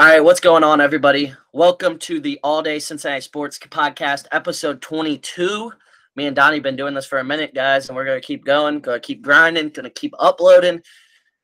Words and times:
All 0.00 0.06
right, 0.06 0.24
what's 0.24 0.40
going 0.40 0.64
on, 0.64 0.80
everybody? 0.80 1.34
Welcome 1.52 1.98
to 1.98 2.20
the 2.20 2.40
All 2.42 2.62
Day 2.62 2.78
Cincinnati 2.78 3.20
Sports 3.20 3.58
Podcast, 3.58 4.24
episode 4.32 4.80
22. 4.80 5.72
Me 6.16 6.24
and 6.24 6.34
Donnie 6.34 6.58
been 6.58 6.74
doing 6.74 6.94
this 6.94 7.04
for 7.04 7.18
a 7.18 7.24
minute, 7.24 7.52
guys, 7.52 7.86
and 7.86 7.94
we're 7.94 8.06
gonna 8.06 8.18
keep 8.18 8.46
going, 8.46 8.80
gonna 8.80 8.98
keep 8.98 9.20
grinding, 9.20 9.68
gonna 9.68 9.90
keep 9.90 10.14
uploading, 10.18 10.80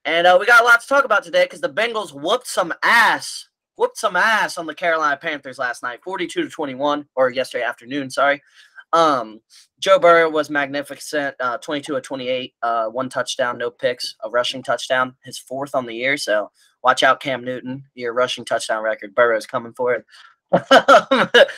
and 0.07 0.27
uh, 0.27 0.39
we 0.41 0.47
got 0.47 0.63
a 0.63 0.65
lot 0.65 0.81
to 0.81 0.87
talk 0.87 1.05
about 1.05 1.23
today 1.23 1.45
because 1.45 1.61
the 1.61 1.69
Bengals 1.69 2.15
whooped 2.15 2.47
some 2.47 2.73
ass, 2.83 3.47
whooped 3.77 3.99
some 3.99 4.17
ass 4.17 4.57
on 4.57 4.65
the 4.65 4.75
Carolina 4.75 5.19
Panthers 5.19 5.59
last 5.59 5.83
night, 5.83 6.01
42 6.03 6.45
to 6.45 6.49
21, 6.49 7.05
or 7.15 7.29
yesterday 7.29 7.63
afternoon, 7.63 8.09
sorry. 8.09 8.43
Um, 8.93 9.41
Joe 9.79 9.99
Burrow 9.99 10.31
was 10.31 10.49
magnificent, 10.49 11.37
uh, 11.41 11.59
22 11.59 11.97
of 11.97 12.03
28, 12.03 12.55
uh, 12.63 12.87
one 12.87 13.09
touchdown, 13.09 13.59
no 13.59 13.71
picks, 13.71 14.15
a 14.25 14.31
rushing 14.31 14.63
touchdown, 14.63 15.15
his 15.25 15.39
fourth 15.39 15.75
on 15.75 15.87
the 15.87 15.95
year. 15.95 16.17
So 16.17 16.51
watch 16.83 17.03
out, 17.03 17.21
Cam 17.21 17.45
Newton, 17.45 17.85
your 17.95 18.13
rushing 18.13 18.45
touchdown 18.45 18.83
record. 18.83 19.15
Burrow's 19.15 19.47
coming 19.47 19.75
for 19.75 19.95
it. 19.95 20.05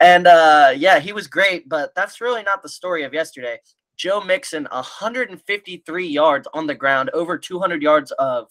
and 0.00 0.26
uh, 0.26 0.72
yeah, 0.76 0.98
he 0.98 1.12
was 1.12 1.26
great, 1.26 1.68
but 1.68 1.94
that's 1.94 2.20
really 2.20 2.42
not 2.42 2.62
the 2.62 2.68
story 2.68 3.04
of 3.04 3.14
yesterday. 3.14 3.58
Joe 3.96 4.20
Mixon, 4.20 4.66
153 4.70 6.06
yards 6.06 6.48
on 6.52 6.66
the 6.66 6.74
ground, 6.74 7.10
over 7.14 7.38
200 7.38 7.82
yards 7.82 8.10
of 8.12 8.48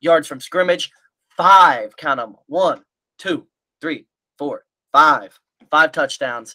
yards 0.00 0.26
from 0.26 0.40
scrimmage, 0.40 0.90
five, 1.36 1.96
count 1.96 2.18
them, 2.18 2.36
one, 2.46 2.82
two, 3.18 3.46
three, 3.80 4.06
four, 4.36 4.64
five, 4.92 5.38
five 5.70 5.92
touchdowns 5.92 6.54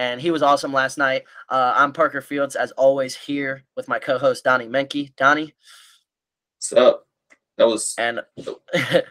and 0.00 0.18
he 0.18 0.30
was 0.30 0.42
awesome 0.42 0.72
last 0.72 0.96
night. 0.96 1.24
Uh, 1.50 1.74
I'm 1.76 1.92
Parker 1.92 2.22
Fields, 2.22 2.56
as 2.56 2.70
always, 2.72 3.14
here 3.14 3.64
with 3.76 3.86
my 3.86 3.98
co-host 3.98 4.42
Donnie 4.42 4.66
Menke. 4.66 5.14
Donnie, 5.14 5.54
what's 6.56 6.72
up? 6.72 7.06
That 7.58 7.66
was 7.66 7.94
and 7.98 8.20
go 8.42 8.60
ahead. 8.72 9.04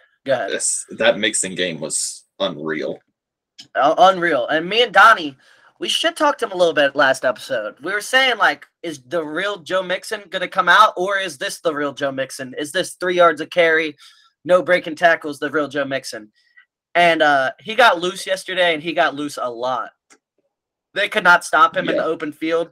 This, 0.50 0.88
that 0.98 1.20
Mixon 1.20 1.54
game 1.54 1.80
was 1.80 2.24
unreal. 2.40 2.98
Uh, 3.76 3.94
unreal. 4.00 4.48
And 4.48 4.68
me 4.68 4.82
and 4.82 4.92
Donnie, 4.92 5.38
we 5.80 5.90
should 5.90 6.18
talk 6.18 6.40
to 6.40 6.46
him 6.46 6.54
a 6.54 6.58
little 6.58 6.74
bit 6.74 6.96
last 6.96 7.24
episode. 7.24 7.76
We 7.84 7.92
were 7.92 8.02
saying 8.02 8.40
like, 8.40 8.66
is 8.82 9.00
the 9.04 9.24
real 9.24 9.60
Joe 9.60 9.84
Mixon 9.84 10.24
gonna 10.32 10.48
come 10.48 10.70
out, 10.70 10.94
or 10.98 11.20
is 11.20 11.38
this 11.38 11.60
the 11.60 11.74
real 11.74 11.94
Joe 11.94 12.12
Mixon? 12.12 12.56
Is 12.58 12.72
this 12.72 12.96
three 12.96 13.16
yards 13.16 13.42
of 13.42 13.52
carry, 13.52 13.96
no 14.44 14.64
breaking 14.64 14.96
tackles, 14.96 15.38
the 15.38 15.52
real 15.52 15.68
Joe 15.68 15.86
Mixon? 15.86 16.32
And 16.96 17.22
uh, 17.22 17.52
he 17.60 17.76
got 17.76 18.00
loose 18.00 18.26
yesterday, 18.26 18.74
and 18.74 18.82
he 18.82 18.94
got 18.94 19.14
loose 19.14 19.38
a 19.40 19.52
lot. 19.52 19.92
They 20.94 21.10
could 21.10 21.24
not 21.24 21.46
stop 21.46 21.76
him 21.76 21.86
yeah. 21.86 21.92
in 21.92 21.98
the 21.98 22.04
open 22.04 22.32
field, 22.32 22.72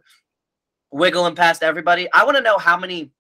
wiggling 0.91 1.35
past 1.35 1.63
everybody. 1.63 2.11
I 2.11 2.25
want 2.25 2.37
to 2.37 2.43
know 2.43 2.57
how 2.57 2.77
many 2.77 3.11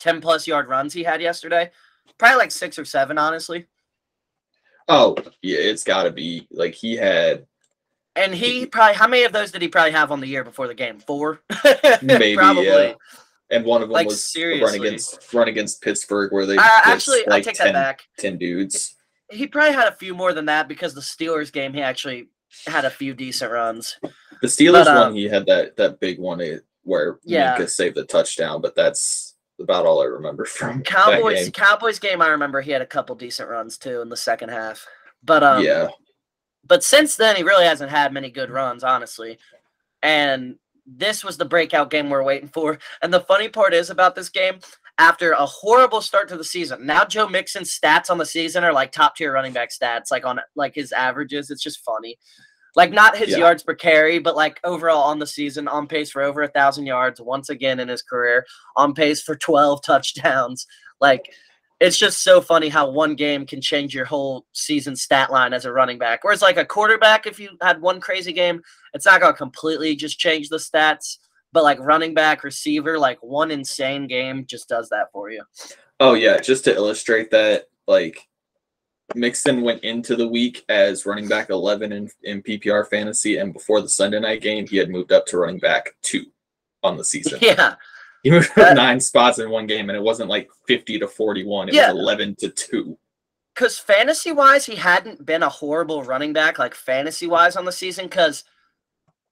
10 0.00 0.20
plus 0.20 0.46
yard 0.46 0.68
runs 0.68 0.92
he 0.92 1.02
had 1.02 1.20
yesterday. 1.20 1.70
Probably 2.18 2.38
like 2.38 2.50
six 2.50 2.78
or 2.78 2.84
seven, 2.84 3.18
honestly. 3.18 3.66
Oh, 4.88 5.16
yeah, 5.42 5.58
it's 5.58 5.84
got 5.84 6.04
to 6.04 6.10
be 6.10 6.46
like 6.50 6.74
he 6.74 6.94
had. 6.96 7.46
And 8.14 8.34
he 8.34 8.66
probably, 8.66 8.94
how 8.94 9.08
many 9.08 9.24
of 9.24 9.32
those 9.32 9.50
did 9.50 9.62
he 9.62 9.68
probably 9.68 9.92
have 9.92 10.10
on 10.10 10.20
the 10.20 10.26
year 10.26 10.44
before 10.44 10.68
the 10.68 10.74
game? 10.74 11.00
Four? 11.00 11.40
Maybe, 12.02 12.36
probably. 12.36 12.64
Yeah. 12.64 12.94
And 13.50 13.64
one 13.64 13.82
of 13.82 13.88
them 13.88 13.94
like, 13.94 14.06
was 14.06 14.24
seriously. 14.24 14.64
run 14.64 14.86
against 14.86 15.32
run 15.32 15.48
against 15.48 15.80
Pittsburgh, 15.80 16.32
where 16.32 16.46
they 16.46 16.56
uh, 16.56 16.62
actually 16.84 17.22
like 17.28 17.42
I 17.46 17.50
take 17.50 17.56
10, 17.56 17.66
that 17.66 17.72
back. 17.74 18.02
Ten 18.18 18.38
dudes. 18.38 18.96
He 19.30 19.46
probably 19.46 19.72
had 19.72 19.86
a 19.86 19.94
few 19.94 20.14
more 20.14 20.32
than 20.32 20.46
that 20.46 20.66
because 20.66 20.94
the 20.94 21.00
Steelers 21.00 21.52
game 21.52 21.72
he 21.72 21.80
actually 21.80 22.28
had 22.66 22.84
a 22.84 22.90
few 22.90 23.14
decent 23.14 23.52
runs. 23.52 23.98
The 24.42 24.48
Steelers 24.48 24.84
but, 24.84 24.88
uh, 24.88 25.00
one, 25.06 25.14
he 25.14 25.24
had 25.24 25.46
that 25.46 25.76
that 25.76 26.00
big 26.00 26.18
one 26.18 26.42
where 26.82 27.18
yeah. 27.24 27.56
Minkah 27.56 27.68
saved 27.68 27.96
the 27.96 28.04
touchdown, 28.04 28.60
but 28.60 28.74
that's 28.74 29.34
about 29.60 29.86
all 29.86 30.02
I 30.02 30.06
remember 30.06 30.44
from 30.46 30.82
Cowboys. 30.82 31.44
game. 31.44 31.52
Cowboys 31.52 31.98
game, 31.98 32.22
I 32.22 32.28
remember 32.28 32.60
he 32.60 32.70
had 32.70 32.82
a 32.82 32.86
couple 32.86 33.14
decent 33.16 33.48
runs 33.48 33.78
too 33.78 34.00
in 34.00 34.08
the 34.08 34.16
second 34.16 34.50
half. 34.50 34.86
But 35.22 35.42
um, 35.42 35.64
yeah. 35.64 35.88
But 36.66 36.82
since 36.82 37.16
then, 37.16 37.36
he 37.36 37.42
really 37.42 37.64
hasn't 37.64 37.90
had 37.90 38.12
many 38.12 38.30
good 38.30 38.50
runs, 38.50 38.82
honestly. 38.82 39.38
And 40.02 40.56
this 40.84 41.24
was 41.24 41.36
the 41.36 41.44
breakout 41.44 41.90
game 41.90 42.10
we're 42.10 42.22
waiting 42.22 42.48
for. 42.48 42.78
And 43.02 43.12
the 43.12 43.20
funny 43.20 43.48
part 43.48 43.72
is 43.72 43.90
about 43.90 44.14
this 44.14 44.28
game, 44.28 44.58
after 44.98 45.32
a 45.32 45.44
horrible 45.44 46.00
start 46.00 46.28
to 46.28 46.36
the 46.36 46.44
season, 46.44 46.86
now 46.86 47.04
Joe 47.04 47.28
Mixon's 47.28 47.76
stats 47.78 48.10
on 48.10 48.18
the 48.18 48.26
season 48.26 48.64
are 48.64 48.72
like 48.72 48.92
top 48.92 49.16
tier 49.16 49.32
running 49.32 49.52
back 49.52 49.70
stats, 49.70 50.10
like 50.10 50.24
on 50.24 50.40
like 50.54 50.74
his 50.74 50.92
averages. 50.92 51.50
It's 51.50 51.62
just 51.62 51.84
funny. 51.84 52.18
Like 52.74 52.92
not 52.92 53.16
his 53.16 53.30
yeah. 53.30 53.38
yards 53.38 53.62
per 53.62 53.74
carry, 53.74 54.18
but 54.18 54.36
like 54.36 54.60
overall 54.64 55.02
on 55.04 55.18
the 55.18 55.26
season, 55.26 55.66
on 55.66 55.86
pace 55.86 56.10
for 56.10 56.22
over 56.22 56.42
a 56.42 56.48
thousand 56.48 56.86
yards 56.86 57.20
once 57.20 57.48
again 57.48 57.80
in 57.80 57.88
his 57.88 58.02
career, 58.02 58.46
on 58.76 58.94
pace 58.94 59.22
for 59.22 59.34
12 59.34 59.82
touchdowns. 59.84 60.66
Like 61.00 61.32
it's 61.80 61.98
just 61.98 62.22
so 62.22 62.40
funny 62.40 62.68
how 62.68 62.88
one 62.88 63.14
game 63.14 63.44
can 63.46 63.60
change 63.60 63.94
your 63.94 64.06
whole 64.06 64.46
season 64.52 64.96
stat 64.96 65.30
line 65.30 65.52
as 65.52 65.66
a 65.66 65.72
running 65.72 65.98
back. 65.98 66.24
Whereas 66.24 66.42
like 66.42 66.56
a 66.56 66.64
quarterback, 66.64 67.26
if 67.26 67.38
you 67.38 67.50
had 67.60 67.82
one 67.82 68.00
crazy 68.00 68.32
game, 68.32 68.62
it's 68.94 69.04
not 69.04 69.20
gonna 69.20 69.34
completely 69.34 69.94
just 69.94 70.18
change 70.18 70.48
the 70.48 70.56
stats. 70.56 71.18
But 71.56 71.64
like 71.64 71.80
running 71.80 72.12
back, 72.12 72.44
receiver, 72.44 72.98
like 72.98 73.18
one 73.22 73.50
insane 73.50 74.06
game 74.06 74.44
just 74.44 74.68
does 74.68 74.90
that 74.90 75.10
for 75.10 75.30
you. 75.30 75.42
Oh 75.98 76.12
yeah, 76.12 76.38
just 76.38 76.64
to 76.64 76.74
illustrate 76.74 77.30
that, 77.30 77.70
like 77.86 78.28
Mixon 79.14 79.62
went 79.62 79.82
into 79.82 80.16
the 80.16 80.28
week 80.28 80.66
as 80.68 81.06
running 81.06 81.28
back 81.28 81.48
11 81.48 81.92
in, 81.92 82.10
in 82.24 82.42
PPR 82.42 82.86
fantasy, 82.86 83.38
and 83.38 83.54
before 83.54 83.80
the 83.80 83.88
Sunday 83.88 84.20
night 84.20 84.42
game, 84.42 84.66
he 84.66 84.76
had 84.76 84.90
moved 84.90 85.12
up 85.12 85.24
to 85.28 85.38
running 85.38 85.58
back 85.58 85.96
two 86.02 86.26
on 86.82 86.98
the 86.98 87.04
season. 87.06 87.38
Yeah. 87.40 87.76
He 88.22 88.30
moved 88.30 88.50
up 88.58 88.76
nine 88.76 89.00
spots 89.00 89.38
in 89.38 89.48
one 89.48 89.66
game, 89.66 89.88
and 89.88 89.96
it 89.96 90.02
wasn't 90.02 90.28
like 90.28 90.50
50 90.68 90.98
to 90.98 91.08
41. 91.08 91.70
It 91.70 91.74
yeah. 91.74 91.90
was 91.90 91.98
11 91.98 92.36
to 92.40 92.50
2. 92.50 92.98
Because 93.54 93.78
fantasy 93.78 94.30
wise, 94.30 94.66
he 94.66 94.74
hadn't 94.74 95.24
been 95.24 95.42
a 95.42 95.48
horrible 95.48 96.02
running 96.02 96.34
back, 96.34 96.58
like 96.58 96.74
fantasy 96.74 97.26
wise 97.26 97.56
on 97.56 97.64
the 97.64 97.72
season, 97.72 98.04
because 98.04 98.44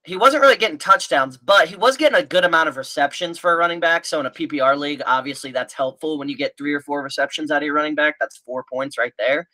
he 0.05 0.17
wasn't 0.17 0.43
really 0.43 0.57
getting 0.57 0.79
touchdowns, 0.79 1.39
but 1.39 1.67
he 1.67 1.77
was 1.77 1.97
getting 1.97 2.19
a 2.19 2.25
good 2.25 2.45
amount 2.45 2.69
of 2.69 2.77
receptions 2.77 3.39
for 3.39 3.53
a 3.53 3.57
running 3.57 3.81
back. 3.81 4.05
So 4.05 4.21
in 4.21 4.27
a 4.27 4.31
PPR 4.31 4.79
league, 4.79 5.03
obviously 5.07 5.51
that's 5.51 5.73
helpful 5.73 6.19
when 6.19 6.29
you 6.29 6.37
get 6.37 6.57
three 6.59 6.75
or 6.75 6.81
four 6.81 7.03
receptions 7.03 7.51
out 7.51 7.59
of 7.59 7.63
your 7.63 7.75
running 7.75 7.95
back. 7.95 8.17
That's 8.21 8.37
four 8.37 8.65
points 8.71 8.99
right 8.99 9.15
there. 9.19 9.49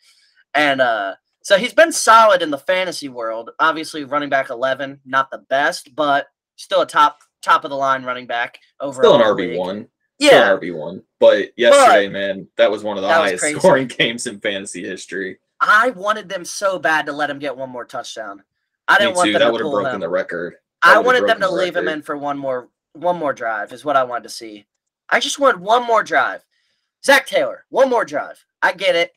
And 0.53 0.81
uh, 0.81 1.15
so 1.41 1.57
he's 1.57 1.73
been 1.73 1.93
solid 1.93 2.41
in 2.41 2.51
the 2.51 2.57
fantasy 2.57 3.07
world. 3.07 3.51
Obviously, 3.59 4.03
running 4.03 4.29
back 4.29 4.49
eleven, 4.49 4.99
not 5.05 5.31
the 5.31 5.39
best, 5.49 5.95
but 5.95 6.27
still 6.57 6.81
a 6.81 6.87
top 6.87 7.19
top 7.41 7.63
of 7.63 7.69
the 7.69 7.77
line 7.77 8.03
running 8.03 8.27
back 8.27 8.59
overall. 8.81 9.15
Still 9.15 9.25
an 9.25 9.35
RB 9.35 9.57
one. 9.57 9.87
Yeah, 10.19 10.49
RB 10.49 10.75
one. 10.75 11.01
But 11.19 11.57
yesterday, 11.57 12.07
but, 12.07 12.13
man, 12.13 12.47
that 12.57 12.69
was 12.69 12.83
one 12.83 12.97
of 12.97 13.03
the 13.03 13.09
highest 13.09 13.43
scoring 13.57 13.87
games 13.97 14.27
in 14.27 14.39
fantasy 14.41 14.83
history. 14.83 15.39
I 15.61 15.91
wanted 15.91 16.27
them 16.27 16.43
so 16.43 16.77
bad 16.77 17.05
to 17.05 17.13
let 17.13 17.29
him 17.29 17.39
get 17.39 17.55
one 17.55 17.69
more 17.69 17.85
touchdown. 17.85 18.43
I 18.87 18.97
didn't 18.97 19.15
want 19.15 19.31
them 19.31 19.39
that 19.39 19.51
would 19.51 19.61
have 19.61 19.71
broken 19.71 19.95
him. 19.95 20.01
the 20.01 20.09
record. 20.09 20.55
That 20.83 20.97
I 20.97 20.99
wanted 20.99 21.27
them 21.27 21.39
to 21.39 21.47
the 21.47 21.51
leave 21.51 21.75
him 21.75 21.87
in 21.87 22.01
for 22.01 22.17
one 22.17 22.37
more 22.37 22.69
one 22.93 23.17
more 23.17 23.33
drive 23.33 23.71
is 23.71 23.85
what 23.85 23.95
I 23.95 24.03
wanted 24.03 24.23
to 24.23 24.29
see. 24.29 24.65
I 25.09 25.19
just 25.19 25.39
wanted 25.39 25.61
one 25.61 25.85
more 25.85 26.03
drive. 26.03 26.43
Zac 27.05 27.25
Taylor, 27.27 27.65
one 27.69 27.89
more 27.89 28.05
drive. 28.05 28.43
I 28.61 28.73
get 28.73 28.95
it. 28.95 29.13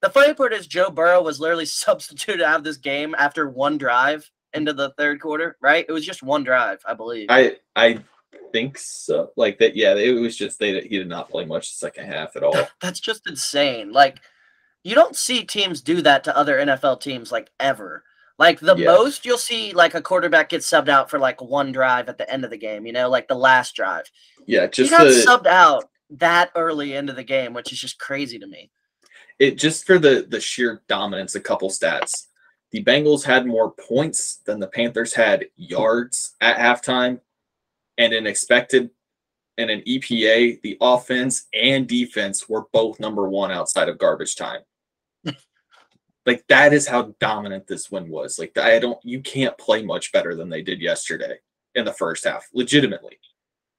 The 0.00 0.10
funny 0.10 0.34
part 0.34 0.52
is 0.52 0.66
Joe 0.66 0.90
Burrow 0.90 1.22
was 1.22 1.40
literally 1.40 1.66
substituted 1.66 2.42
out 2.42 2.58
of 2.58 2.64
this 2.64 2.76
game 2.76 3.14
after 3.18 3.48
one 3.48 3.78
drive 3.78 4.30
into 4.54 4.72
the 4.72 4.90
third 4.98 5.20
quarter, 5.20 5.56
right? 5.60 5.84
It 5.88 5.92
was 5.92 6.06
just 6.06 6.22
one 6.22 6.44
drive, 6.44 6.80
I 6.86 6.94
believe. 6.94 7.26
I 7.30 7.56
I 7.76 8.02
think 8.52 8.78
so. 8.78 9.30
Like 9.36 9.58
that, 9.58 9.76
yeah. 9.76 9.94
It 9.94 10.12
was 10.20 10.36
just 10.36 10.58
they 10.58 10.80
he 10.80 10.98
did 10.98 11.08
not 11.08 11.30
play 11.30 11.44
much 11.44 11.70
the 11.70 11.76
second 11.76 12.06
half 12.06 12.36
at 12.36 12.42
all. 12.42 12.56
That's 12.80 13.00
just 13.00 13.28
insane. 13.28 13.92
Like 13.92 14.20
you 14.84 14.94
don't 14.94 15.16
see 15.16 15.44
teams 15.44 15.80
do 15.80 16.00
that 16.02 16.24
to 16.24 16.36
other 16.36 16.58
NFL 16.58 17.00
teams 17.00 17.32
like 17.32 17.50
ever. 17.60 18.04
Like 18.38 18.60
the 18.60 18.76
yeah. 18.76 18.86
most 18.86 19.26
you'll 19.26 19.36
see 19.36 19.72
like 19.72 19.94
a 19.94 20.02
quarterback 20.02 20.50
get 20.50 20.60
subbed 20.60 20.88
out 20.88 21.10
for 21.10 21.18
like 21.18 21.40
one 21.42 21.72
drive 21.72 22.08
at 22.08 22.18
the 22.18 22.30
end 22.30 22.44
of 22.44 22.50
the 22.50 22.56
game, 22.56 22.86
you 22.86 22.92
know, 22.92 23.08
like 23.08 23.26
the 23.26 23.34
last 23.34 23.74
drive. 23.74 24.10
Yeah, 24.46 24.66
just 24.66 24.90
he 24.90 24.96
got 24.96 25.04
the, 25.04 25.10
subbed 25.10 25.46
out 25.46 25.90
that 26.10 26.50
early 26.54 26.94
into 26.94 27.12
the 27.12 27.24
game, 27.24 27.52
which 27.52 27.72
is 27.72 27.80
just 27.80 27.98
crazy 27.98 28.38
to 28.38 28.46
me. 28.46 28.70
It 29.38 29.58
just 29.58 29.86
for 29.86 29.98
the 29.98 30.26
the 30.28 30.40
sheer 30.40 30.82
dominance, 30.88 31.34
a 31.34 31.40
couple 31.40 31.68
stats. 31.68 32.26
The 32.70 32.84
Bengals 32.84 33.24
had 33.24 33.46
more 33.46 33.72
points 33.72 34.40
than 34.44 34.60
the 34.60 34.66
Panthers 34.66 35.14
had 35.14 35.46
yards 35.56 36.34
at 36.40 36.58
halftime, 36.58 37.20
and 37.96 38.12
an 38.12 38.26
expected 38.26 38.90
and 39.58 39.70
an 39.70 39.80
EPA, 39.80 40.62
the 40.62 40.78
offense 40.80 41.48
and 41.52 41.88
defense 41.88 42.48
were 42.48 42.66
both 42.72 43.00
number 43.00 43.28
one 43.28 43.50
outside 43.50 43.88
of 43.88 43.98
garbage 43.98 44.36
time. 44.36 44.60
Like 46.28 46.44
that 46.48 46.74
is 46.74 46.86
how 46.86 47.14
dominant 47.20 47.66
this 47.66 47.90
win 47.90 48.10
was. 48.10 48.38
Like 48.38 48.58
I 48.58 48.78
don't, 48.78 48.98
you 49.02 49.22
can't 49.22 49.56
play 49.56 49.82
much 49.82 50.12
better 50.12 50.34
than 50.34 50.50
they 50.50 50.60
did 50.60 50.78
yesterday 50.78 51.38
in 51.74 51.86
the 51.86 51.92
first 51.94 52.26
half. 52.26 52.44
Legitimately, 52.52 53.18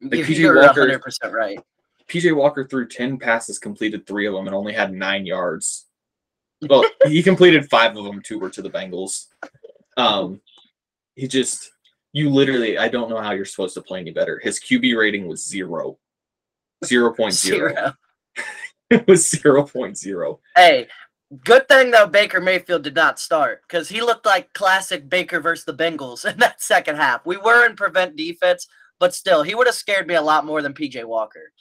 like 0.01 0.21
PJ 0.21 0.55
Walker, 0.59 0.87
100% 0.87 1.31
right. 1.31 1.59
PJ 2.07 2.35
Walker 2.35 2.67
threw 2.67 2.87
ten 2.87 3.19
passes, 3.19 3.59
completed 3.59 4.07
three 4.07 4.25
of 4.25 4.33
them, 4.33 4.47
and 4.47 4.55
only 4.55 4.73
had 4.73 4.91
nine 4.91 5.27
yards. 5.27 5.85
Well, 6.67 6.85
he 7.05 7.21
completed 7.21 7.69
five 7.69 7.95
of 7.95 8.03
them. 8.03 8.19
Two 8.19 8.39
were 8.39 8.49
to 8.49 8.63
the 8.63 8.69
Bengals. 8.71 9.27
Um, 9.95 10.41
he 11.13 11.27
just, 11.27 11.69
you 12.13 12.31
literally, 12.31 12.79
I 12.79 12.87
don't 12.87 13.11
know 13.11 13.21
how 13.21 13.33
you're 13.33 13.45
supposed 13.45 13.75
to 13.75 13.83
play 13.83 13.99
any 13.99 14.09
better. 14.09 14.39
His 14.39 14.59
QB 14.59 14.97
rating 14.97 15.27
was 15.27 15.47
zero. 15.47 15.99
0.0. 16.83 17.31
Zero. 17.31 17.93
it 18.89 19.07
was 19.07 19.29
0.0. 19.29 20.39
Hey, 20.55 20.87
Good 21.43 21.67
thing 21.67 21.91
though 21.91 22.07
Baker 22.07 22.41
Mayfield 22.41 22.83
did 22.83 22.95
not 22.95 23.19
start 23.19 23.61
because 23.67 23.87
he 23.87 24.01
looked 24.01 24.25
like 24.25 24.51
classic 24.53 25.07
Baker 25.07 25.39
versus 25.39 25.65
the 25.65 25.73
Bengals 25.73 26.25
in 26.31 26.39
that 26.39 26.61
second 26.61 26.95
half. 26.95 27.25
We 27.25 27.37
were 27.37 27.65
in 27.65 27.75
prevent 27.75 28.15
defense, 28.15 28.67
but 28.99 29.13
still, 29.13 29.43
he 29.43 29.53
would 29.53 29.67
have 29.67 29.75
scared 29.75 30.07
me 30.07 30.15
a 30.15 30.21
lot 30.21 30.45
more 30.45 30.61
than 30.61 30.73
PJ 30.73 31.05
Walker. 31.05 31.51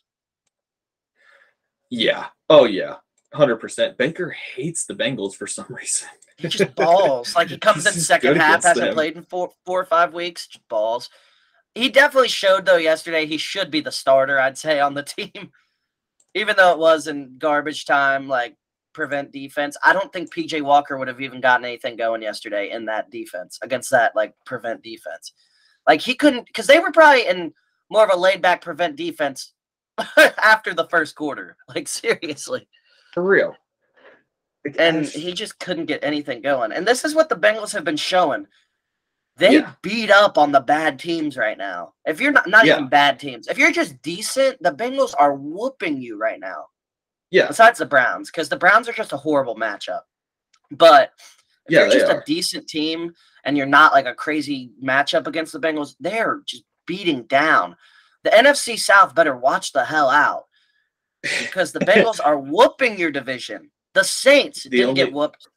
Yeah. 1.91 2.27
Oh 2.49 2.65
yeah. 2.65 2.97
Hundred 3.35 3.57
percent. 3.57 3.99
Baker 3.99 4.31
hates 4.31 4.87
the 4.87 4.95
Bengals 4.95 5.35
for 5.35 5.47
some 5.47 5.67
reason. 5.75 6.09
He 6.39 6.49
just 6.49 6.75
balls. 6.75 7.35
like 7.35 7.49
he 7.49 7.59
comes 7.59 7.87
in 7.87 7.93
second 7.93 8.37
half, 8.37 8.63
hasn't 8.63 8.87
them. 8.87 8.95
played 8.95 9.17
in 9.17 9.23
four 9.25 9.51
four 9.67 9.81
or 9.81 9.87
five 9.87 10.15
weeks. 10.15 10.47
Just 10.47 10.67
balls. 10.69 11.11
He 11.75 11.91
definitely 11.91 12.29
showed 12.29 12.65
though 12.65 12.77
yesterday 12.77 13.27
he 13.27 13.37
should 13.37 13.71
be 13.71 13.81
the 13.81 13.93
starter, 13.93 14.41
I'd 14.41 14.57
say, 14.57 14.81
on 14.81 14.95
the 14.95 15.03
team. 15.03 15.53
Even 16.35 16.57
though 16.57 16.73
it 16.73 16.79
was 16.79 17.07
in 17.07 17.37
garbage 17.39 17.85
time, 17.85 18.29
like 18.29 18.57
prevent 18.93 19.33
defense. 19.33 19.77
I 19.85 19.93
don't 19.93 20.13
think 20.13 20.33
PJ 20.35 20.63
Walker 20.63 20.97
would 20.97 21.09
have 21.09 21.21
even 21.21 21.41
gotten 21.41 21.65
anything 21.65 21.97
going 21.97 22.23
yesterday 22.23 22.71
in 22.71 22.85
that 22.87 23.11
defense 23.11 23.59
against 23.63 23.91
that 23.91 24.15
like 24.17 24.35
prevent 24.45 24.83
defense. 24.83 25.33
Like 25.87 26.01
he 26.01 26.15
couldn't 26.15 26.47
because 26.47 26.67
they 26.67 26.79
were 26.79 26.93
probably 26.93 27.27
in 27.27 27.53
more 27.91 28.05
of 28.05 28.11
a 28.13 28.19
laid 28.19 28.43
back 28.43 28.61
prevent 28.63 28.97
defense 28.97 29.53
after 30.43 30.75
the 30.75 30.89
first 30.89 31.15
quarter. 31.15 31.57
Like 31.75 31.89
seriously. 31.89 32.69
For 33.15 33.23
real. 33.23 33.55
and 34.79 35.07
he 35.07 35.33
just 35.33 35.59
couldn't 35.59 35.87
get 35.87 36.03
anything 36.05 36.43
going. 36.43 36.73
And 36.73 36.87
this 36.87 37.05
is 37.05 37.15
what 37.15 37.29
the 37.29 37.37
Bengals 37.37 37.73
have 37.73 37.85
been 37.85 37.97
showing. 37.97 38.47
They 39.37 39.55
Yeah. 39.55 39.73
beat 39.83 40.11
up 40.11 40.37
on 40.37 40.51
the 40.51 40.61
bad 40.61 40.99
teams 40.99 41.37
right 41.37 41.57
now. 41.57 41.95
If 42.05 42.21
you're 42.21 42.33
not 42.33 42.49
not 42.49 42.67
Yeah. 42.67 42.75
even 42.75 42.89
bad 42.89 43.19
teams, 43.21 43.47
if 43.47 43.57
you're 43.57 43.71
just 43.71 44.01
decent, 44.03 44.61
the 44.63 44.73
Bengals 44.73 45.15
are 45.17 45.35
whooping 45.35 46.01
you 46.03 46.19
right 46.19 46.41
now. 46.41 46.67
Yeah. 47.31 47.47
Besides 47.49 47.79
the 47.79 47.87
Browns, 47.87 48.31
because 48.31 48.49
the 48.49 48.57
Browns 48.57 48.89
are 48.89 48.93
just 48.93 49.13
a 49.13 49.17
horrible 49.17 49.57
matchup. 49.57 50.01
But 50.71 51.13
if 51.67 51.73
Yeah, 51.73 51.81
you're 51.85 51.91
just 51.93 52.13
are. 52.13 52.21
a 52.21 52.25
decent 52.25 52.69
team 52.69 53.15
and 53.45 53.57
you're 53.57 53.67
not 53.67 53.93
like 53.93 54.07
a 54.07 54.15
crazy 54.15 54.73
matchup 54.83 55.27
against 55.27 55.53
the 55.53 55.61
Bengals, 55.61 55.95
they're 56.01 56.41
just 56.47 56.65
beating 56.87 57.23
down. 57.25 57.77
The 58.25 58.31
NFC 58.31 58.79
South 58.79 59.15
better 59.15 59.37
watch 59.37 59.73
the 59.73 59.85
hell 59.85 60.11
out 60.11 60.45
because 61.23 61.73
the 61.73 61.79
Bengals 61.91 62.21
are 62.25 62.39
whooping 62.39 62.99
your 62.99 63.11
division. 63.11 63.71
The 63.95 64.05
Saints 64.05 64.65
The 64.65 64.71
didn't 64.71 64.95
get 64.95 65.13
whooped, 65.13 65.49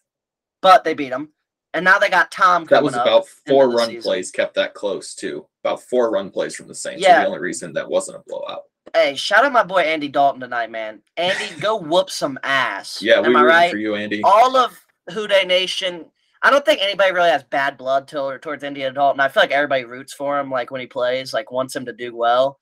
but 0.61 0.83
they 0.83 0.93
beat 0.93 1.09
them. 1.09 1.29
And 1.73 1.85
now 1.85 1.99
they 1.99 2.09
got 2.09 2.31
Tom 2.31 2.65
That 2.65 2.83
was 2.83 2.95
about 2.95 3.27
four 3.47 3.69
run 3.69 3.87
season. 3.87 4.01
plays 4.01 4.29
kept 4.31 4.55
that 4.55 4.73
close 4.73 5.15
too. 5.15 5.47
About 5.63 5.81
four 5.83 6.11
run 6.11 6.29
plays 6.29 6.55
from 6.55 6.67
the 6.67 6.75
Saints. 6.75 7.01
Yeah. 7.01 7.21
The 7.21 7.27
only 7.27 7.39
reason 7.39 7.73
that 7.73 7.89
wasn't 7.89 8.17
a 8.17 8.23
blowout. 8.27 8.63
Hey, 8.95 9.15
shout 9.15 9.45
out 9.45 9.51
my 9.53 9.63
boy 9.63 9.81
Andy 9.81 10.07
Dalton 10.09 10.41
tonight, 10.41 10.69
man. 10.71 11.01
Andy, 11.15 11.59
go 11.61 11.77
whoop 11.77 12.09
some 12.09 12.37
ass. 12.43 13.01
Yeah, 13.01 13.19
Am 13.21 13.35
I 13.35 13.43
right? 13.43 13.71
for 13.71 13.77
you, 13.77 13.95
Andy. 13.95 14.21
all 14.23 14.57
of 14.57 14.77
Who 15.13 15.27
Dey 15.27 15.45
Nation. 15.45 16.05
I 16.41 16.49
don't 16.49 16.65
think 16.65 16.81
anybody 16.81 17.11
really 17.13 17.29
has 17.29 17.43
bad 17.43 17.77
blood 17.77 18.07
till, 18.07 18.37
towards 18.39 18.63
India 18.63 18.91
Dalton. 18.91 19.19
I 19.21 19.29
feel 19.29 19.43
like 19.43 19.51
everybody 19.51 19.85
roots 19.85 20.13
for 20.13 20.39
him, 20.39 20.49
like 20.49 20.71
when 20.71 20.81
he 20.81 20.87
plays, 20.87 21.33
like 21.33 21.51
wants 21.51 21.75
him 21.75 21.85
to 21.85 21.93
do 21.93 22.15
well. 22.15 22.59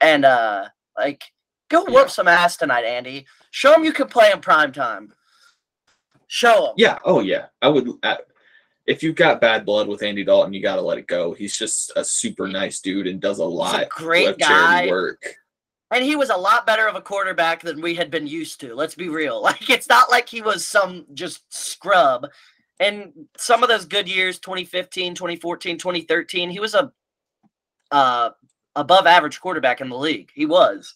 And 0.00 0.24
uh 0.24 0.68
like 0.96 1.22
go 1.68 1.84
whoop 1.84 1.92
Yeah. 1.94 2.06
some 2.06 2.28
ass 2.28 2.56
tonight, 2.56 2.84
Andy. 2.84 3.26
Show 3.50 3.74
him 3.74 3.84
you 3.84 3.92
can 3.92 4.08
play 4.08 4.30
in 4.32 4.40
prime 4.40 4.72
time. 4.72 5.12
Show 6.28 6.68
him. 6.68 6.72
Yeah. 6.78 6.98
Oh 7.04 7.20
yeah. 7.20 7.46
I 7.60 7.68
would. 7.68 7.88
Uh, 8.02 8.16
if 8.86 9.02
you've 9.02 9.16
got 9.16 9.40
bad 9.42 9.66
blood 9.66 9.86
with 9.86 10.02
Andy 10.02 10.24
Dalton, 10.24 10.54
you 10.54 10.62
got 10.62 10.76
to 10.76 10.80
let 10.82 10.96
it 10.96 11.06
go. 11.06 11.34
He's 11.34 11.56
just 11.58 11.92
a 11.94 12.02
super 12.02 12.48
nice 12.48 12.80
dude 12.80 13.06
and 13.06 13.20
does 13.20 13.38
a 13.38 13.44
lot 13.44 13.86
great 13.90 14.28
of 14.28 14.38
charity 14.38 14.86
guy. 14.86 14.90
work. 14.90 15.22
And 15.90 16.04
he 16.04 16.16
was 16.16 16.30
a 16.30 16.36
lot 16.36 16.66
better 16.66 16.86
of 16.86 16.96
a 16.96 17.00
quarterback 17.00 17.62
than 17.62 17.80
we 17.80 17.94
had 17.94 18.10
been 18.10 18.26
used 18.26 18.60
to. 18.60 18.74
Let's 18.74 18.94
be 18.94 19.08
real. 19.08 19.42
Like 19.48 19.70
it's 19.70 19.88
not 19.88 20.10
like 20.10 20.28
he 20.28 20.42
was 20.42 20.66
some 20.66 21.06
just 21.14 21.42
scrub. 21.52 22.26
And 22.80 23.12
some 23.36 23.62
of 23.62 23.68
those 23.68 23.86
good 23.86 24.08
years, 24.08 24.38
2015, 24.38 25.14
2014, 25.14 25.78
2013, 25.78 26.50
he 26.50 26.60
was 26.60 26.74
a 26.74 26.92
uh 27.90 28.30
above 28.76 29.06
average 29.06 29.40
quarterback 29.40 29.80
in 29.80 29.88
the 29.88 29.96
league. 29.96 30.30
He 30.34 30.46
was. 30.46 30.94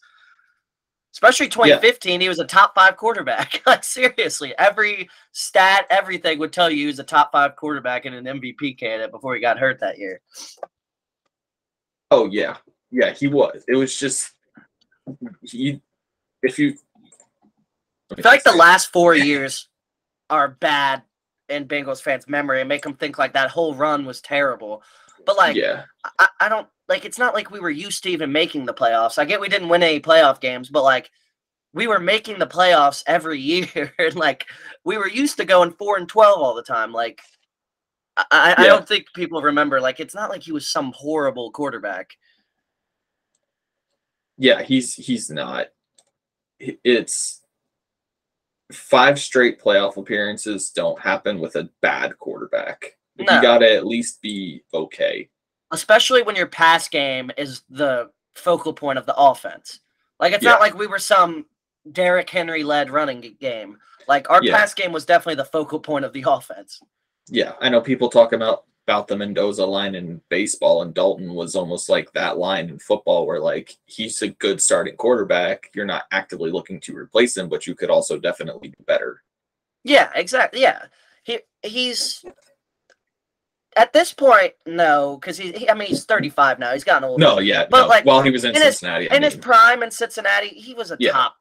Especially 1.12 1.48
2015, 1.48 2.22
he 2.22 2.28
was 2.28 2.38
a 2.38 2.46
top 2.46 2.74
5 2.74 2.96
quarterback. 2.96 3.62
like 3.66 3.84
seriously, 3.84 4.54
every 4.58 5.10
stat, 5.32 5.86
everything 5.90 6.38
would 6.38 6.52
tell 6.52 6.70
you 6.70 6.76
he 6.78 6.86
was 6.86 6.98
a 6.98 7.04
top 7.04 7.32
5 7.32 7.56
quarterback 7.56 8.06
and 8.06 8.14
an 8.14 8.24
MVP 8.24 8.78
candidate 8.78 9.10
before 9.10 9.34
he 9.34 9.40
got 9.40 9.58
hurt 9.58 9.80
that 9.80 9.98
year. 9.98 10.20
Oh 12.10 12.28
yeah, 12.30 12.56
yeah. 12.90 13.12
He 13.12 13.26
was. 13.26 13.64
It 13.68 13.76
was 13.76 13.98
just 13.98 14.31
he. 15.42 15.80
If 16.42 16.58
you. 16.58 16.76
I 18.10 18.16
feel 18.16 18.30
like 18.32 18.44
the 18.44 18.52
last 18.52 18.92
four 18.92 19.14
years 19.14 19.68
are 20.28 20.48
bad 20.48 21.02
in 21.48 21.66
Bengals 21.66 22.02
fans' 22.02 22.28
memory 22.28 22.60
and 22.60 22.68
make 22.68 22.82
them 22.82 22.94
think 22.94 23.18
like 23.18 23.32
that 23.34 23.50
whole 23.50 23.74
run 23.74 24.04
was 24.04 24.20
terrible. 24.20 24.82
But 25.24 25.36
like, 25.36 25.56
yeah. 25.56 25.84
I, 26.18 26.28
I 26.40 26.48
don't 26.48 26.66
like. 26.88 27.04
It's 27.04 27.18
not 27.18 27.34
like 27.34 27.50
we 27.50 27.60
were 27.60 27.70
used 27.70 28.02
to 28.02 28.10
even 28.10 28.32
making 28.32 28.66
the 28.66 28.74
playoffs. 28.74 29.18
I 29.18 29.24
get 29.24 29.40
we 29.40 29.48
didn't 29.48 29.68
win 29.68 29.82
any 29.82 30.00
playoff 30.00 30.40
games, 30.40 30.68
but 30.68 30.82
like, 30.82 31.10
we 31.72 31.86
were 31.86 32.00
making 32.00 32.38
the 32.38 32.46
playoffs 32.46 33.02
every 33.06 33.40
year, 33.40 33.92
and 33.98 34.16
like, 34.16 34.46
we 34.84 34.98
were 34.98 35.08
used 35.08 35.36
to 35.38 35.44
going 35.44 35.72
four 35.72 35.96
and 35.96 36.08
twelve 36.08 36.40
all 36.40 36.54
the 36.54 36.62
time. 36.62 36.92
Like, 36.92 37.20
I, 38.16 38.24
I, 38.30 38.54
I 38.58 38.64
Yeah. 38.64 38.70
don't 38.70 38.88
think 38.88 39.06
people 39.14 39.40
remember. 39.40 39.80
Like, 39.80 40.00
it's 40.00 40.14
not 40.14 40.30
like 40.30 40.42
he 40.42 40.52
was 40.52 40.68
some 40.68 40.92
horrible 40.96 41.50
quarterback. 41.52 42.10
Yeah, 44.42 44.60
he's 44.62 44.94
he's 44.96 45.30
not. 45.30 45.68
It's 46.58 47.42
five 48.72 49.20
straight 49.20 49.60
playoff 49.60 49.96
appearances 49.96 50.70
don't 50.70 51.00
happen 51.00 51.38
with 51.38 51.54
a 51.54 51.68
bad 51.80 52.18
quarterback. 52.18 52.96
No. 53.18 53.36
You 53.36 53.40
got 53.42 53.58
to 53.58 53.72
at 53.72 53.86
least 53.86 54.20
be 54.20 54.64
okay. 54.74 55.28
especially 55.70 56.22
when 56.22 56.34
your 56.36 56.46
pass 56.48 56.86
game 56.88 57.30
is 57.38 57.62
the 57.70 58.10
focal 58.34 58.74
point 58.74 58.98
of 58.98 59.06
the 59.06 59.14
offense. 59.16 59.78
Like 60.20 60.32
it's 60.34 60.44
Yeah. 60.44 60.50
not 60.50 60.60
like 60.60 60.74
we 60.74 60.86
were 60.88 60.98
some 60.98 61.46
Derrick 61.92 62.28
Henry 62.28 62.62
led 62.64 62.90
running 62.90 63.20
game. 63.40 63.78
Like 64.08 64.28
our 64.28 64.42
Yeah. 64.42 64.58
pass 64.58 64.74
game 64.74 64.92
was 64.92 65.06
definitely 65.06 65.36
the 65.36 65.46
focal 65.46 65.78
point 65.80 66.04
of 66.04 66.12
the 66.12 66.24
offense. 66.26 66.80
Yeah, 67.28 67.52
I 67.60 67.68
know 67.70 67.80
people 67.80 68.10
talk 68.10 68.32
about 68.32 68.64
about 68.86 69.06
the 69.06 69.16
Mendoza 69.16 69.64
line 69.64 69.94
in 69.94 70.20
baseball, 70.28 70.82
and 70.82 70.92
Dalton 70.94 71.34
was 71.34 71.54
almost 71.54 71.88
like 71.88 72.12
that 72.12 72.38
line 72.38 72.68
in 72.68 72.78
football, 72.78 73.26
where 73.26 73.40
like 73.40 73.76
he's 73.86 74.20
a 74.22 74.28
good 74.28 74.60
starting 74.60 74.96
quarterback. 74.96 75.70
You're 75.74 75.86
not 75.86 76.04
actively 76.10 76.50
looking 76.50 76.80
to 76.80 76.96
replace 76.96 77.36
him, 77.36 77.48
but 77.48 77.66
you 77.66 77.74
could 77.74 77.90
also 77.90 78.18
definitely 78.18 78.68
do 78.68 78.84
better. 78.86 79.22
Yeah, 79.84 80.10
exactly. 80.14 80.60
Yeah, 80.62 80.82
he 81.22 81.40
he's 81.62 82.24
at 83.76 83.92
this 83.92 84.12
point 84.12 84.52
no, 84.66 85.16
because 85.20 85.38
he, 85.38 85.52
he- 85.52 85.70
I 85.70 85.74
mean 85.74 85.88
he's 85.88 86.04
thirty 86.04 86.28
five 86.28 86.58
now. 86.58 86.72
He's 86.72 86.84
gotten 86.84 87.08
older. 87.08 87.22
No, 87.22 87.38
yeah, 87.38 87.66
But, 87.70 87.82
no. 87.82 87.86
like, 87.88 88.04
while 88.04 88.22
he 88.22 88.30
was 88.30 88.44
in, 88.44 88.54
in 88.56 88.62
Cincinnati, 88.62 89.10
I 89.10 89.16
in 89.16 89.22
his 89.22 89.36
prime 89.36 89.82
in 89.82 89.90
Cincinnati, 89.90 90.48
he 90.48 90.74
was 90.74 90.90
a 90.90 90.96
Yeah. 90.98 91.12
top 91.12 91.36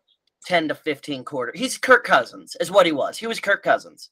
10 0.45 0.69
to 0.69 0.75
15 0.75 1.23
quarter. 1.23 1.51
He's 1.55 1.77
Kirk 1.77 2.03
Cousins, 2.03 2.55
is 2.59 2.71
what 2.71 2.85
he 2.87 2.91
was. 2.91 3.17
He 3.17 3.27
was 3.27 3.39
Kirk 3.39 3.61
Cousins. 3.63 4.09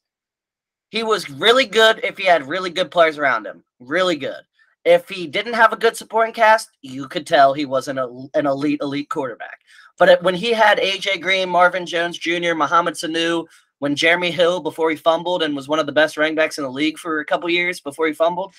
He 0.90 1.02
was 1.02 1.30
really 1.30 1.66
good 1.66 2.00
if 2.04 2.18
he 2.18 2.24
had 2.24 2.48
really 2.48 2.70
good 2.70 2.90
players 2.90 3.18
around 3.18 3.46
him. 3.46 3.62
Really 3.78 4.16
good. 4.16 4.42
If 4.84 5.08
he 5.08 5.26
didn't 5.26 5.52
have 5.54 5.72
a 5.72 5.76
good 5.76 5.96
supporting 5.96 6.34
cast, 6.34 6.70
you 6.82 7.06
could 7.08 7.26
tell 7.26 7.52
he 7.52 7.66
wasn't 7.66 7.98
a, 7.98 8.26
an 8.34 8.46
elite, 8.46 8.80
elite 8.82 9.08
quarterback. 9.08 9.60
But 9.98 10.08
it- 10.08 10.22
when 10.22 10.34
he 10.34 10.52
had 10.52 10.78
AJ 10.78 11.20
Green, 11.20 11.48
Marvin 11.48 11.86
Jones 11.86 12.18
Jr., 12.18 12.54
Mohamed 12.54 12.94
Sanu, 12.94 13.46
when 13.78 13.94
Jeremy 13.96 14.30
Hill, 14.30 14.60
before 14.60 14.90
he 14.90 14.96
fumbled 14.96 15.42
and 15.42 15.54
was 15.56 15.68
one 15.68 15.78
of 15.78 15.86
the 15.86 15.92
best 15.92 16.16
running 16.16 16.34
backs 16.34 16.58
in 16.58 16.64
the 16.64 16.70
league 16.70 16.98
for 16.98 17.20
a 17.20 17.24
couple 17.24 17.48
years 17.48 17.80
before 17.80 18.06
he 18.06 18.12
fumbled, 18.12 18.54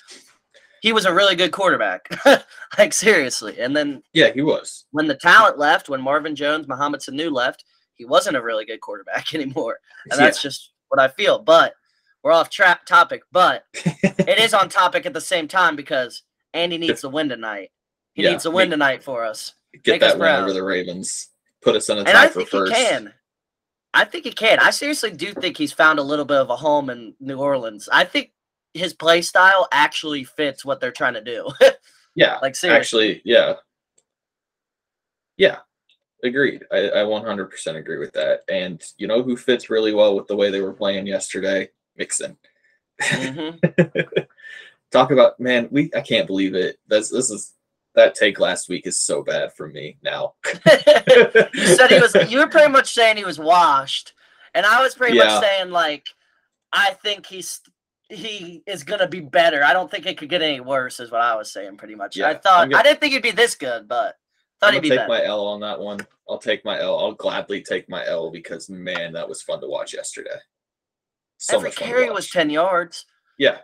he 0.80 0.92
was 0.92 1.04
a 1.04 1.14
really 1.14 1.36
good 1.36 1.52
quarterback. 1.52 2.08
like, 2.78 2.92
seriously. 2.92 3.60
And 3.60 3.76
then 3.76 4.02
yeah, 4.14 4.32
he 4.32 4.42
was. 4.42 4.84
when 4.90 5.06
the 5.06 5.14
talent 5.14 5.58
left, 5.58 5.88
when 5.88 6.00
Marvin 6.00 6.34
Jones, 6.34 6.66
Mohamed 6.66 7.00
Sanu 7.00 7.30
left, 7.32 7.64
he 7.94 8.04
wasn't 8.04 8.36
a 8.36 8.42
really 8.42 8.64
good 8.64 8.80
quarterback 8.80 9.32
anymore. 9.34 9.78
And 10.10 10.18
Yeah. 10.18 10.24
that's 10.26 10.42
just 10.42 10.70
what 10.88 11.00
I 11.00 11.08
feel. 11.08 11.38
But 11.38 11.74
we're 12.22 12.32
off 12.32 12.50
track 12.50 12.86
topic, 12.86 13.22
but 13.32 13.64
it 13.74 14.38
is 14.38 14.54
on 14.54 14.68
topic 14.70 15.06
at 15.06 15.12
the 15.14 15.20
same 15.20 15.48
time 15.48 15.76
because 15.76 16.22
Andy 16.54 16.78
needs 16.78 17.00
the 17.00 17.08
win 17.08 17.28
tonight. 17.28 17.70
He 18.14 18.22
Yeah, 18.22 18.30
needs 18.30 18.46
a 18.46 18.50
win 18.50 18.68
me- 18.68 18.74
tonight 18.74 19.02
for 19.02 19.24
us. 19.24 19.54
get 19.84 19.92
make 19.94 20.02
us 20.02 20.12
that 20.12 20.18
win 20.18 20.28
proud. 20.28 20.42
over 20.42 20.52
the 20.52 20.62
Ravens, 20.62 21.28
put 21.62 21.74
us 21.76 21.88
in 21.88 21.98
a 21.98 22.04
tie 22.04 22.24
I 22.24 22.28
for 22.28 22.40
think 22.40 22.48
he 22.50 22.58
first. 22.58 22.72
can. 22.72 23.12
I 23.94 24.04
think 24.04 24.24
he 24.24 24.32
can. 24.32 24.58
I 24.58 24.70
seriously 24.70 25.10
do 25.10 25.32
think 25.34 25.56
he's 25.56 25.72
found 25.72 25.98
a 25.98 26.02
little 26.02 26.24
bit 26.24 26.38
of 26.38 26.48
a 26.50 26.56
home 26.56 26.88
in 26.90 27.14
New 27.20 27.38
Orleans. 27.38 27.88
I 27.92 28.04
think 28.04 28.32
his 28.74 28.94
play 28.94 29.20
style 29.20 29.68
actually 29.72 30.24
fits 30.24 30.64
what 30.64 30.80
they're 30.80 30.92
trying 30.92 31.14
to 31.14 31.24
do. 31.24 31.48
Yeah, 32.14 32.38
like 32.42 32.54
seriously. 32.54 33.12
actually, 33.12 33.22
yeah, 33.24 33.54
yeah, 35.38 35.60
agreed. 36.22 36.62
I, 36.70 36.90
I 36.90 36.96
100% 37.04 37.76
agree 37.76 37.96
with 37.96 38.12
that. 38.12 38.40
And 38.50 38.82
you 38.98 39.06
know 39.06 39.22
who 39.22 39.34
fits 39.34 39.70
really 39.70 39.94
well 39.94 40.14
with 40.14 40.26
the 40.26 40.36
way 40.36 40.50
they 40.50 40.60
were 40.60 40.74
playing 40.74 41.06
yesterday? 41.06 41.70
Mixon. 41.96 42.36
Mhm. 43.00 44.26
Talk 44.90 45.10
about 45.10 45.40
man, 45.40 45.68
we 45.70 45.90
I 45.96 46.00
can't 46.00 46.26
believe 46.26 46.54
it. 46.54 46.78
That's 46.86 47.08
this 47.10 47.30
is 47.30 47.54
that 47.94 48.14
take 48.14 48.38
last 48.40 48.68
week 48.68 48.86
is 48.86 48.98
so 48.98 49.22
bad 49.22 49.52
for 49.54 49.68
me 49.68 49.96
now. 50.02 50.34
you 51.54 51.66
said 51.66 51.90
he 51.90 51.98
was 52.00 52.14
you 52.30 52.38
were 52.38 52.46
pretty 52.46 52.70
much 52.70 52.92
saying 52.92 53.16
he 53.16 53.24
was 53.24 53.38
washed 53.38 54.14
And 54.54 54.64
I 54.66 54.82
was 54.82 54.94
pretty 54.94 55.16
Yeah. 55.16 55.24
much 55.24 55.42
saying 55.42 55.70
like, 55.70 56.06
I 56.72 56.90
think 57.02 57.26
he's 57.26 57.60
he 58.10 58.62
is 58.66 58.82
gonna 58.84 59.08
be 59.08 59.20
better. 59.20 59.64
I 59.64 59.72
don't 59.72 59.90
think 59.90 60.04
it 60.06 60.18
could 60.18 60.28
get 60.28 60.42
any 60.42 60.60
worse, 60.60 61.00
is 61.00 61.10
what 61.10 61.22
I 61.22 61.34
was 61.36 61.50
saying 61.50 61.78
pretty 61.78 61.94
much. 61.94 62.16
Yeah, 62.16 62.28
I 62.28 62.34
thought 62.34 62.68
gonna- 62.70 62.76
I 62.78 62.82
didn't 62.82 63.00
think 63.00 63.14
he'd 63.14 63.22
be 63.22 63.30
this 63.30 63.54
good, 63.54 63.88
but 63.88 64.16
thought 64.60 64.68
I'm 64.68 64.74
he'd 64.74 64.80
be 64.82 64.88
take 64.90 64.98
better. 64.98 65.08
my 65.08 65.24
L 65.24 65.46
on 65.46 65.60
that 65.60 65.80
one. 65.80 65.98
I'll 66.28 66.38
take 66.38 66.64
my 66.64 66.78
L. 66.78 66.98
I'll 66.98 67.12
gladly 67.12 67.62
take 67.62 67.88
my 67.88 68.06
L 68.06 68.30
because 68.30 68.68
man, 68.68 69.12
that 69.14 69.26
was 69.28 69.40
fun 69.42 69.60
to 69.62 69.66
watch 69.66 69.94
yesterday. 69.94 70.36
So 71.42 71.56
Every 71.56 71.70
much 71.70 71.74
fun 71.74 71.88
to 71.88 71.94
carry 71.94 72.10
was 72.10 72.30
ten 72.30 72.50
yards. 72.50 73.04
Yeah. 73.36 73.58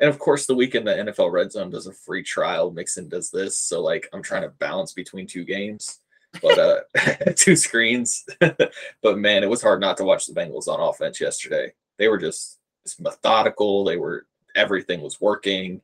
And 0.00 0.08
of 0.08 0.18
course, 0.18 0.46
the 0.46 0.54
weekend 0.54 0.86
the 0.86 0.94
NFL 0.94 1.30
Red 1.30 1.52
Zone 1.52 1.68
does 1.68 1.86
a 1.86 1.92
free 1.92 2.22
trial. 2.22 2.70
Mixon 2.70 3.06
does 3.06 3.30
this, 3.30 3.58
so 3.58 3.82
like 3.82 4.08
I'm 4.14 4.22
trying 4.22 4.42
to 4.42 4.48
balance 4.48 4.94
between 4.94 5.26
two 5.26 5.44
games, 5.44 6.00
but 6.40 6.58
uh, 6.58 6.80
two 7.36 7.54
screens. 7.54 8.24
but 8.40 9.18
man, 9.18 9.42
it 9.42 9.50
was 9.50 9.60
hard 9.60 9.82
not 9.82 9.98
to 9.98 10.04
watch 10.04 10.26
the 10.26 10.32
Bengals 10.32 10.68
on 10.68 10.80
offense 10.80 11.20
yesterday. 11.20 11.74
They 11.98 12.08
were 12.08 12.16
just, 12.16 12.60
just 12.86 12.98
methodical. 12.98 13.84
They 13.84 13.98
were 13.98 14.24
everything 14.54 15.02
was 15.02 15.20
working. 15.20 15.82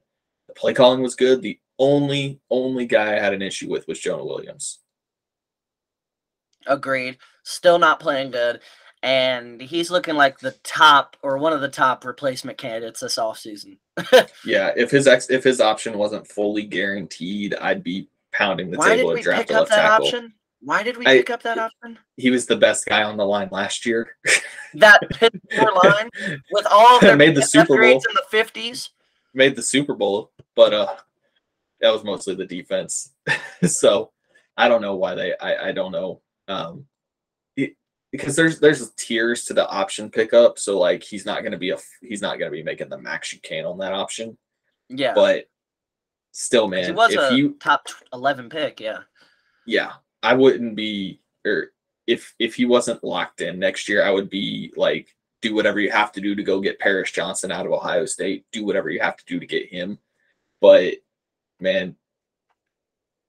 The 0.48 0.54
play 0.54 0.72
calling 0.72 1.02
was 1.02 1.14
good. 1.14 1.42
The 1.42 1.58
only 1.78 2.40
only 2.50 2.86
guy 2.86 3.16
I 3.16 3.20
had 3.20 3.34
an 3.34 3.42
issue 3.42 3.68
with 3.68 3.86
was 3.86 4.00
Jonah 4.00 4.24
Williams. 4.24 4.78
Agreed. 6.66 7.18
Still 7.42 7.78
not 7.78 8.00
playing 8.00 8.30
good. 8.30 8.60
And 9.04 9.60
he's 9.60 9.90
looking 9.90 10.14
like 10.14 10.38
the 10.38 10.52
top 10.64 11.16
or 11.22 11.36
one 11.36 11.52
of 11.52 11.60
the 11.60 11.68
top 11.68 12.06
replacement 12.06 12.56
candidates 12.56 13.00
this 13.00 13.16
offseason. 13.18 13.76
Yeah, 14.46 14.72
if 14.76 14.90
his 14.90 15.06
ex 15.06 15.28
if 15.30 15.44
his 15.44 15.60
option 15.60 15.96
wasn't 15.98 16.26
fully 16.26 16.62
guaranteed, 16.62 17.54
I'd 17.56 17.82
be 17.84 18.08
pounding 18.32 18.70
the 18.70 18.78
Why 18.78 18.90
did 18.90 18.96
table 19.02 19.12
we 19.12 19.22
draft 19.22 19.48
pick 19.48 19.56
up 19.56 19.68
that 19.68 19.76
tackle. 19.76 20.06
option? 20.06 20.32
Why 20.60 20.82
did 20.82 20.96
we 20.96 21.06
I- 21.06 21.18
pick 21.18 21.28
up 21.30 21.42
that 21.42 21.58
option? 21.58 21.98
He 22.16 22.30
was 22.30 22.46
the 22.46 22.56
best 22.56 22.86
guy 22.86 23.02
on 23.02 23.16
the 23.18 23.24
line 23.26 23.48
last 23.52 23.84
year. 23.86 24.16
That 24.76 25.00
Pittsburgh 25.10 25.68
line 25.84 26.10
with 26.50 26.66
all 26.68 26.98
their 26.98 27.16
Made 27.16 27.36
the 27.36 27.42
Super 27.42 27.76
Bowl. 27.78 27.84
in 27.92 27.98
the 27.98 28.24
fifties. 28.30 28.90
Made 29.34 29.54
the 29.54 29.62
Super 29.62 29.94
Bowl, 29.94 30.32
but 30.56 30.74
uh 30.74 30.96
that 31.80 31.92
was 31.92 32.02
mostly 32.02 32.34
the 32.34 32.44
defense. 32.46 33.12
so 33.66 34.10
I 34.56 34.66
don't 34.68 34.82
know 34.82 34.96
why 34.96 35.14
they 35.14 35.34
I, 35.40 35.68
I 35.68 35.72
don't 35.72 35.92
know. 35.92 36.22
Um 36.48 36.86
because 38.14 38.36
there's 38.36 38.60
there's 38.60 38.92
tiers 38.92 39.44
to 39.44 39.54
the 39.54 39.68
option 39.68 40.08
pickup. 40.08 40.56
So 40.56 40.78
like 40.78 41.02
he's 41.02 41.26
not 41.26 41.42
gonna 41.42 41.58
be 41.58 41.70
a 41.70 41.78
he's 42.00 42.22
not 42.22 42.38
gonna 42.38 42.52
be 42.52 42.62
making 42.62 42.88
the 42.88 42.96
max 42.96 43.32
you 43.32 43.40
can 43.40 43.64
on 43.64 43.78
that 43.78 43.92
option. 43.92 44.38
Yeah, 44.88 45.14
But 45.14 45.46
still, 46.30 46.68
man, 46.68 46.84
he 46.84 46.92
was 46.92 47.12
if 47.12 47.32
a 47.32 47.34
you 47.34 47.56
top 47.58 47.88
eleven 48.12 48.48
pick. 48.48 48.78
Yeah, 48.78 48.98
yeah, 49.66 49.94
I 50.22 50.34
wouldn't 50.34 50.76
be 50.76 51.22
or 51.44 51.72
if 52.06 52.36
if 52.38 52.54
he 52.54 52.66
wasn't 52.66 53.02
locked 53.02 53.40
in 53.40 53.58
next 53.58 53.88
year, 53.88 54.04
I 54.04 54.10
would 54.10 54.30
be 54.30 54.72
like 54.76 55.08
do 55.42 55.52
whatever 55.52 55.80
you 55.80 55.90
have 55.90 56.12
to 56.12 56.20
do 56.20 56.36
to 56.36 56.42
go 56.44 56.60
get 56.60 56.78
Paris 56.78 57.10
Johnson 57.10 57.50
out 57.50 57.66
of 57.66 57.72
Ohio 57.72 58.06
State. 58.06 58.46
Do 58.52 58.64
whatever 58.64 58.90
you 58.90 59.00
have 59.00 59.16
to 59.16 59.24
do 59.26 59.40
to 59.40 59.46
get 59.46 59.72
him. 59.72 59.98
But 60.60 60.94
man, 61.58 61.96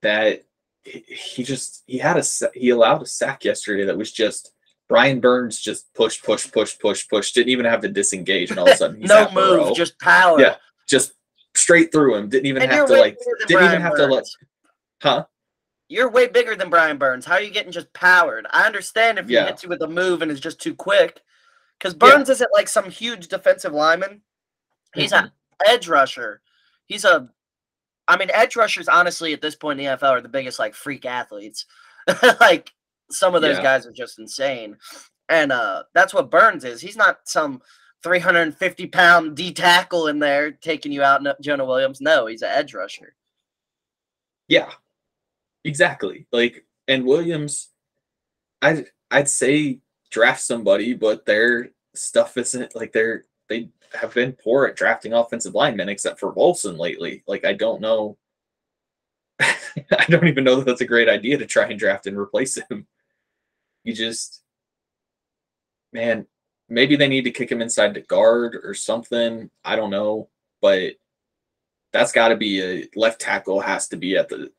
that 0.03 0.43
he 0.83 0.99
he 1.07 1.43
just 1.43 1.81
he 1.87 1.97
had 1.97 2.17
a 2.17 2.23
he 2.53 2.69
allowed 2.69 3.01
a 3.01 3.07
sack 3.07 3.45
yesterday 3.45 3.85
that 3.85 3.97
was 3.97 4.11
just 4.11 4.51
Brian 4.87 5.19
Burns 5.19 5.59
just 5.59 5.91
push 5.93 6.21
push 6.21 6.51
push 6.51 6.77
push 6.77 7.07
push 7.07 7.31
didn't 7.31 7.49
even 7.49 7.65
have 7.65 7.81
to 7.81 7.87
disengage 7.89 8.51
and 8.51 8.59
all 8.59 8.67
of 8.67 8.73
a 8.73 8.77
sudden 8.77 8.97
he's 9.01 9.09
no 9.09 9.27
Burrow. 9.33 9.65
move, 9.67 9.75
just 9.75 9.99
power. 9.99 10.39
Yeah, 10.39 10.55
just 10.87 11.13
straight 11.55 11.91
through 11.91 12.15
him. 12.15 12.29
Didn't 12.29 12.45
even 12.45 12.61
And 12.63 12.71
have 12.71 12.87
to 12.87 12.93
like 12.99 13.17
didn't 13.47 13.51
even 13.51 13.65
Brian 13.65 13.81
have 13.81 13.95
to 13.95 14.03
like 14.07 14.11
Burns. 14.11 14.37
huh 15.01 15.25
You're 15.87 16.09
way 16.09 16.27
bigger 16.27 16.55
than 16.55 16.69
Brian 16.69 16.97
Burns. 16.97 17.25
How 17.25 17.35
are 17.35 17.41
you 17.41 17.51
getting 17.51 17.71
just 17.71 17.91
powered? 17.93 18.45
I 18.51 18.65
understand 18.65 19.17
if 19.17 19.27
he 19.27 19.33
Yeah. 19.33 19.47
hits 19.47 19.63
you 19.63 19.69
with 19.69 19.81
a 19.81 19.87
move 19.87 20.21
and 20.21 20.31
is 20.31 20.39
just 20.39 20.61
too 20.61 20.75
quick. 20.75 21.21
Because 21.79 21.93
Yeah. 21.93 22.09
Burns 22.09 22.29
isn't 22.29 22.51
like 22.53 22.67
some 22.69 22.89
huge 22.89 23.27
defensive 23.27 23.73
lineman. 23.73 24.21
He's 24.93 25.11
an 25.11 25.25
mm-hmm. 25.25 25.71
edge 25.73 25.87
rusher. 25.87 26.41
He's 26.85 27.05
a 27.05 27.27
I 28.07 28.17
mean, 28.17 28.29
edge 28.31 28.55
rushers 28.55 28.87
honestly 28.87 29.33
at 29.33 29.41
this 29.41 29.55
point 29.55 29.79
in 29.79 29.85
the 29.87 29.97
NFL 29.97 30.11
are 30.11 30.21
the 30.21 30.29
biggest 30.29 30.59
like 30.59 30.75
freak 30.75 31.05
athletes. 31.05 31.65
like 32.39 32.71
some 33.11 33.35
of 33.35 33.41
those 33.41 33.57
Yeah. 33.57 33.63
guys 33.63 33.85
are 33.85 33.91
just 33.91 34.19
insane. 34.19 34.77
And 35.29 35.51
uh 35.51 35.83
that's 35.93 36.13
what 36.13 36.29
Burns 36.31 36.63
is. 36.63 36.81
He's 36.81 36.97
not 36.97 37.19
some 37.25 37.61
350 38.03 38.87
pound 38.87 39.35
D 39.35 39.51
tackle 39.51 40.07
in 40.07 40.19
there 40.19 40.51
taking 40.51 40.91
you 40.91 41.01
out, 41.01 41.23
no- 41.23 41.35
Jonah 41.41 41.65
Williams. 41.65 42.01
No, 42.01 42.27
he's 42.27 42.41
an 42.43 42.49
edge 42.51 42.73
rusher. 42.73 43.15
Yeah, 44.47 44.71
exactly. 45.63 46.27
Like, 46.31 46.65
and 46.87 47.05
Williams, 47.05 47.69
I 48.61 48.85
I'd 49.09 49.29
say 49.29 49.79
draft 50.11 50.41
somebody, 50.41 50.93
but 50.93 51.25
their 51.25 51.71
stuff 51.95 52.37
isn't 52.37 52.75
like 52.75 52.91
they're 52.91 53.25
they 53.49 53.69
have 53.93 54.13
been 54.13 54.33
poor 54.33 54.65
at 54.65 54.75
drafting 54.75 55.13
offensive 55.13 55.55
linemen, 55.55 55.89
except 55.89 56.19
for 56.19 56.29
Wilson 56.31 56.77
lately. 56.77 57.23
Like, 57.27 57.45
I 57.45 57.53
don't 57.53 57.81
know. 57.81 58.17
I 59.39 60.05
don't 60.09 60.27
even 60.27 60.43
know 60.43 60.55
that 60.57 60.65
that's 60.65 60.81
a 60.81 60.85
great 60.85 61.09
idea 61.09 61.37
to 61.37 61.45
try 61.45 61.65
and 61.69 61.79
draft 61.79 62.05
and 62.07 62.17
replace 62.17 62.57
him. 62.69 62.87
You 63.85 63.93
just, 63.93 64.41
man, 65.93 66.27
maybe 66.67 66.97
they 66.97 67.07
need 67.07 67.23
to 67.23 67.31
kick 67.31 67.51
him 67.51 67.61
inside 67.61 67.93
to 67.93 68.01
guard 68.01 68.57
or 68.61 68.73
something. 68.73 69.49
I 69.63 69.75
don't 69.77 69.91
know, 69.91 70.27
but 70.61 70.95
that's 71.93 72.11
got 72.11 72.29
to 72.29 72.35
be 72.35 72.61
a 72.61 72.87
left 72.95 73.21
tackle 73.21 73.61
has 73.61 73.87
to 73.89 73.95
be 73.95 74.17
at 74.17 74.27
the 74.27 74.51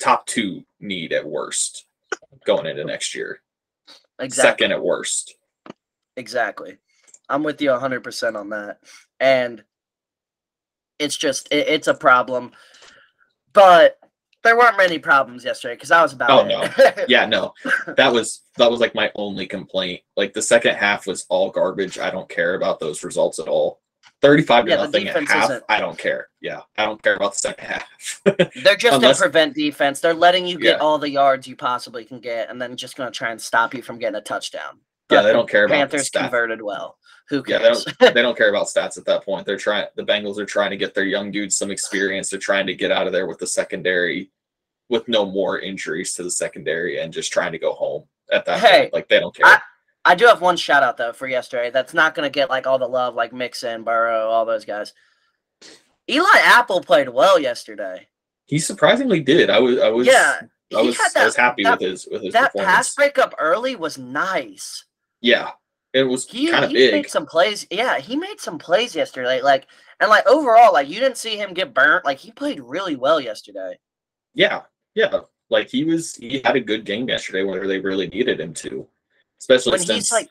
top 0.00 0.26
two 0.26 0.64
need 0.80 1.12
at 1.12 1.26
worst 1.26 1.86
going 2.46 2.66
into 2.66 2.84
next 2.84 3.14
year. 3.14 3.40
Exactly. 4.18 4.50
Second 4.50 4.72
at 4.72 4.82
worst. 4.82 5.34
Exactly. 6.16 6.78
I'm 7.28 7.42
with 7.42 7.60
you 7.60 7.70
100% 7.70 8.36
on 8.36 8.48
that. 8.50 8.78
And 9.20 9.62
it's 10.98 11.16
just, 11.16 11.48
it, 11.52 11.68
it's 11.68 11.88
a 11.88 11.94
problem. 11.94 12.52
But 13.52 13.98
there 14.44 14.56
weren't 14.56 14.76
many 14.76 14.98
problems 14.98 15.44
yesterday 15.44 15.74
because 15.74 15.90
I 15.90 16.02
was 16.02 16.12
about 16.12 16.30
Oh, 16.30 16.46
it. 16.78 17.04
Yeah, 17.08 17.26
no, 17.26 17.54
that 17.96 18.12
was 18.12 18.42
that 18.56 18.70
was 18.70 18.78
like 18.80 18.94
my 18.94 19.10
only 19.16 19.46
complaint. 19.46 20.02
Like 20.16 20.32
the 20.34 20.42
second 20.42 20.76
half 20.76 21.06
was 21.06 21.26
all 21.28 21.50
garbage. 21.50 21.98
I 21.98 22.10
don't 22.10 22.28
care 22.28 22.54
about 22.54 22.78
those 22.78 23.02
results 23.02 23.38
at 23.40 23.48
all. 23.48 23.80
Thirty-five 24.22 24.64
to 24.66 24.70
Yeah, 24.70 24.76
nothing 24.76 25.08
at 25.08 25.28
half. 25.28 25.44
isn't- 25.50 25.64
I 25.68 25.80
don't 25.80 25.98
care. 25.98 26.28
Yeah, 26.40 26.60
I 26.78 26.84
don't 26.86 27.02
care 27.02 27.16
about 27.16 27.32
the 27.32 27.38
second 27.40 27.66
half. 27.66 28.20
They're 28.62 28.76
just 28.76 28.96
Unless- 28.96 29.18
in 29.18 29.22
prevent 29.22 29.54
defense. 29.54 30.00
They're 30.00 30.14
letting 30.14 30.46
you 30.46 30.58
get 30.58 30.76
Yeah. 30.76 30.82
all 30.82 30.98
the 30.98 31.10
yards 31.10 31.46
you 31.46 31.56
possibly 31.56 32.04
can 32.04 32.20
get 32.20 32.48
and 32.50 32.60
then 32.60 32.76
just 32.76 32.96
going 32.96 33.10
to 33.12 33.16
try 33.16 33.30
and 33.32 33.40
stop 33.40 33.74
you 33.74 33.82
from 33.82 33.98
getting 33.98 34.16
a 34.16 34.20
touchdown. 34.22 34.78
Yeah, 35.10 35.18
But 35.18 35.22
they 35.24 35.32
don't 35.32 35.48
care 35.48 35.64
about 35.66 35.74
Panthers 35.74 36.08
converted 36.10 36.62
well. 36.62 36.96
Who 37.30 37.42
Yeah, 37.46 37.58
they 37.58 37.70
don't 37.70 38.14
they 38.14 38.22
don't 38.22 38.36
care 38.36 38.50
about 38.50 38.66
stats 38.66 38.98
at 38.98 39.04
that 39.06 39.24
point. 39.24 39.46
They're 39.46 39.56
trying 39.56 39.86
the 39.96 40.04
Bengals 40.04 40.38
are 40.38 40.44
trying 40.46 40.70
to 40.70 40.76
get 40.76 40.94
their 40.94 41.04
young 41.04 41.30
dudes 41.30 41.56
some 41.56 41.70
experience. 41.70 42.28
They're 42.30 42.38
trying 42.38 42.66
to 42.66 42.74
get 42.74 42.90
out 42.90 43.06
of 43.06 43.12
there 43.12 43.26
with 43.26 43.38
the 43.38 43.46
secondary 43.46 44.30
with 44.90 45.08
no 45.08 45.24
more 45.24 45.58
injuries 45.60 46.12
to 46.14 46.22
the 46.22 46.30
secondary 46.30 47.00
and 47.00 47.12
just 47.12 47.32
trying 47.32 47.52
to 47.52 47.58
go 47.58 47.72
home 47.72 48.04
at 48.30 48.44
that 48.44 48.60
Hey, 48.60 48.80
point. 48.82 48.92
Like 48.92 49.08
they 49.08 49.20
don't 49.20 49.34
care. 49.34 49.62
I 50.04 50.14
do 50.14 50.26
have 50.26 50.42
one 50.42 50.58
shout 50.58 50.82
out 50.82 50.98
though 50.98 51.14
for 51.14 51.26
yesterday. 51.26 51.70
That's 51.70 51.94
not 51.94 52.14
going 52.14 52.26
to 52.26 52.30
get 52.30 52.50
like 52.50 52.66
all 52.66 52.78
the 52.78 52.86
love 52.86 53.14
like 53.14 53.32
Mixon, 53.32 53.84
Burrow, 53.84 54.28
all 54.28 54.44
those 54.44 54.66
guys. 54.66 54.92
Eli 56.10 56.38
Apple 56.42 56.82
played 56.82 57.08
well 57.08 57.38
yesterday. 57.38 58.06
he 58.44 58.58
surprisingly 58.58 59.20
did. 59.20 59.48
I 59.48 59.58
was 59.58 59.78
I 59.78 59.88
was 59.88 60.06
yeah, 60.06 60.40
I 60.76 60.82
was 60.82 60.98
had 60.98 61.16
I 61.16 61.24
was 61.24 61.36
happy 61.36 61.62
that, 61.62 61.80
with 61.80 61.88
his 61.88 62.08
with 62.10 62.22
his 62.22 62.34
that 62.34 62.52
performance. 62.52 62.76
pass 62.76 62.94
breakup 62.94 63.34
early 63.38 63.76
was 63.76 63.96
nice. 63.96 64.84
Yeah. 65.22 65.52
It 65.94 66.02
was 66.02 66.28
He, 66.28 66.50
kind 66.50 66.64
of 66.64 66.72
big. 66.72 66.92
made 66.92 67.08
some 67.08 67.24
plays. 67.24 67.66
Yeah, 67.70 67.98
he 67.98 68.16
made 68.16 68.40
some 68.40 68.58
plays 68.58 68.94
yesterday. 68.94 69.40
Like 69.40 69.66
and 70.00 70.10
like 70.10 70.26
overall, 70.26 70.72
like 70.72 70.88
you 70.88 70.98
didn't 71.00 71.16
see 71.16 71.36
him 71.36 71.54
get 71.54 71.72
burnt. 71.72 72.04
Like 72.04 72.18
he 72.18 72.32
played 72.32 72.60
really 72.60 72.96
well 72.96 73.20
yesterday. 73.20 73.78
Yeah, 74.34 74.62
yeah. 74.94 75.20
Like 75.50 75.70
he 75.70 75.84
was, 75.84 76.16
he 76.16 76.40
had 76.44 76.56
a 76.56 76.60
good 76.60 76.84
game 76.84 77.08
yesterday 77.08 77.44
where 77.44 77.68
they 77.68 77.78
really 77.78 78.08
needed 78.08 78.40
him 78.40 78.52
to, 78.54 78.86
especially 79.40 79.72
When 79.72 79.80
since 79.80 80.10
he's 80.10 80.12
like, 80.12 80.28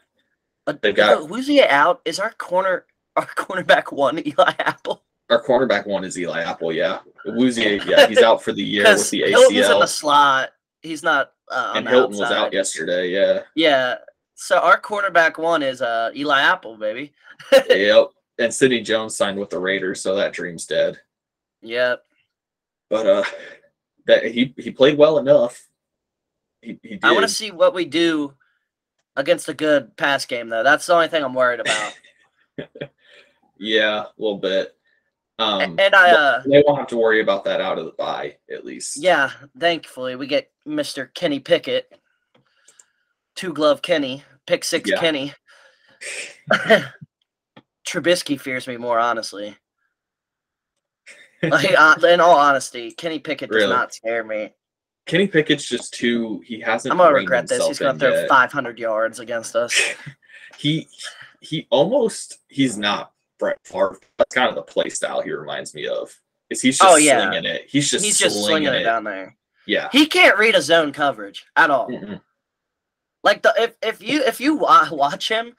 they've 0.82 0.93
got- 0.96 1.27
who's 1.29 1.48
he 1.48 1.63
out? 1.63 2.01
Is 2.03 2.20
our 2.20 2.32
corner 2.34 2.86
our 3.15 3.25
cornerback 3.38 3.93
one 3.93 4.20
Eli 4.27 4.53
Apple? 4.60 5.03
our 5.29 5.41
cornerback 5.41 5.88
one 5.88 6.03
is 6.03 6.20
Eli 6.20 6.41
Apple. 6.41 6.74
Yeah, 6.74 7.00
Awuzie, 7.25 7.86
yeah, 7.86 8.08
he's 8.08 8.22
out 8.22 8.43
for 8.43 8.51
the 8.51 8.62
year 8.63 8.84
with 8.84 9.10
the 9.12 9.20
Hilton's 9.29 9.50
in 9.50 9.62
the 9.62 9.70
ACL, 9.86 9.88
slot. 9.88 10.50
He's 10.82 11.03
not. 11.03 11.32
Uh, 11.50 11.74
and 11.77 11.88
Hilton 11.88 12.17
was 12.17 12.32
out 12.32 12.51
yesterday. 12.51 13.10
Yeah, 13.10 13.41
Yeah. 13.55 13.96
So 14.43 14.57
our 14.57 14.77
quarterback 14.77 15.38
one 15.38 15.63
is 15.63 15.81
uh 15.81 16.12
Eli 16.13 16.41
Apple, 16.41 16.75
baby. 16.75 17.13
yep. 17.69 18.09
And 18.38 18.53
Sidney 18.53 18.81
Jones 18.81 19.15
signed 19.15 19.39
with 19.39 19.50
the 19.50 19.57
Raiders, 19.57 20.01
so 20.01 20.15
that 20.15 20.33
dream's 20.33 20.65
dead. 20.65 21.00
Yep. 21.62 22.03
But 22.89 23.07
uh, 23.07 23.23
that 24.05 24.25
he 24.25 24.53
he 24.57 24.71
played 24.71 24.97
well 24.97 25.17
enough. 25.17 25.65
He, 26.62 26.77
he. 26.83 27.00
I 27.01 27.13
want 27.13 27.23
to 27.23 27.33
see 27.33 27.51
what 27.51 27.73
we 27.73 27.85
do 27.85 28.33
against 29.15 29.47
a 29.47 29.53
good 29.53 29.95
pass 29.95 30.25
game, 30.25 30.50
though. 30.50 30.63
That's 30.63 30.88
the 30.88 30.93
only 30.93 31.07
thing 31.07 31.23
I'm 31.23 31.33
worried 31.33 31.62
about. 31.62 31.93
yeah, 33.57 34.01
a 34.01 34.07
little 34.17 34.39
bit. 34.39 34.75
Um, 35.39 35.79
and 35.79 35.95
I, 35.95 36.12
uh, 36.12 36.43
they 36.45 36.62
won't 36.67 36.79
have 36.79 36.88
to 36.88 36.97
worry 36.97 37.21
about 37.21 37.45
that 37.45 37.62
out 37.62 37.79
of 37.79 37.85
the 37.85 37.91
bye 37.91 38.35
at 38.51 38.65
least. 38.65 38.97
yeah, 38.97 39.31
thankfully 39.57 40.17
we 40.17 40.27
get 40.27 40.51
Mr. 40.67 41.12
Kenny 41.13 41.39
Pickett, 41.39 41.91
two 43.35 43.53
glove 43.53 43.81
Kenny, 43.81 44.23
pick 44.47 44.63
six 44.63 44.89
Yeah. 44.89 45.00
Kenny. 45.00 45.33
Trubisky 47.88 48.39
fears 48.39 48.67
me 48.67 48.77
more, 48.77 49.00
honestly. 49.00 49.55
Like, 51.41 51.71
uh, 51.77 51.95
in 52.07 52.19
all 52.21 52.38
honesty, 52.38 52.91
Kenny 52.91 53.19
Pickett 53.19 53.50
does 53.50 53.57
Really? 53.57 53.73
not 53.73 53.93
scare 53.93 54.23
me. 54.23 54.53
Kenny 55.05 55.27
Pickett's 55.27 55.65
just 55.67 55.93
too. 55.93 56.41
He 56.45 56.62
hasn't. 56.62 56.93
I'm 56.93 56.97
gonna 56.97 57.13
regret 57.13 57.47
this. 57.47 57.67
He's 57.67 57.79
gonna 57.79 58.00
throw 58.00 58.13
yet. 58.13 58.29
500 58.29 58.79
yards 58.79 59.19
against 59.19 59.55
us. 59.55 59.79
He 60.57 60.88
he 61.41 61.67
almost. 61.71 62.38
He's 62.47 62.77
not 62.77 63.12
Brett 63.39 63.57
Favre. 63.65 63.97
That's 64.19 64.35
kind 64.35 64.47
of 64.50 64.55
the 64.55 64.62
play 64.62 64.88
style 64.89 65.19
he 65.21 65.31
reminds 65.31 65.73
me 65.73 65.88
of. 65.88 66.13
Is 66.51 66.62
he's 66.62 66.77
just 66.77 66.89
Oh, 66.89 66.95
yeah. 66.95 67.19
slinging 67.27 67.50
it. 67.51 67.65
He's 67.67 67.89
just 67.89 68.05
He's 68.05 68.19
just 68.19 68.35
slinging 68.45 68.71
it 68.71 68.83
down 68.83 69.03
there. 69.03 69.35
Yeah. 69.65 69.89
He 69.91 70.05
can't 70.05 70.38
read 70.38 70.53
a 70.53 70.62
zone 70.62 70.93
coverage 70.93 71.43
at 71.55 71.71
all. 71.71 71.89
Mm-mm. 71.89 72.21
Like 73.24 73.42
the 73.42 73.53
if 73.58 73.75
if 73.82 74.01
you 74.01 74.24
if 74.24 74.39
you 74.39 74.56
watch 74.56 75.30
him, 75.30 75.53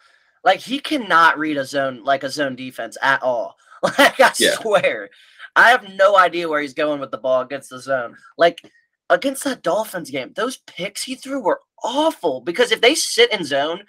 like 0.44 0.61
he 0.61 0.78
cannot 0.78 1.38
read 1.38 1.56
a 1.56 1.64
zone 1.64 2.04
like 2.04 2.23
a 2.23 2.30
zone 2.30 2.56
defense 2.56 2.97
at 3.02 3.23
all. 3.23 3.56
Like 3.99 4.18
I 4.18 4.33
Yeah. 4.38 4.54
swear, 4.54 5.11
I 5.56 5.68
have 5.68 5.87
no 5.94 6.16
idea 6.16 6.49
where 6.49 6.62
he's 6.62 6.73
going 6.73 7.00
with 7.00 7.11
the 7.11 7.18
ball 7.18 7.42
against 7.42 7.68
the 7.68 7.78
zone. 7.78 8.16
Like 8.38 8.62
against 9.11 9.44
that 9.44 9.62
Dolphins 9.62 10.11
game, 10.11 10.33
those 10.35 10.56
picks 10.66 11.02
he 11.02 11.14
threw 11.14 11.42
were 11.42 11.61
awful 11.83 12.40
because 12.40 12.73
if 12.73 12.80
they 12.80 12.94
sit 12.94 13.30
in 13.30 13.44
zone, 13.44 13.85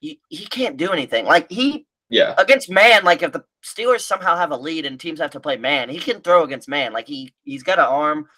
he, 0.00 0.20
he 0.28 0.46
can't 0.46 0.76
do 0.76 0.90
anything. 0.92 1.24
Like 1.26 1.50
he 1.50 1.86
Yeah. 2.08 2.34
against 2.38 2.70
man, 2.70 3.04
like 3.04 3.22
if 3.22 3.32
the 3.32 3.44
Steelers 3.64 4.02
somehow 4.02 4.36
have 4.36 4.52
a 4.52 4.56
lead 4.56 4.86
and 4.86 5.00
teams 5.00 5.18
have 5.18 5.32
to 5.32 5.40
play 5.40 5.56
man, 5.56 5.88
he 5.88 5.98
can 5.98 6.20
throw 6.20 6.44
against 6.44 6.68
man. 6.68 6.92
Like 6.92 7.08
he 7.08 7.34
he's 7.42 7.62
got 7.64 7.78
an 7.80 7.86
arm, 7.86 8.28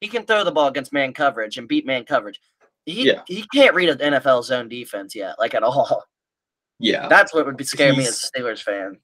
he 0.00 0.08
can 0.08 0.24
throw 0.24 0.44
the 0.44 0.52
ball 0.52 0.68
against 0.68 0.92
man 0.92 1.12
coverage 1.12 1.58
and 1.58 1.68
beat 1.68 1.84
man 1.84 2.04
coverage. 2.04 2.40
He 2.86 3.08
Yeah. 3.08 3.22
he 3.26 3.44
can't 3.52 3.74
read 3.74 3.88
an 3.88 3.98
NFL 3.98 4.44
zone 4.44 4.68
defense 4.68 5.14
yet, 5.14 5.38
like 5.38 5.54
at 5.54 5.62
all. 5.62 6.04
Yeah. 6.78 7.08
That's 7.08 7.34
what 7.34 7.46
would 7.46 7.56
be 7.56 7.64
scare 7.64 7.94
me 7.94 8.06
as 8.06 8.22
a 8.22 8.38
Steelers 8.38 8.62
fan. 8.62 8.98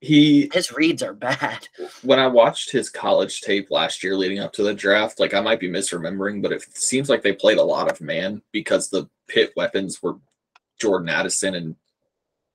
He 0.00 0.48
His 0.52 0.72
reads 0.72 1.02
are 1.02 1.12
bad. 1.12 1.68
when 2.02 2.18
I 2.18 2.26
watched 2.26 2.70
his 2.70 2.88
college 2.88 3.40
tape 3.40 3.70
last 3.70 4.02
year 4.02 4.16
leading 4.16 4.38
up 4.38 4.52
to 4.54 4.62
the 4.62 4.72
draft, 4.72 5.18
like 5.18 5.34
I 5.34 5.40
might 5.40 5.60
be 5.60 5.68
misremembering, 5.68 6.40
but 6.40 6.52
it 6.52 6.64
seems 6.76 7.08
like 7.08 7.22
they 7.22 7.32
played 7.32 7.58
a 7.58 7.62
lot 7.62 7.90
of 7.90 8.00
man 8.00 8.40
because 8.52 8.88
the 8.88 9.08
Pitt 9.26 9.52
weapons 9.56 10.02
were 10.02 10.16
Jordan 10.78 11.08
Addison 11.08 11.54
and 11.56 11.76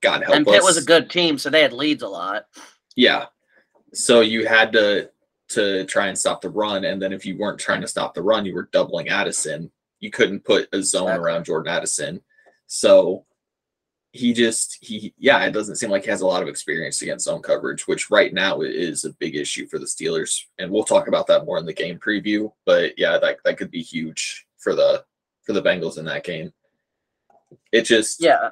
God 0.00 0.22
help 0.22 0.36
and 0.36 0.46
us. 0.46 0.54
And 0.54 0.56
Pitt 0.56 0.64
was 0.64 0.78
a 0.78 0.84
good 0.84 1.10
team, 1.10 1.38
so 1.38 1.50
they 1.50 1.60
had 1.60 1.72
leads 1.74 2.02
a 2.02 2.08
lot. 2.08 2.46
Yeah. 2.96 3.26
So 3.92 4.22
you 4.22 4.46
had 4.46 4.72
to 4.72 5.10
to 5.50 5.84
try 5.84 6.06
and 6.06 6.18
stop 6.18 6.40
the 6.40 6.48
run, 6.48 6.84
and 6.84 7.00
then 7.00 7.12
if 7.12 7.26
you 7.26 7.36
weren't 7.36 7.60
trying 7.60 7.82
to 7.82 7.86
stop 7.86 8.14
the 8.14 8.22
run, 8.22 8.46
you 8.46 8.54
were 8.54 8.70
doubling 8.72 9.10
Addison. 9.10 9.70
You 10.04 10.10
couldn't 10.10 10.44
put 10.44 10.68
a 10.74 10.82
zone 10.82 11.04
Exactly. 11.08 11.24
around 11.24 11.44
Jordan 11.46 11.72
Addison. 11.72 12.20
So 12.66 13.24
he 14.12 14.34
just 14.34 14.76
he 14.82 15.14
yeah, 15.16 15.42
it 15.46 15.52
doesn't 15.52 15.76
seem 15.76 15.90
like 15.90 16.04
he 16.04 16.10
has 16.10 16.20
a 16.20 16.26
lot 16.26 16.42
of 16.42 16.48
experience 16.48 17.00
against 17.00 17.24
zone 17.24 17.40
coverage, 17.40 17.88
which 17.88 18.10
right 18.10 18.32
now 18.34 18.60
is 18.60 19.04
a 19.06 19.14
big 19.14 19.34
issue 19.34 19.66
for 19.66 19.78
the 19.78 19.86
Steelers. 19.86 20.42
And 20.58 20.70
we'll 20.70 20.84
talk 20.84 21.08
about 21.08 21.26
that 21.28 21.46
more 21.46 21.56
in 21.58 21.64
the 21.64 21.72
game 21.72 21.98
preview. 21.98 22.52
But 22.66 22.98
yeah, 22.98 23.16
that 23.18 23.38
that 23.44 23.56
could 23.56 23.70
be 23.70 23.80
huge 23.82 24.46
for 24.58 24.74
the 24.74 25.04
for 25.42 25.54
the 25.54 25.62
Bengals 25.62 25.96
in 25.98 26.04
that 26.04 26.22
game. 26.24 26.52
It 27.72 27.82
just 27.86 28.22
Yeah. 28.22 28.50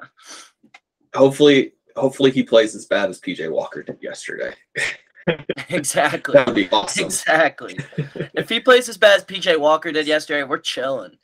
hopefully 1.13 1.73
hopefully 1.95 2.31
he 2.31 2.41
plays 2.41 2.73
as 2.73 2.87
bad 2.87 3.11
as 3.11 3.21
PJ 3.21 3.47
Walker 3.51 3.83
did 3.83 3.99
yesterday. 4.01 4.53
Exactly. 5.69 6.33
That 6.33 6.47
would 6.47 6.55
be 6.55 6.69
awesome. 6.71 7.05
Exactly. 7.05 7.77
if 8.33 8.49
he 8.49 8.59
plays 8.59 8.89
as 8.89 8.97
bad 8.97 9.17
as 9.19 9.23
PJ 9.25 9.57
Walker 9.57 9.91
did 9.91 10.05
yesterday, 10.07 10.43
we're 10.43 10.57
chilling. 10.57 11.17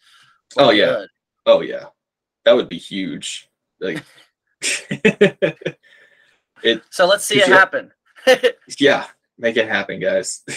Oh, 0.58 0.72
yeah. 0.72 0.86
good. 0.86 1.10
Oh 1.46 1.62
yeah, 1.62 1.86
that 2.46 2.56
would 2.56 2.70
be 2.70 2.78
huge. 2.78 3.50
Like, 3.80 4.04
it 4.62 5.64
So 6.90 7.08
let's 7.08 7.26
see 7.26 7.42
it 7.42 7.48
you- 7.48 7.54
happen. 7.54 7.92
yeah, 8.80 9.08
make 9.38 9.58
it 9.58 9.68
happen, 9.68 10.00
guys. 10.00 10.44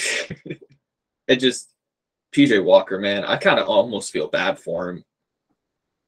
it 1.28 1.36
just 1.36 1.70
PJ 2.34 2.62
Walker, 2.64 2.98
man, 2.98 3.24
I 3.24 3.36
kind 3.36 3.58
of 3.60 3.68
almost 3.68 4.12
feel 4.12 4.28
bad 4.28 4.58
for 4.58 4.90
him. 4.90 5.04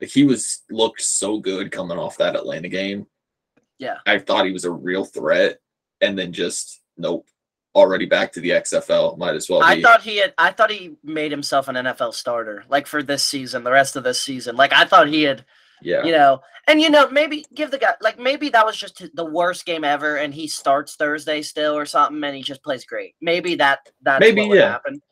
Like 0.01 0.11
he 0.11 0.25
was 0.25 0.63
looked 0.71 1.03
so 1.03 1.39
good 1.39 1.71
coming 1.71 1.99
off 1.99 2.19
that 2.19 2.37
Atlanta 2.37 2.69
game. 2.69 3.07
Yeah. 3.79 3.99
I 4.07 4.19
thought 4.19 4.47
he 4.47 4.53
was 4.53 4.65
a 4.65 4.71
real 4.71 5.05
threat, 5.05 5.59
and 6.01 6.19
then 6.19 6.33
just 6.33 6.81
nope. 6.97 7.27
Already 7.75 8.07
back 8.07 8.33
to 8.35 8.41
the 8.41 8.51
XFL. 8.51 9.19
Might 9.19 9.35
as 9.35 9.49
well 9.49 9.59
be. 9.61 9.67
I 9.67 9.83
thought 9.83 10.03
he 10.03 10.19
had. 10.19 10.33
I 10.39 10.51
thought 10.53 10.71
he 10.71 10.97
made 11.03 11.31
himself 11.33 11.67
an 11.69 11.75
NFL 11.75 12.15
starter, 12.15 12.65
like 12.69 12.87
for 12.87 13.03
this 13.03 13.25
season, 13.25 13.65
the 13.65 13.73
rest 13.73 13.97
of 13.97 14.05
this 14.05 14.21
season. 14.23 14.55
Like 14.57 14.73
I 14.73 14.85
thought 14.85 15.09
he 15.09 15.25
had, 15.25 15.45
yeah, 15.83 16.05
you 16.05 16.13
know, 16.13 16.41
and 16.69 16.81
you 16.81 16.89
know, 16.89 17.11
maybe 17.11 17.45
give 17.53 17.73
the 17.73 17.79
guy, 17.79 17.95
like 18.01 18.17
maybe 18.19 18.49
that 18.51 18.65
was 18.65 18.77
just 18.77 19.03
the 19.15 19.25
worst 19.25 19.67
game 19.67 19.83
ever, 19.83 20.17
and 20.19 20.33
he 20.33 20.47
starts 20.47 20.95
Thursday 20.95 21.43
still 21.43 21.77
or 21.77 21.85
something, 21.85 22.23
and 22.23 22.37
he 22.37 22.43
just 22.45 22.63
plays 22.63 22.85
great. 22.85 23.17
Maybe 23.21 23.57
that 23.57 23.81
that 24.03 24.21
Maybe, 24.21 24.43
yeah. 24.43 24.71
happen. 24.71 25.03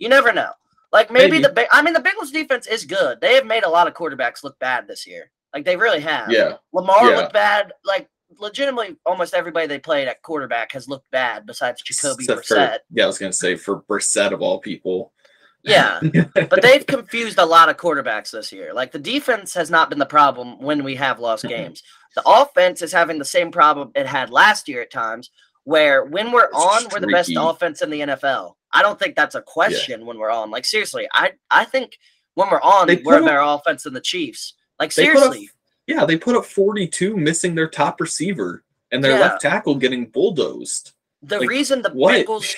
You 0.00 0.08
never 0.08 0.32
know. 0.32 0.50
Like 0.92 1.10
maybe, 1.12 1.40
Maybe. 1.40 1.42
the 1.54 1.68
I 1.70 1.82
mean 1.82 1.94
the 1.94 2.00
Bengals 2.00 2.32
defense 2.32 2.66
is 2.66 2.84
good. 2.84 3.20
They 3.20 3.34
have 3.34 3.46
made 3.46 3.62
a 3.64 3.68
lot 3.70 3.86
of 3.86 3.94
quarterbacks 3.94 4.42
look 4.42 4.58
bad 4.58 4.88
this 4.88 5.06
year. 5.06 5.30
Like 5.54 5.64
they 5.64 5.76
really 5.76 6.00
have. 6.00 6.30
yeah, 6.32 6.54
Lamar 6.72 7.10
Yeah. 7.10 7.16
looked 7.18 7.32
bad. 7.32 7.72
Like 7.84 8.08
legitimately, 8.38 8.96
almost 9.06 9.34
everybody 9.34 9.66
they 9.66 9.78
played 9.78 10.08
at 10.08 10.22
quarterback 10.22 10.72
has 10.72 10.88
looked 10.88 11.10
bad 11.10 11.46
besides 11.46 11.82
Jacoby 11.82 12.24
Except 12.24 12.46
for- 12.46 12.54
Brissett. 12.56 12.78
yeah. 12.92 13.04
I 13.04 13.06
was 13.06 13.18
gonna 13.18 13.32
say 13.32 13.56
for 13.56 13.82
Brissett 13.82 14.32
of 14.32 14.42
all 14.42 14.58
people. 14.60 15.12
Yeah, 15.64 16.00
but 16.34 16.62
they've 16.62 16.86
confused 16.86 17.38
a 17.38 17.44
lot 17.44 17.68
of 17.68 17.76
quarterbacks 17.76 18.30
this 18.30 18.52
year. 18.52 18.72
Like 18.72 18.92
the 18.92 18.98
defense 18.98 19.52
has 19.54 19.70
not 19.70 19.90
been 19.90 19.98
the 19.98 20.06
problem 20.06 20.60
when 20.60 20.84
we 20.84 20.94
have 20.96 21.18
lost 21.18 21.44
Mhm. 21.44 21.48
games. 21.48 21.82
The 22.14 22.22
offense 22.26 22.80
is 22.80 22.92
having 22.92 23.18
the 23.18 23.24
same 23.24 23.50
problem 23.50 23.90
it 23.94 24.06
had 24.06 24.30
last 24.30 24.68
year 24.68 24.82
at 24.82 24.90
times, 24.92 25.30
where 25.64 26.04
when 26.04 26.30
we're 26.32 26.44
It's 26.46 26.54
on, 26.54 26.84
we're 26.92 27.00
the 27.00 27.08
best 27.08 27.32
offense 27.36 27.82
in 27.82 27.90
the 27.90 28.00
NFL. 28.00 28.56
I 28.72 28.82
don't 28.82 28.98
think 28.98 29.16
that's 29.16 29.34
a 29.34 29.42
question 29.42 30.06
when 30.06 30.18
we're 30.18 30.30
on. 30.30 30.50
Like 30.50 30.64
seriously, 30.64 31.08
I 31.12 31.32
I 31.50 31.64
think 31.64 31.98
when 32.34 32.48
we're 32.50 32.60
on, 32.62 32.86
They 32.86 32.96
we're 33.04 33.20
a 33.20 33.24
better 33.24 33.40
offense 33.40 33.82
than 33.82 33.94
the 33.94 34.00
Chiefs. 34.00 34.54
Like 34.78 34.94
They 34.94 35.06
put 35.08 35.16
up- 35.16 35.22
seriously, 35.32 35.50
Yeah, 35.88 36.04
they 36.04 36.16
put 36.18 36.36
up 36.36 36.44
42, 36.44 37.16
missing 37.16 37.54
their 37.56 37.66
top 37.68 38.00
receiver 38.00 38.62
and 38.92 39.02
their 39.02 39.12
Yeah. 39.12 39.20
left 39.20 39.40
tackle 39.40 39.74
getting 39.74 40.06
bulldozed. 40.06 40.92
the 41.22 41.40
like, 41.40 41.48
reason 41.48 41.82
the 41.82 41.90
What? 41.90 42.14
Bengals 42.24 42.54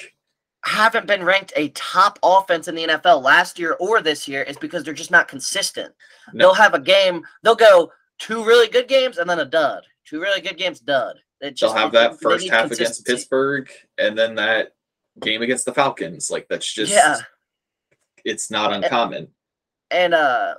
haven't 0.65 1.07
been 1.07 1.25
ranked 1.25 1.51
a 1.57 1.69
top 1.71 2.19
offense 2.23 2.69
in 2.69 2.75
the 2.75 2.83
NFL 2.83 3.23
last 3.23 3.59
year 3.59 3.75
or 3.81 4.03
this 4.03 4.29
year 4.29 4.43
is 4.43 4.59
because 4.59 4.85
they're 4.85 4.93
just 4.93 5.11
not 5.11 5.29
consistent. 5.29 5.95
No. 6.35 6.49
They'll 6.49 6.55
have 6.55 6.75
a 6.75 6.79
game, 6.81 7.25
they'll 7.43 7.55
go 7.55 7.91
two 8.19 8.45
really 8.45 8.69
good 8.69 8.87
games 8.89 9.17
and 9.17 9.31
then 9.31 9.39
a 9.39 9.47
dud. 9.47 9.85
Two 10.05 10.21
really 10.21 10.43
good 10.43 10.59
games, 10.59 10.81
dud. 10.81 11.17
It 11.41 11.59
They'll 11.59 11.73
have 11.73 11.93
that 11.93 12.21
first 12.21 12.51
half 12.51 12.71
against. 12.71 13.07
Pittsburgh 13.07 13.71
and 13.97 14.19
then 14.19 14.35
that 14.35 14.75
game 15.21 15.41
against 15.41 15.65
the 15.65 15.73
Falcons. 15.73 16.31
Like 16.31 16.47
that's 16.51 16.71
just 16.71 16.93
Yeah. 16.93 17.17
it's 18.27 18.51
not 18.51 18.73
uncommon. 18.75 19.29
And 19.91 20.13
uh 20.13 20.57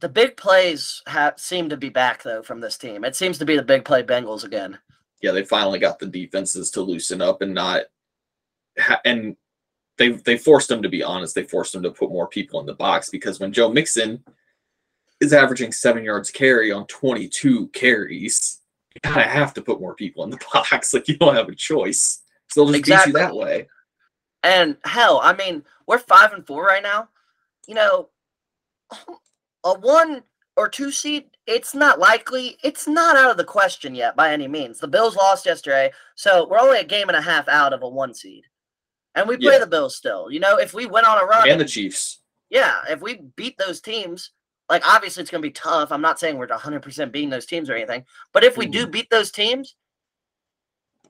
the 0.00 0.08
big 0.08 0.36
plays 0.36 1.02
have 1.06 1.38
seem 1.38 1.68
to 1.68 1.76
be 1.76 1.88
back 1.88 2.22
though 2.22 2.42
from 2.42 2.60
this 2.60 2.76
team. 2.78 3.04
It 3.04 3.16
seems 3.16 3.38
to 3.38 3.44
be 3.46 3.56
the 3.56 3.62
big 3.62 3.84
play 3.84 4.02
Bengals 4.02 4.44
again. 4.44 4.78
Yeah, 5.22 5.32
they 5.32 5.44
finally 5.44 5.78
got 5.78 5.98
the 5.98 6.06
defenses 6.06 6.70
to 6.72 6.82
loosen 6.82 7.22
up 7.22 7.40
and 7.42 7.54
not 7.54 7.84
ha- 8.78 9.00
and 9.04 9.36
they 9.98 10.10
they 10.10 10.36
forced 10.36 10.68
them 10.68 10.82
to 10.82 10.88
be 10.88 11.02
honest. 11.02 11.34
They 11.34 11.44
forced 11.44 11.72
them 11.72 11.82
to 11.82 11.90
put 11.90 12.10
more 12.10 12.28
people 12.28 12.60
in 12.60 12.66
the 12.66 12.74
box 12.74 13.08
because 13.10 13.40
when 13.40 13.52
Joe 13.52 13.70
Mixon 13.70 14.22
is 15.20 15.32
averaging 15.32 15.72
seven 15.72 16.04
yards 16.04 16.30
carry 16.30 16.70
on 16.70 16.86
22 16.88 17.68
carries, 17.68 18.60
you 18.94 19.00
kind 19.00 19.24
of 19.24 19.30
have 19.32 19.54
to 19.54 19.62
put 19.62 19.80
more 19.80 19.94
people 19.94 20.22
in 20.24 20.30
the 20.30 20.38
box. 20.52 20.92
Like 20.92 21.08
you 21.08 21.16
don't 21.16 21.34
have 21.34 21.48
a 21.48 21.54
choice. 21.54 22.20
So 22.48 22.60
they'll 22.64 22.72
just 22.72 22.80
Exactly. 22.80 23.12
beat 23.12 23.18
you 23.18 23.24
that 23.26 23.34
way. 23.34 23.68
And 24.42 24.76
hell, 24.84 25.20
I 25.22 25.32
mean, 25.34 25.64
we're 25.86 25.98
five 25.98 26.32
and 26.34 26.46
four 26.46 26.64
right 26.64 26.82
now. 26.82 27.08
You 27.66 27.74
know, 27.74 28.10
a 29.66 29.78
one 29.78 30.22
or 30.56 30.68
two 30.68 30.90
seed, 30.90 31.24
it's 31.46 31.74
not 31.74 31.98
likely. 31.98 32.56
It's 32.62 32.86
not 32.88 33.16
out 33.16 33.30
of 33.30 33.36
the 33.36 33.44
question 33.44 33.94
yet 33.94 34.16
by 34.16 34.32
any 34.32 34.48
means. 34.48 34.78
The 34.78 34.88
Bills 34.88 35.16
lost 35.16 35.44
yesterday, 35.44 35.92
so 36.14 36.46
we're 36.48 36.58
only 36.60 36.78
a 36.78 36.84
game 36.84 37.08
and 37.08 37.16
a 37.16 37.20
half 37.20 37.46
out 37.48 37.72
of 37.72 37.82
a 37.82 37.88
one 37.88 38.14
seed. 38.14 38.44
And 39.14 39.28
we 39.28 39.36
play 39.36 39.54
Yeah. 39.54 39.58
the 39.60 39.66
Bills 39.66 39.96
still. 39.96 40.30
You 40.30 40.40
know, 40.40 40.56
if 40.58 40.72
we 40.74 40.86
went 40.86 41.06
on 41.06 41.18
a 41.18 41.24
run, 41.24 41.48
And 41.50 41.60
the 41.60 41.64
Chiefs. 41.64 42.20
yeah, 42.50 42.80
if 42.88 43.00
we 43.00 43.22
beat 43.36 43.58
those 43.58 43.80
teams, 43.80 44.30
like 44.68 44.86
obviously 44.86 45.20
it's 45.22 45.30
going 45.30 45.42
to 45.42 45.48
be 45.48 45.52
tough. 45.52 45.90
I'm 45.92 46.02
not 46.02 46.18
saying 46.18 46.36
we're 46.38 46.46
100% 46.48 47.12
beating 47.12 47.30
those 47.30 47.46
teams 47.46 47.68
or 47.68 47.74
anything, 47.74 48.04
but 48.32 48.44
if 48.44 48.56
we 48.56 48.64
Mm-hmm. 48.66 48.72
do 48.72 48.86
beat 48.86 49.10
those 49.10 49.30
teams, 49.30 49.76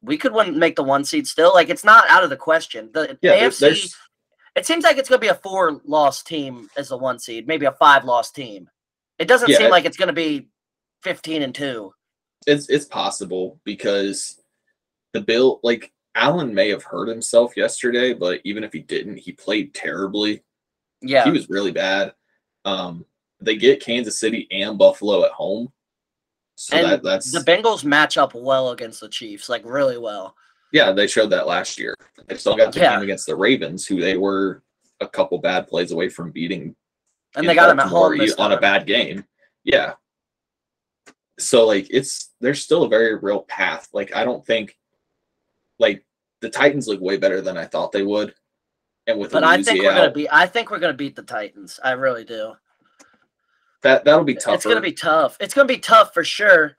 we 0.03 0.16
could 0.19 0.33
win, 0.33 0.59
make 0.59 0.77
the 0.77 0.83
one 0.83 1.05
seed 1.05 1.27
still. 1.27 1.53
Like 1.55 1.69
it's 1.69 1.85
not 1.85 2.09
out 2.09 2.23
of 2.25 2.31
the 2.31 2.37
question. 2.37 2.90
The 2.92 3.19
Yeah, 3.23 3.35
AFC, 3.35 3.59
there's 3.61 3.97
it 4.57 4.66
seems 4.66 4.85
like 4.85 4.97
it's 4.97 5.09
going 5.09 5.21
to 5.21 5.25
be 5.25 5.29
a 5.31 5.35
four 5.35 5.81
loss 5.85 6.23
team 6.23 6.69
as 6.77 6.88
the 6.88 6.97
one 6.97 7.19
seed, 7.19 7.47
maybe 7.47 7.66
a 7.66 7.73
five 7.73 8.05
loss 8.05 8.31
team. 8.33 8.69
It 9.19 9.29
doesn't 9.29 9.49
Yeah, 9.51 9.59
seem 9.59 9.71
like 9.71 9.85
it's 9.85 9.97
going 9.97 10.09
to 10.09 10.12
be 10.14 10.49
15 11.03 11.42
and 11.42 11.55
two. 11.55 11.92
it's 12.47 12.69
it's 12.69 12.85
possible 12.87 13.61
because 13.64 14.40
the 15.12 15.21
bill 15.21 15.61
like 15.62 15.92
Allen 16.14 16.55
may 16.55 16.71
have 16.71 16.83
hurt 16.83 17.09
himself 17.09 17.57
yesterday, 17.57 18.14
but 18.14 18.40
even 18.45 18.64
if 18.64 18.73
he 18.73 18.81
didn't, 18.81 19.19
he 19.19 19.33
played 19.33 19.75
terribly. 19.75 20.42
Yeah. 21.03 21.25
He 21.25 21.31
was 21.31 21.51
really 21.51 21.73
bad. 21.73 22.14
Um, 22.64 23.05
they 23.40 23.57
get 23.57 23.83
Kansas 23.83 24.19
City 24.19 24.49
and 24.51 24.79
Buffalo 24.79 25.25
at 25.25 25.33
home. 25.33 25.71
So 26.55 26.77
and 26.77 26.87
that, 26.87 27.03
that's 27.03 27.31
the 27.31 27.40
Bengals 27.40 27.85
match 27.85 28.16
up 28.16 28.35
well 28.35 28.71
against 28.71 29.01
the 29.03 29.11
Chiefs, 29.11 29.51
like 29.51 29.62
really 29.66 29.99
well. 29.99 30.35
Yeah, 30.77 30.93
they 30.93 31.07
showed 31.07 31.31
that 31.31 31.47
last 31.47 31.79
year. 31.79 31.97
They 32.27 32.37
still 32.37 32.55
got 32.55 32.73
the 32.73 32.81
Yeah. 32.81 32.95
game 32.97 33.03
against 33.03 33.25
the 33.25 33.35
Ravens, 33.35 33.87
who 33.87 33.99
they 33.99 34.19
were 34.19 34.62
a 35.01 35.09
couple 35.09 35.39
bad 35.39 35.67
plays 35.67 35.91
away 35.91 36.11
from 36.11 36.31
beating 36.31 36.77
And 37.35 37.49
they 37.49 37.55
got 37.55 37.71
him 37.71 37.81
at 37.81 37.89
home 37.89 38.19
on 38.39 38.53
a 38.53 38.61
bad 38.61 38.87
game. 38.87 39.25
Yeah. 39.65 39.95
So 41.39 41.67
like 41.67 41.87
it's 41.91 42.35
there's 42.41 42.62
still 42.62 42.85
a 42.85 42.89
very 42.89 43.15
real 43.15 43.41
path. 43.43 43.89
Like 43.93 44.15
I 44.15 44.25
don't 44.25 44.45
think 44.47 44.77
like 45.79 46.05
the 46.41 46.51
Titans 46.51 46.89
look 46.89 47.01
way 47.01 47.17
better 47.17 47.41
than 47.41 47.57
I 47.57 47.65
thought 47.65 47.93
they 47.93 48.03
would. 48.03 48.35
And 49.07 49.19
with 49.19 49.33
But 49.33 49.45
I 49.45 49.62
think 49.62 49.83
we're 49.83 49.95
gonna 49.95 50.11
be. 50.11 50.29
I 50.31 50.47
think 50.47 50.71
we're 50.71 50.79
gonna 50.79 50.93
beat 50.95 51.17
the 51.17 51.23
Titans. 51.23 51.81
I 51.83 51.93
really 51.93 52.25
do. 52.25 52.55
that 53.83 54.05
that'll 54.05 54.25
be 54.25 54.35
tough. 54.35 54.57
It's 54.57 54.65
gonna 54.65 54.81
be 54.81 54.93
tough. 54.93 55.37
It's 55.41 55.55
gonna 55.55 55.69
be 55.69 55.79
tough 55.79 56.12
for 56.12 56.25
sure. 56.25 56.77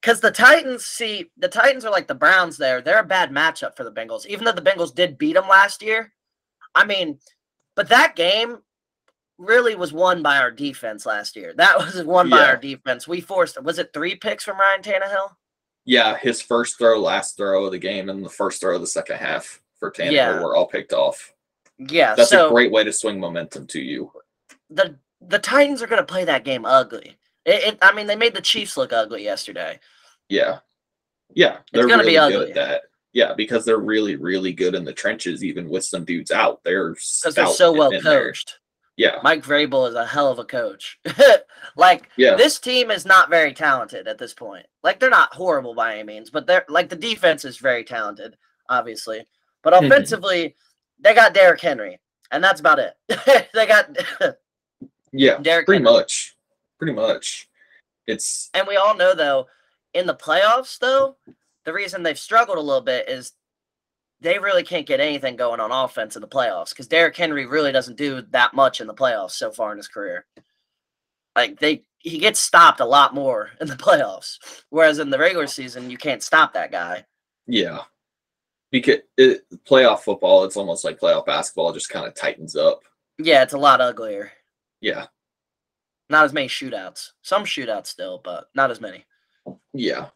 Because 0.00 0.20
the 0.20 0.30
Titans, 0.30 0.84
see, 0.86 1.30
the 1.36 1.48
Titans 1.48 1.84
are 1.84 1.90
like 1.90 2.06
the 2.08 2.14
Browns. 2.14 2.56
There, 2.56 2.80
they're 2.80 3.00
a 3.00 3.04
bad 3.04 3.30
matchup 3.30 3.76
for 3.76 3.84
the 3.84 3.92
Bengals. 3.92 4.26
Even 4.26 4.44
though 4.44 4.52
the 4.52 4.62
Bengals 4.62 4.94
did 4.94 5.18
beat 5.18 5.34
them 5.34 5.48
last 5.48 5.82
year, 5.82 6.12
I 6.74 6.84
mean, 6.86 7.18
but 7.76 7.88
that 7.90 8.16
game 8.16 8.58
really 9.36 9.74
was 9.74 9.92
won 9.92 10.22
by 10.22 10.38
our 10.38 10.50
defense 10.50 11.04
last 11.04 11.36
year. 11.36 11.52
That 11.56 11.78
was 11.78 12.02
won 12.04 12.30
by 12.30 12.44
our 12.46 12.56
defense. 12.56 13.06
We 13.06 13.20
forced. 13.20 13.62
Was 13.62 13.78
it 13.78 13.92
three 13.92 14.14
picks 14.14 14.44
from 14.44 14.58
Ryan 14.58 14.82
Tannehill? 14.82 15.32
yeah, 15.86 16.16
his 16.18 16.40
first 16.42 16.78
throw, 16.78 17.00
last 17.00 17.36
throw 17.38 17.64
of 17.64 17.72
the 17.72 17.78
game, 17.78 18.10
and 18.10 18.24
the 18.24 18.28
first 18.30 18.60
throw 18.60 18.74
of 18.76 18.80
the 18.82 18.86
second 18.86 19.16
half 19.16 19.60
for 19.78 19.90
Tannehill 19.90 20.12
Yeah. 20.12 20.40
were 20.40 20.54
all 20.54 20.66
picked 20.66 20.92
off. 20.92 21.32
Yeah. 21.78 22.14
That's 22.14 22.28
so 22.30 22.48
a 22.48 22.50
great 22.50 22.70
way 22.70 22.84
to 22.84 22.92
swing 22.92 23.18
momentum 23.18 23.66
to 23.68 23.80
you. 23.80 24.12
the 24.70 24.96
the 25.22 25.38
Titans 25.38 25.82
are 25.82 25.86
gonna 25.86 26.02
play 26.04 26.24
that 26.24 26.44
game 26.44 26.64
ugly. 26.64 27.16
It, 27.44 27.74
it, 27.74 27.78
I 27.82 27.92
mean, 27.94 28.06
they 28.06 28.16
made 28.16 28.34
the 28.34 28.40
Chiefs 28.40 28.76
look 28.76 28.92
ugly 28.92 29.24
yesterday. 29.24 29.78
Yeah. 30.28 30.58
Yeah. 31.34 31.58
They're 31.72 31.86
gonna 31.88 32.02
be 32.04 32.16
really 32.16 32.32
good 32.32 32.40
ugly. 32.42 32.48
at 32.50 32.54
that. 32.54 32.82
Yeah, 33.12 33.34
because 33.36 33.64
they're 33.64 33.78
really, 33.78 34.14
really 34.16 34.52
good 34.52 34.74
in 34.74 34.84
the 34.84 34.92
trenches, 34.92 35.42
even 35.42 35.68
with 35.68 35.84
some 35.84 36.04
dudes 36.04 36.30
out. 36.30 36.62
They're 36.64 36.90
because 36.94 37.34
they're 37.34 37.46
so 37.48 37.72
well 37.72 37.90
in 37.90 38.02
there. 38.04 38.26
coached. 38.28 38.58
Yeah. 38.96 39.16
Mike 39.22 39.42
Vrabel 39.42 39.88
is 39.88 39.94
a 39.94 40.06
hell 40.06 40.30
of 40.30 40.38
a 40.38 40.44
coach. 40.44 40.98
like 41.76 42.08
Yeah. 42.16 42.34
this 42.36 42.58
team 42.60 42.90
is 42.90 43.06
not 43.06 43.30
very 43.30 43.52
talented 43.54 44.06
at 44.06 44.18
this 44.18 44.34
point. 44.34 44.66
Like 44.82 45.00
they're 45.00 45.10
not 45.10 45.34
horrible 45.34 45.74
by 45.74 45.94
any 45.94 46.02
means, 46.04 46.30
but 46.30 46.46
they're 46.46 46.64
like 46.68 46.88
the 46.88 46.96
defense 46.96 47.44
is 47.44 47.56
very 47.58 47.82
talented, 47.82 48.36
obviously. 48.68 49.26
But 49.62 49.72
Mhm. 49.72 49.86
offensively, 49.86 50.56
they 51.00 51.14
got 51.14 51.34
Derrick 51.34 51.60
Henry, 51.60 51.98
and 52.30 52.44
that's 52.44 52.60
about 52.60 52.78
it. 52.78 52.94
they 53.54 53.66
got, 53.66 53.88
Yeah. 55.12 55.38
Derrick 55.38 55.66
Pretty 55.66 55.82
Henry. 55.82 55.98
much. 55.98 56.36
Pretty 56.80 56.94
much. 56.94 57.48
It's 58.06 58.50
and 58.54 58.66
we 58.66 58.76
all 58.76 58.96
know 58.96 59.14
though, 59.14 59.46
in 59.94 60.06
the 60.06 60.14
playoffs 60.14 60.78
though, 60.78 61.16
the 61.64 61.72
reason 61.72 62.02
they've 62.02 62.18
struggled 62.18 62.56
a 62.58 62.60
little 62.60 62.80
bit 62.80 63.08
is 63.08 63.32
they 64.20 64.38
really 64.38 64.62
can't 64.62 64.86
get 64.86 64.98
anything 64.98 65.36
going 65.36 65.60
on 65.60 65.70
offense 65.70 66.16
in 66.16 66.22
the 66.22 66.28
playoffs 66.28 66.70
because 66.70 66.88
Derrick 66.88 67.16
Henry 67.16 67.46
really 67.46 67.70
doesn't 67.70 67.98
do 67.98 68.22
that 68.30 68.54
much 68.54 68.80
in 68.80 68.86
the 68.86 68.94
playoffs 68.94 69.32
so 69.32 69.50
far 69.50 69.72
in 69.72 69.76
his 69.76 69.88
career. 69.88 70.24
Like 71.36 71.60
they 71.60 71.84
he 71.98 72.18
gets 72.18 72.40
stopped 72.40 72.80
a 72.80 72.84
lot 72.86 73.14
more 73.14 73.50
in 73.60 73.68
the 73.68 73.74
playoffs. 73.76 74.38
Whereas 74.70 74.98
in 74.98 75.10
the 75.10 75.18
regular 75.18 75.46
season, 75.46 75.90
you 75.90 75.98
can't 75.98 76.22
stop 76.22 76.54
that 76.54 76.72
guy. 76.72 77.04
yeah. 77.46 77.80
Because 78.72 78.98
it, 79.16 79.42
playoff 79.68 80.00
football, 80.00 80.44
it's 80.44 80.56
almost 80.56 80.84
like 80.84 81.00
playoff 81.00 81.26
basketball, 81.26 81.72
just 81.72 81.90
kind 81.90 82.06
of 82.06 82.14
tightens 82.14 82.54
up. 82.54 82.82
Yeah, 83.18 83.42
it's 83.42 83.52
a 83.52 83.58
lot 83.58 83.80
uglier. 83.80 84.30
Yeah. 84.80 85.06
Not 86.10 86.24
as 86.24 86.32
many 86.32 86.48
shootouts. 86.48 87.12
Some 87.22 87.44
shootouts 87.44 87.86
still, 87.86 88.20
but 88.22 88.48
not 88.54 88.70
as 88.70 88.80
many. 88.80 89.06
Yeah. 89.72 90.08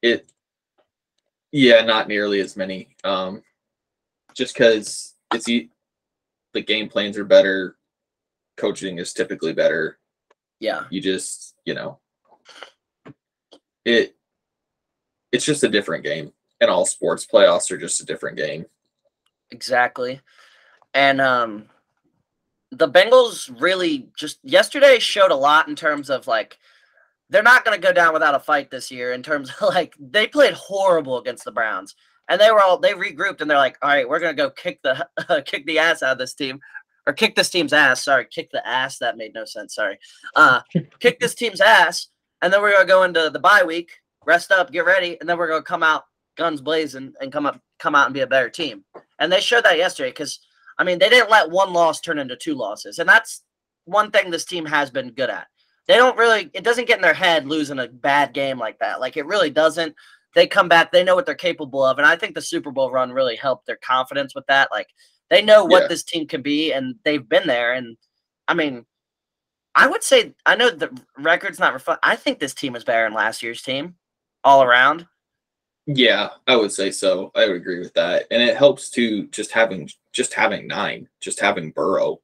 It 0.00 0.30
yeah, 1.50 1.82
not 1.82 2.08
nearly 2.08 2.40
as 2.40 2.56
many. 2.56 2.96
Um 3.04 3.42
just 4.34 4.54
cuz 4.54 5.14
it's 5.34 5.48
e- 5.48 5.70
the 6.54 6.62
game 6.62 6.88
plans 6.88 7.18
are 7.18 7.24
better, 7.24 7.76
coaching 8.56 8.98
is 8.98 9.12
typically 9.12 9.52
better. 9.52 9.98
Yeah. 10.60 10.84
You 10.90 11.00
just, 11.00 11.56
you 11.64 11.74
know, 11.74 11.98
it 13.84 14.16
it's 15.32 15.44
just 15.44 15.64
a 15.64 15.68
different 15.68 16.04
game. 16.04 16.32
and 16.60 16.70
all 16.70 16.84
sports, 16.84 17.24
playoffs 17.24 17.70
are 17.70 17.78
just 17.78 18.00
a 18.00 18.04
different 18.06 18.36
game. 18.36 18.66
Exactly. 19.50 20.20
And 20.94 21.20
um 21.20 21.68
the 22.70 22.88
Bengals 22.88 23.50
really 23.60 24.08
just 24.16 24.38
yesterday 24.42 24.98
showed 24.98 25.30
a 25.30 25.36
lot 25.36 25.68
in 25.68 25.76
terms 25.76 26.10
of 26.10 26.26
like 26.26 26.58
they're 27.30 27.42
not 27.42 27.64
going 27.64 27.78
to 27.78 27.86
go 27.86 27.92
down 27.92 28.12
without 28.12 28.34
a 28.34 28.40
fight 28.40 28.70
this 28.70 28.90
year 28.90 29.12
in 29.12 29.22
terms 29.22 29.50
of 29.50 29.68
like 29.74 29.94
they 29.98 30.26
played 30.26 30.54
horrible 30.54 31.18
against 31.18 31.44
the 31.44 31.52
Browns. 31.52 31.94
And 32.30 32.38
they 32.38 32.50
were 32.50 32.60
all 32.60 32.78
they 32.78 32.92
regrouped 32.92 33.40
and 33.40 33.50
they're 33.50 33.56
like, 33.56 33.78
"All 33.80 33.88
right, 33.88 34.06
we're 34.06 34.20
going 34.20 34.36
to 34.36 34.42
go 34.42 34.50
kick 34.50 34.80
the 34.82 35.08
kick 35.46 35.64
the 35.66 35.78
ass 35.78 36.02
out 36.02 36.12
of 36.12 36.18
this 36.18 36.34
team 36.34 36.60
or 37.06 37.14
kick 37.14 37.34
this 37.34 37.48
team's 37.48 37.72
ass. 37.72 38.04
Sorry, 38.04 38.26
kick 38.30 38.50
the 38.50 38.66
ass. 38.68 38.98
That 38.98 39.16
made 39.16 39.32
no 39.32 39.46
sense. 39.46 39.74
Sorry. 39.74 39.98
Uh 40.34 40.60
kick 41.00 41.20
this 41.20 41.34
team's 41.34 41.62
ass 41.62 42.08
and 42.42 42.52
then 42.52 42.60
we're 42.60 42.72
going 42.72 42.86
to 42.86 42.92
go 42.92 43.02
into 43.02 43.30
the 43.30 43.38
bye 43.38 43.62
week, 43.64 43.90
rest 44.24 44.52
up, 44.52 44.70
get 44.70 44.84
ready, 44.84 45.18
and 45.20 45.28
then 45.28 45.38
we're 45.38 45.48
going 45.48 45.60
to 45.60 45.66
come 45.66 45.82
out 45.82 46.04
guns 46.36 46.60
blazing 46.60 47.12
and 47.20 47.32
come 47.32 47.46
up 47.46 47.60
come 47.78 47.94
out 47.94 48.06
and 48.06 48.14
be 48.14 48.20
a 48.20 48.26
better 48.26 48.50
team. 48.50 48.84
And 49.18 49.30
they 49.30 49.40
showed 49.40 49.64
that 49.64 49.78
yesterday 49.78 50.10
because 50.10 50.40
I 50.78 50.84
mean 50.84 50.98
they 50.98 51.08
didn't 51.08 51.30
let 51.30 51.50
one 51.50 51.72
loss 51.72 52.00
turn 52.00 52.18
into 52.18 52.36
two 52.36 52.54
losses, 52.54 52.98
and 52.98 53.08
that's 53.08 53.42
one 53.84 54.10
thing 54.10 54.30
this 54.30 54.44
team 54.44 54.64
has 54.66 54.90
been 54.90 55.10
good 55.10 55.30
at. 55.30 55.46
They 55.86 55.96
don't 55.96 56.18
really 56.18 56.50
it 56.54 56.64
doesn't 56.64 56.86
get 56.86 56.98
in 56.98 57.02
their 57.02 57.14
head 57.14 57.46
losing 57.46 57.78
a 57.78 57.88
bad 57.88 58.32
game 58.34 58.58
like 58.58 58.78
that. 58.80 59.00
Like 59.00 59.16
it 59.16 59.26
really 59.26 59.50
doesn't. 59.50 59.94
They 60.34 60.46
come 60.46 60.68
back, 60.68 60.92
they 60.92 61.02
know 61.02 61.14
what 61.16 61.24
they're 61.26 61.34
capable 61.34 61.82
of, 61.84 61.98
and 61.98 62.06
I 62.06 62.14
think 62.16 62.34
the 62.34 62.42
Super 62.42 62.70
Bowl 62.70 62.90
run 62.90 63.10
really 63.12 63.34
helped 63.36 63.66
their 63.66 63.78
confidence 63.82 64.34
with 64.34 64.46
that. 64.46 64.70
Like 64.70 64.88
they 65.30 65.42
know 65.42 65.64
what 65.64 65.82
Yeah. 65.82 65.88
this 65.88 66.02
team 66.04 66.26
can 66.26 66.42
be, 66.42 66.72
and 66.72 66.94
they've 67.04 67.26
been 67.28 67.46
there. 67.46 67.72
And 67.72 67.96
I 68.46 68.54
mean, 68.54 68.84
I 69.74 69.86
would 69.86 70.02
say 70.02 70.34
I 70.44 70.54
know 70.54 70.70
the 70.70 70.90
record's 71.18 71.58
not 71.58 71.72
reflect. 71.72 72.00
I 72.02 72.14
think 72.16 72.38
this 72.38 72.54
team 72.54 72.76
is 72.76 72.84
better 72.84 73.04
than 73.04 73.14
last 73.14 73.42
year's 73.42 73.62
team, 73.62 73.96
all 74.44 74.62
around. 74.62 75.06
Yeah, 75.86 76.28
I 76.46 76.56
would 76.56 76.72
say 76.72 76.90
so. 76.90 77.32
I 77.34 77.46
would 77.46 77.56
agree 77.56 77.78
with 77.78 77.94
that. 77.94 78.26
And 78.30 78.42
it 78.42 78.58
helps 78.58 78.90
to 78.90 79.26
just 79.28 79.52
having 79.52 79.88
just 80.18 80.34
having 80.34 80.66
nine, 80.66 81.08
just 81.20 81.38
having 81.38 81.70
Burrow. 81.70 82.20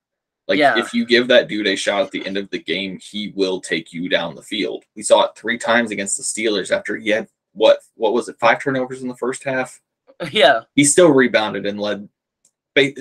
Like 0.48 0.58
Yeah. 0.58 0.76
if 0.78 0.92
you 0.92 1.06
give 1.06 1.28
that 1.28 1.46
dude 1.48 1.68
a 1.68 1.76
shot 1.76 2.02
at 2.02 2.10
the 2.10 2.26
end 2.26 2.36
of 2.36 2.50
the 2.50 2.58
game, 2.58 2.98
he 3.00 3.32
will 3.36 3.60
take 3.60 3.92
you 3.92 4.08
down 4.08 4.34
the 4.34 4.42
field. 4.42 4.84
We 4.96 5.02
saw 5.02 5.22
it 5.26 5.36
three 5.36 5.56
times 5.56 5.92
against 5.92 6.16
the 6.16 6.24
Steelers 6.24 6.70
after 6.76 6.96
he 6.96 7.08
had 7.10 7.28
what 7.52 7.78
what 7.94 8.12
was 8.12 8.28
it, 8.28 8.36
five 8.40 8.60
turnovers 8.60 9.00
in 9.00 9.08
the 9.08 9.16
first 9.16 9.44
half? 9.44 9.80
yeah, 10.32 10.62
He 10.74 10.84
still 10.84 11.10
rebounded 11.10 11.66
and 11.66 11.78
led 11.80 12.08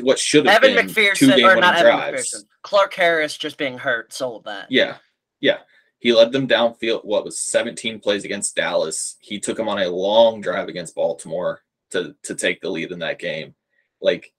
what 0.01 0.19
should 0.19 0.45
have 0.45 0.63
Evan 0.63 0.75
been 0.75 0.87
two 0.87 1.01
McPherson 1.01 1.35
game 1.35 1.45
or 1.45 1.55
winning 1.55 1.81
drives. 1.81 2.35
McPherson. 2.35 2.45
Clark 2.61 2.93
Harris 2.93 3.35
just 3.35 3.57
being 3.57 3.79
hurt 3.79 4.13
sold 4.13 4.45
that. 4.45 4.67
Yeah. 4.71 4.97
Yeah. 5.41 5.57
He 5.97 6.13
led 6.13 6.31
them 6.31 6.47
downfield, 6.47 7.03
what 7.03 7.25
was 7.25 7.39
17 7.39 7.99
plays 7.99 8.25
against 8.25 8.55
Dallas. 8.55 9.15
He 9.19 9.39
took 9.39 9.57
them 9.57 9.67
on 9.69 9.79
a 9.81 9.87
long 9.89 10.41
drive 10.41 10.67
against 10.69 10.93
Baltimore 10.95 11.63
to 11.89 12.15
to 12.23 12.35
take 12.35 12.61
the 12.61 12.69
lead 12.69 12.91
in 12.91 12.99
that 12.99 13.17
game. 13.19 13.55
Like 13.99 14.31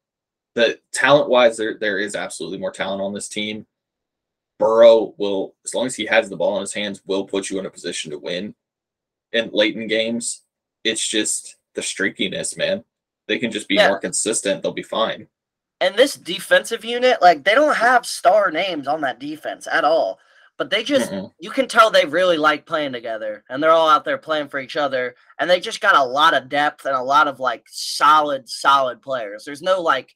the 0.54 0.78
talent 0.92 1.28
wise, 1.28 1.56
there 1.56 1.76
there 1.78 1.98
is 1.98 2.14
absolutely 2.14 2.58
more 2.58 2.70
talent 2.70 3.02
on 3.02 3.12
this 3.12 3.28
team. 3.28 3.66
Burrow 4.58 5.14
will, 5.18 5.54
as 5.64 5.74
long 5.74 5.86
as 5.86 5.96
he 5.96 6.06
has 6.06 6.30
the 6.30 6.36
ball 6.36 6.56
in 6.56 6.60
his 6.60 6.72
hands, 6.74 7.02
will 7.06 7.24
put 7.26 7.50
you 7.50 7.58
in 7.58 7.66
a 7.66 7.70
position 7.70 8.10
to 8.12 8.18
win 8.18 8.54
in 9.32 9.50
late 9.52 9.76
in 9.76 9.88
games. 9.88 10.42
It's 10.84 11.06
just 11.06 11.56
the 11.74 11.80
streakiness, 11.80 12.56
man. 12.56 12.84
They 13.26 13.38
can 13.38 13.50
just 13.50 13.68
be 13.68 13.74
Yeah. 13.76 13.88
more 13.88 13.98
consistent. 13.98 14.62
They'll 14.62 14.72
be 14.72 14.82
fine. 14.82 15.28
And 15.80 15.96
this 15.96 16.14
defensive 16.14 16.84
unit, 16.84 17.20
like 17.20 17.42
they 17.42 17.54
don't 17.54 17.76
have 17.76 18.06
star 18.06 18.50
names 18.52 18.86
on 18.86 19.00
that 19.00 19.18
defense 19.18 19.66
at 19.70 19.84
all. 19.84 20.18
But 20.56 20.70
they 20.70 20.84
just 20.84 21.10
Mm-mm. 21.10 21.32
you 21.40 21.50
can 21.50 21.66
tell 21.66 21.90
they 21.90 22.04
really 22.06 22.36
like 22.36 22.64
playing 22.64 22.92
together 22.92 23.42
and 23.50 23.60
they're 23.60 23.72
all 23.72 23.88
out 23.88 24.04
there 24.04 24.18
playing 24.18 24.46
for 24.48 24.60
each 24.60 24.76
other 24.76 25.16
and 25.40 25.50
they 25.50 25.58
just 25.58 25.80
got 25.80 25.96
a 25.96 26.04
lot 26.04 26.32
of 26.32 26.48
depth 26.48 26.86
and 26.86 26.94
a 26.94 27.02
lot 27.02 27.26
of 27.26 27.40
like 27.40 27.64
solid 27.66 28.48
solid 28.48 29.02
players. 29.02 29.44
There's 29.44 29.62
no 29.62 29.80
like 29.80 30.14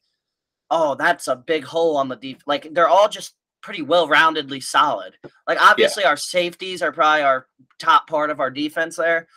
oh, 0.70 0.94
that's 0.94 1.28
a 1.28 1.37
big 1.37 1.64
hole 1.64 1.96
on 1.96 2.09
the 2.09 2.16
deep. 2.16 2.42
Like 2.46 2.68
they're 2.72 2.88
all 2.88 3.09
just 3.09 3.35
pretty 3.61 3.83
well-roundedly 3.83 4.62
solid. 4.62 5.14
Like 5.46 5.61
obviously 5.61 6.04
our 6.04 6.16
safeties 6.16 6.83
are 6.83 6.92
probably 6.92 7.22
our 7.22 7.46
top 7.78 8.07
part 8.09 8.31
of 8.31 8.40
our 8.40 8.50
defense 8.50 8.96
there. 8.96 9.28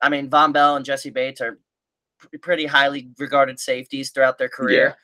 I 0.00 0.08
mean, 0.08 0.30
Vonn 0.30 0.52
Bell 0.52 0.76
and 0.76 0.84
Jessie 0.84 1.10
Bates 1.10 1.40
are 1.40 1.58
pretty 2.40 2.66
highly 2.66 3.10
regarded 3.18 3.58
safeties 3.60 4.10
throughout 4.10 4.38
their 4.38 4.48
career. 4.48 4.96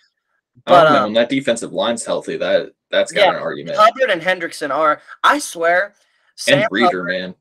I 0.67 0.71
But 0.71 0.85
know. 0.91 0.97
um, 0.99 1.03
when 1.05 1.13
that 1.15 1.29
defensive 1.29 1.73
line's 1.73 2.05
healthy, 2.05 2.37
that 2.37 2.71
that's 2.91 3.13
got 3.13 3.21
Yeah, 3.23 3.31
an 3.31 3.43
argument. 3.43 3.77
Hubbard 3.77 4.11
and 4.11 4.23
Hendrickson 4.23 4.71
are, 4.71 5.03
I 5.23 5.39
swear, 5.41 5.95
Sam 6.37 6.61
and 6.61 6.69
Reader, 6.71 6.87
Hubbard- 6.87 7.07
man. 7.07 7.35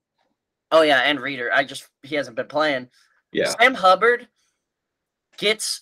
Oh 0.71 0.81
yeah, 0.81 1.01
and 1.01 1.19
Reader. 1.19 1.51
I 1.53 1.63
just 1.63 1.87
he 2.01 2.15
hasn't 2.15 2.35
been 2.35 2.47
playing. 2.47 2.89
Yeah. 3.31 3.49
Sam 3.59 3.75
Hubbard 3.75 4.27
gets 5.37 5.81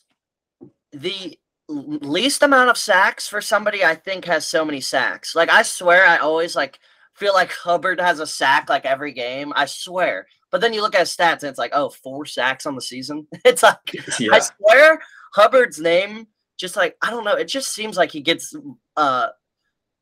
the 0.91 1.37
least 1.71 2.43
amount 2.43 2.69
of 2.69 2.77
sacks 2.77 3.27
for 3.27 3.41
somebody 3.41 3.83
I 3.83 3.95
think 3.95 4.25
has 4.25 4.47
so 4.47 4.65
many 4.65 4.81
sacks. 4.81 5.35
Like 5.35 5.49
I 5.49 5.61
swear 5.63 6.05
I 6.05 6.17
always 6.17 6.55
like 6.55 6.79
feel 7.15 7.33
like 7.33 7.51
Hubbard 7.51 7.99
has 7.99 8.19
a 8.19 8.27
sack 8.27 8.69
like 8.69 8.85
every 8.85 9.13
game. 9.13 9.53
I 9.55 9.65
swear. 9.65 10.27
But 10.51 10.59
then 10.59 10.73
you 10.73 10.81
look 10.81 10.95
at 10.95 10.99
his 11.01 11.15
stats 11.15 11.43
and 11.43 11.45
it's 11.45 11.59
like, 11.59 11.71
oh, 11.73 11.89
four 11.89 12.25
sacks 12.25 12.65
on 12.65 12.75
the 12.75 12.81
season. 12.81 13.27
It's 13.45 13.63
like 13.63 13.77
Yeah. 14.19 14.33
I 14.33 14.39
swear 14.39 15.01
Hubbard's 15.33 15.79
name 15.79 16.27
just 16.57 16.75
like 16.75 16.95
I 17.01 17.09
don't 17.09 17.23
know, 17.25 17.35
it 17.35 17.47
just 17.47 17.73
seems 17.73 17.97
like 17.97 18.11
he 18.11 18.21
gets 18.21 18.55
uh 18.97 19.29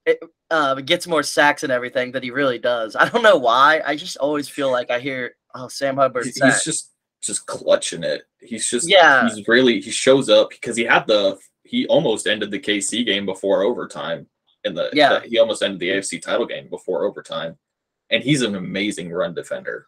it, 0.05 0.19
uh 0.51 0.75
gets 0.75 1.07
more 1.07 1.23
sacks 1.23 1.63
and 1.63 1.71
everything 1.71 2.11
that 2.13 2.23
he 2.23 2.31
really 2.31 2.59
does. 2.59 2.95
I 2.95 3.07
don't 3.09 3.23
know 3.23 3.37
why. 3.37 3.81
I 3.85 3.95
just 3.95 4.17
always 4.17 4.49
feel 4.49 4.71
like 4.71 4.91
I 4.91 4.99
hear 4.99 5.35
oh 5.55 5.67
Sam 5.67 5.97
Hubbard 5.97 6.25
He's 6.25 6.37
sack. 6.37 6.53
he's 6.53 6.63
just 6.63 6.91
just 7.21 7.45
clutching 7.45 8.03
it. 8.03 8.23
He's 8.39 8.69
just 8.69 8.89
Yeah. 8.89 9.27
He's 9.29 9.47
really 9.47 9.79
he 9.81 9.91
shows 9.91 10.29
up 10.29 10.49
because 10.49 10.75
he 10.75 10.83
had 10.85 11.05
the 11.07 11.37
he 11.69 11.85
almost 11.87 12.25
ended 12.27 12.49
the 12.51 12.59
KC 12.59 13.05
game 13.05 13.25
before 13.25 13.61
overtime. 13.63 14.27
In 14.63 14.73
the 14.73 14.89
Yeah. 14.93 15.19
the- 15.19 15.27
he 15.27 15.37
almost 15.37 15.61
ended 15.63 15.79
the 15.79 15.89
AFC 15.91 16.19
title 16.19 16.45
game 16.45 16.67
before 16.69 17.05
overtime, 17.05 17.57
and 18.09 18.23
he's 18.23 18.41
an 18.41 18.55
amazing 18.55 19.11
run 19.11 19.33
defender. 19.33 19.87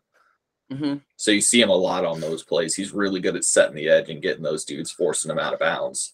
hmm 0.72 0.98
So 1.18 1.32
you 1.32 1.42
see 1.42 1.60
him 1.62 1.70
a 1.70 1.76
lot 1.76 2.06
on 2.06 2.22
those 2.22 2.44
plays. 2.44 2.76
He's 2.76 2.94
really 2.94 3.20
good 3.20 3.36
at 3.36 3.44
setting 3.44 3.76
the 3.76 3.90
edge 3.90 4.10
and 4.10 4.22
getting 4.22 4.44
those 4.44 4.64
dudes, 4.64 4.90
forcing 4.92 5.28
them 5.30 5.40
out 5.40 5.54
of 5.54 5.60
bounds. 5.60 6.14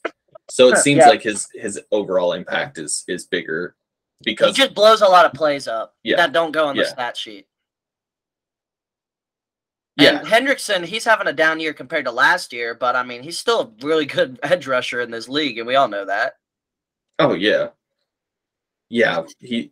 So 0.49 0.69
it 0.69 0.77
seems 0.77 0.99
yeah. 0.99 1.09
like 1.09 1.21
his 1.21 1.47
his 1.53 1.79
overall 1.91 2.33
impact 2.33 2.77
is 2.79 3.03
is 3.07 3.25
bigger 3.27 3.75
because 4.23 4.55
He 4.55 4.63
just 4.63 4.73
blows 4.73 5.01
a 5.01 5.07
lot 5.07 5.25
of 5.25 5.33
plays 5.33 5.67
up 5.67 5.93
Yeah. 6.03 6.15
that 6.17 6.31
don't 6.33 6.51
go 6.51 6.65
on 6.65 6.75
the 6.75 6.83
Yeah. 6.83 6.89
stat 6.89 7.17
sheet. 7.17 7.45
Yeah, 9.97 10.19
And 10.19 10.27
Hendrickson, 10.27 10.85
he's 10.85 11.05
having 11.05 11.27
a 11.27 11.33
down 11.33 11.59
year 11.59 11.73
compared 11.73 12.05
to 12.05 12.11
last 12.11 12.53
year, 12.53 12.75
but 12.75 12.95
I 12.95 13.03
mean, 13.03 13.23
he's 13.23 13.39
still 13.39 13.61
a 13.61 13.85
really 13.85 14.05
good 14.05 14.39
edge 14.43 14.67
rusher 14.67 15.01
in 15.01 15.11
this 15.11 15.27
league, 15.27 15.57
and 15.57 15.67
we 15.67 15.75
all 15.75 15.87
know 15.87 16.05
that. 16.05 16.37
oh 17.19 17.33
yeah, 17.33 17.69
yeah. 18.89 19.23
He 19.39 19.71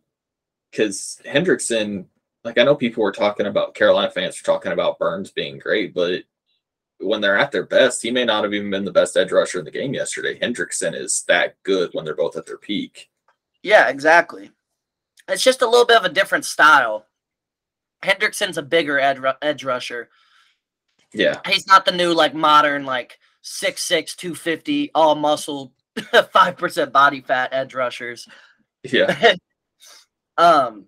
because 0.72 1.22
Hendrickson, 1.26 2.06
like 2.44 2.58
I 2.58 2.64
know 2.64 2.76
people 2.76 3.04
were 3.04 3.12
talking 3.12 3.46
about 3.46 3.76
Carolina 3.76 4.12
fans 4.12 4.42
were 4.42 4.46
talking 4.46 4.72
about 4.72 5.00
Burns 5.00 5.32
being 5.32 5.60
great, 5.60 5.94
but 5.94 6.24
when 7.00 7.22
they're 7.22 7.38
at 7.38 7.52
their 7.52 7.66
best, 7.66 8.02
he 8.02 8.12
may 8.12 8.26
not 8.26 8.44
have 8.44 8.54
even 8.54 8.70
been 8.70 8.86
the 8.86 8.92
best 8.92 9.18
edge 9.18 9.32
rusher 9.32 9.60
in 9.60 9.66
the 9.66 9.72
game 9.72 9.94
yesterday. 9.94 10.40
Hendrickson 10.40 10.96
is 10.96 11.24
that 11.28 11.56
good 11.64 11.92
when 11.94 12.06
they're 12.06 12.16
both 12.16 12.38
at 12.38 12.46
their 12.46 12.58
peak. 12.58 13.10
Yeah, 13.64 13.90
exactly. 13.90 14.52
It's 15.28 15.44
just 15.44 15.62
a 15.62 15.68
little 15.68 15.86
bit 15.86 15.98
of 15.98 16.06
a 16.06 16.10
different 16.10 16.46
style. 16.46 17.06
Hendrickson's 18.06 18.58
a 18.58 18.64
bigger 18.64 19.00
ed- 19.00 19.24
edge 19.42 19.64
rusher. 19.64 20.10
Yeah, 21.14 21.40
He's 21.46 21.68
not 21.68 21.86
the 21.86 21.92
new, 21.92 22.14
like, 22.14 22.34
modern, 22.34 22.86
like, 22.86 23.18
6'6, 23.44 24.16
250, 24.16 24.92
all 24.94 25.16
muscle, 25.16 25.74
5% 25.98 26.92
body 26.92 27.22
fat 27.22 27.50
edge 27.54 27.74
rushers. 27.74 28.28
yeah, 28.84 29.36
um, 30.38 30.88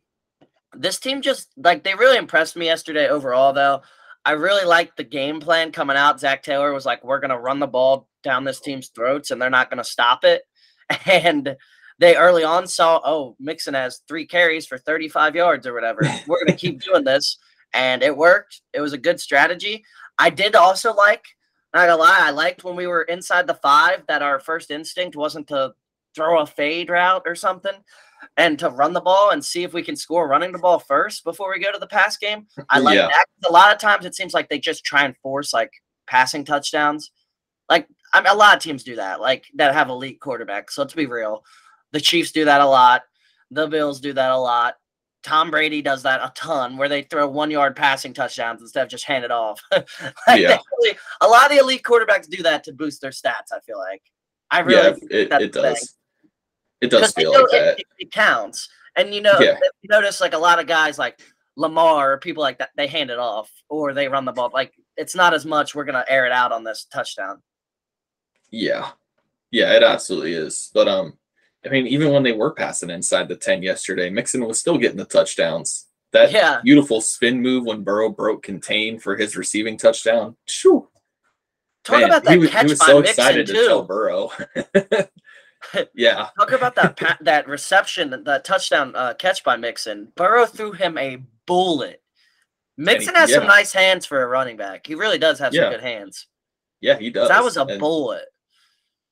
this 0.73 0.99
team 0.99 1.21
just, 1.21 1.47
like, 1.57 1.83
they 1.83 1.93
really 1.95 2.17
impressed 2.17 2.55
me 2.57 2.65
yesterday 2.65 3.07
overall, 3.07 3.53
though. 3.53 3.81
I 4.25 4.31
really 4.31 4.65
liked 4.65 4.97
the 4.97 5.05
game 5.05 5.39
plan 5.39 5.71
coming 5.71 5.95
out. 5.95 6.19
Zac 6.19 6.43
Taylor 6.43 6.73
was 6.73 6.85
like, 6.85 7.01
we're 7.03 7.21
going 7.21 7.29
to 7.29 7.37
run 7.37 7.59
the 7.59 7.67
ball 7.67 8.09
down 8.23 8.43
this 8.43 8.59
team's 8.59 8.89
throats, 8.89 9.31
and 9.31 9.41
they're 9.41 9.49
not 9.49 9.69
going 9.69 9.77
to 9.77 9.89
stop 9.89 10.23
it. 10.25 10.41
And 11.05 11.55
they 11.99 12.15
early 12.15 12.43
on 12.43 12.67
saw, 12.67 13.01
oh, 13.03 13.35
Mixon 13.39 13.73
has 13.73 14.01
three 14.07 14.25
carries 14.25 14.65
for 14.67 14.77
35 14.77 15.35
yards 15.35 15.65
or 15.65 15.73
whatever. 15.73 16.01
We're 16.27 16.43
going 16.45 16.47
to 16.47 16.53
keep 16.55 16.81
doing 16.81 17.03
this. 17.03 17.37
And 17.73 18.01
it 18.03 18.15
worked. 18.15 18.61
It 18.73 18.81
was 18.81 18.93
a 18.93 18.97
good 18.97 19.19
strategy. 19.19 19.83
I 20.17 20.29
did 20.29 20.55
also 20.55 20.93
like, 20.93 21.23
not 21.73 21.87
gonna 21.87 22.01
lie, 22.01 22.19
I 22.21 22.31
liked 22.31 22.63
when 22.63 22.75
we 22.75 22.87
were 22.87 23.03
inside 23.03 23.45
the 23.45 23.53
five 23.55 24.03
that 24.07 24.21
our 24.21 24.39
first 24.39 24.71
instinct 24.71 25.15
wasn't 25.15 25.47
to 25.49 25.73
throw 26.15 26.39
a 26.39 26.45
fade 26.45 26.89
route 26.89 27.21
or 27.25 27.35
something 27.35 27.73
and 28.37 28.57
to 28.57 28.69
run 28.69 28.93
the 28.93 29.01
ball 29.01 29.31
and 29.31 29.43
see 29.43 29.63
if 29.63 29.73
we 29.73 29.83
can 29.83 29.95
score 29.95 30.27
running 30.27 30.51
the 30.51 30.57
ball 30.57 30.79
first 30.79 31.23
before 31.23 31.51
we 31.51 31.59
go 31.59 31.71
to 31.71 31.77
the 31.77 31.85
pass 31.85 32.17
game. 32.17 32.47
I 32.69 32.79
like 32.79 32.95
Yeah. 32.95 33.07
that. 33.09 33.25
A 33.47 33.51
lot 33.51 33.71
of 33.75 33.79
times 33.79 34.05
it 34.05 34.15
seems 34.15 34.33
like 34.33 34.49
they 34.49 34.57
just 34.59 34.83
try 34.83 35.03
and 35.03 35.15
force 35.17 35.53
like 35.53 35.71
passing 36.07 36.43
touchdowns. 36.43 37.11
Like 37.69 37.87
I 38.13 38.21
mean, 38.21 38.31
a 38.31 38.35
lot 38.35 38.55
of 38.55 38.63
teams 38.63 38.83
do 38.83 38.95
that, 38.95 39.19
like 39.19 39.45
that 39.55 39.73
have 39.73 39.89
elite 39.89 40.19
quarterbacks. 40.19 40.71
So 40.71 40.81
let's 40.81 40.93
be 40.95 41.05
real. 41.05 41.43
The 41.91 42.01
Chiefs 42.01 42.31
do 42.31 42.45
that 42.45 42.61
a 42.61 42.65
lot. 42.65 43.03
The 43.51 43.67
Bills 43.67 43.99
do 44.01 44.13
that 44.13 44.31
a 44.31 44.37
lot. 44.37 44.75
Tom 45.23 45.51
Brady 45.51 45.81
does 45.81 46.03
that 46.03 46.21
a 46.21 46.31
ton, 46.35 46.77
where 46.77 46.87
they 46.89 47.01
throw 47.03 47.27
one 47.27 47.51
yard 47.51 47.75
passing 47.75 48.13
touchdowns 48.13 48.61
instead 48.61 48.83
of 48.83 48.89
just 48.89 49.03
hand 49.05 49.25
it 49.25 49.31
off. 49.31 49.61
Like, 50.27 50.41
Yeah. 50.41 50.57
really- 50.79 50.97
a 51.21 51.27
lot 51.27 51.45
of 51.45 51.51
the 51.51 51.57
elite 51.63 51.83
quarterbacks 51.83 52.29
do 52.29 52.43
that 52.43 52.63
to 52.65 52.73
boost 52.73 53.01
their 53.01 53.11
stats. 53.11 53.51
I 53.51 53.59
feel 53.65 53.77
like. 53.77 54.01
I 54.51 54.59
really 54.59 54.81
yeah. 54.87 54.93
think 54.93 55.11
It, 55.11 55.15
it 55.15 55.29
the 55.29 55.61
thing. 55.61 55.73
does. 55.73 55.95
It 56.79 56.89
does 56.91 57.11
feel 57.13 57.31
like 57.31 57.41
it, 57.41 57.51
that. 57.51 57.79
it, 57.79 57.85
it 57.99 58.11
counts. 58.11 58.69
And 58.95 59.13
you 59.13 59.21
know, 59.21 59.37
Yeah. 59.39 59.57
you 59.81 59.89
notice 59.89 60.21
like 60.21 60.33
a 60.33 60.37
lot 60.37 60.59
of 60.59 60.67
guys 60.67 60.97
like 60.97 61.19
Lamar 61.57 62.13
or 62.13 62.17
people 62.19 62.43
like 62.43 62.59
that, 62.59 62.69
they 62.77 62.87
hand 62.87 63.09
it 63.09 63.19
off 63.19 63.51
or 63.67 63.93
they 63.93 64.07
run 64.07 64.25
the 64.25 64.31
ball. 64.31 64.51
Like 64.53 64.73
it's 64.95 65.15
not 65.15 65.33
as 65.33 65.45
much. 65.45 65.73
We're 65.75 65.83
gonna 65.85 66.05
air 66.07 66.25
it 66.25 66.31
out 66.31 66.51
on 66.51 66.63
this 66.63 66.85
touchdown. 66.85 67.41
Yeah. 68.51 68.91
Yeah, 69.51 69.73
it 69.75 69.83
absolutely 69.83 70.33
is. 70.33 70.69
But 70.73 70.87
um 70.87 71.17
I 71.67 71.71
mean, 71.71 71.87
even 71.87 72.11
when 72.11 72.23
they 72.23 72.31
were 72.31 72.51
passing 72.53 72.89
inside 72.89 73.27
the 73.27 73.35
10 73.35 73.61
yesterday, 73.63 74.09
Mixon 74.09 74.45
was 74.45 74.59
still 74.59 74.77
getting 74.77 74.97
the 74.97 75.05
touchdowns. 75.05 75.85
That 76.13 76.31
Yeah, 76.31 76.61
beautiful 76.63 77.01
spin 77.01 77.41
move 77.41 77.65
when 77.65 77.83
Burrow 77.83 78.09
broke 78.09 78.41
contain 78.43 78.97
for 78.99 79.15
his 79.17 79.35
receiving 79.35 79.77
touchdown. 79.77 80.37
Shoo. 80.45 80.87
talk 81.83 81.99
Man, 81.99 82.09
about 82.09 82.23
that 82.23 82.39
he 82.39 82.47
catch 82.47 82.63
he 82.65 82.69
was 82.71 82.79
by 82.79 82.85
so 82.85 83.01
Mixon 83.01 83.09
excited 83.11 83.47
to 83.47 83.53
tell 83.53 83.81
too. 83.81 83.87
Burrow. 83.87 84.31
yeah. 85.93 86.29
Talk 86.39 86.51
about 86.53 86.75
that 86.75 86.97
pa- 86.97 87.17
that 87.21 87.47
reception, 87.47 88.23
that 88.23 88.45
touchdown 88.45 88.95
uh, 88.95 89.13
catch 89.15 89.43
by 89.43 89.57
Mixon. 89.57 90.11
Burrow 90.15 90.45
threw 90.45 90.71
him 90.71 90.97
a 90.97 91.17
bullet. 91.45 92.01
Mixon 92.77 93.15
has 93.15 93.33
some 93.33 93.45
nice 93.47 93.73
hands 93.73 94.05
for 94.05 94.21
a 94.21 94.27
running 94.27 94.55
back. 94.55 94.85
He 94.87 94.95
really 94.95 95.17
does 95.17 95.39
have 95.39 95.53
some 95.53 95.63
Yeah. 95.63 95.71
good 95.71 95.81
hands. 95.81 96.27
Yeah, 96.79 96.97
he 96.97 97.09
does. 97.09 97.27
That 97.29 97.43
was 97.43 97.57
a 97.57 97.65
And- 97.65 97.79
bullet. 97.79 98.25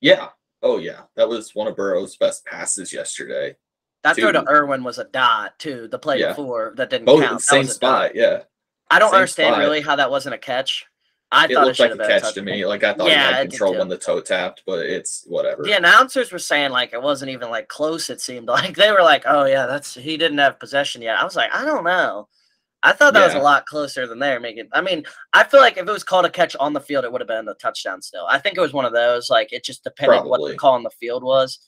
Yeah. 0.00 0.28
Oh 0.66 0.78
yeah. 0.78 1.02
That 1.14 1.28
was 1.28 1.54
one 1.54 1.68
of 1.68 1.76
Burrow's 1.76 2.16
best 2.16 2.44
passes 2.44 2.92
yesterday. 2.92 3.54
That 4.02 4.16
throw 4.16 4.32
to 4.32 4.44
Irwin 4.48 4.82
was 4.82 4.98
a 4.98 5.04
dot 5.04 5.56
too. 5.60 5.86
The 5.88 5.98
play 5.98 6.18
Yeah. 6.18 6.28
before 6.30 6.74
that 6.76 6.90
didn't 6.90 7.04
Both 7.06 7.20
count. 7.22 7.24
at 7.24 7.30
the 7.30 7.36
That 7.36 7.42
same 7.42 7.66
spot. 7.66 8.02
dot. 8.08 8.16
Yeah. 8.16 8.42
I 8.90 8.98
don't 8.98 9.10
Same 9.10 9.16
understand 9.18 9.54
spot. 9.54 9.60
really 9.60 9.80
how 9.80 9.94
that 9.96 10.10
wasn't 10.10 10.34
a 10.34 10.38
catch. 10.38 10.86
I 11.30 11.44
It 11.46 11.52
thought 11.54 11.62
it 11.62 11.66
looked 11.66 11.76
should 11.76 11.90
like 11.90 12.00
have 12.00 12.08
a 12.18 12.20
catch 12.20 12.34
to 12.34 12.42
me. 12.42 12.66
Like 12.66 12.82
I 12.84 12.94
thought 12.94 13.08
Yeah, 13.08 13.28
he 13.28 13.34
had 13.34 13.50
control 13.50 13.76
when 13.78 13.88
the 13.88 13.98
toe 13.98 14.20
tapped, 14.20 14.62
but 14.66 14.80
it's 14.80 15.24
whatever. 15.26 15.62
The 15.62 15.72
announcers 15.76 16.30
were 16.32 16.38
saying 16.38 16.70
like 16.72 16.92
it 16.92 17.02
wasn't 17.02 17.30
even 17.30 17.48
like 17.50 17.68
close. 17.68 18.10
It 18.10 18.20
seemed 18.20 18.46
like 18.58 18.74
they 18.76 18.90
were 18.92 19.02
like, 19.02 19.22
"Oh 19.26 19.44
yeah, 19.44 19.66
that's 19.66 19.94
he 19.94 20.16
didn't 20.16 20.38
have 20.38 20.58
possession 20.60 21.02
yet." 21.02 21.18
I 21.18 21.24
was 21.24 21.34
like, 21.36 21.52
I 21.54 21.64
don't 21.64 21.84
know. 21.84 22.28
I 22.86 22.92
thought 22.92 23.14
that 23.14 23.24
was 23.26 23.34
a 23.34 23.38
lot 23.40 23.66
closer 23.66 24.06
than 24.06 24.18
they're 24.20 24.38
making. 24.40 24.68
I 24.72 24.80
mean, 24.80 25.04
I 25.32 25.42
feel 25.44 25.60
like 25.60 25.76
if 25.76 25.86
it 25.88 25.90
was 25.92 26.04
called 26.04 26.24
a 26.24 26.30
catch 26.30 26.54
on 26.56 26.72
the 26.72 26.80
field, 26.80 27.04
it 27.04 27.10
would 27.10 27.20
have 27.20 27.26
been 27.28 27.48
a 27.48 27.54
touchdown 27.54 28.00
still. 28.00 28.26
I 28.28 28.38
think 28.38 28.56
it 28.56 28.60
was 28.60 28.72
one 28.72 28.84
of 28.84 28.92
those. 28.92 29.28
Like 29.28 29.52
it 29.52 29.64
just 29.64 29.82
depended 29.82 30.20
what 30.24 30.38
Probably. 30.38 30.52
the 30.52 30.58
call 30.58 30.74
on 30.74 30.82
the 30.84 30.90
field 30.90 31.24
was. 31.24 31.58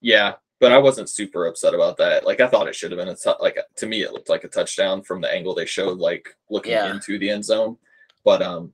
Yeah, 0.00 0.34
but 0.60 0.70
I 0.72 0.78
wasn't 0.78 1.08
super 1.10 1.46
upset 1.46 1.74
about 1.74 1.96
that. 1.96 2.24
Like 2.24 2.40
I 2.40 2.46
thought 2.46 2.68
it 2.68 2.74
should 2.76 2.92
have 2.92 2.98
been 2.98 3.08
a 3.08 3.16
tou- 3.16 3.34
like 3.40 3.58
to 3.76 3.86
me 3.86 4.02
it 4.02 4.12
looked 4.12 4.28
like 4.28 4.44
a 4.44 4.48
touchdown 4.48 5.02
from 5.02 5.20
the 5.20 5.28
angle 5.32 5.54
they 5.54 5.66
showed, 5.66 5.98
like 5.98 6.28
looking 6.50 6.72
Yeah. 6.72 6.90
into 6.92 7.18
the 7.18 7.30
end 7.30 7.44
zone. 7.44 7.76
But 8.24 8.40
um, 8.40 8.72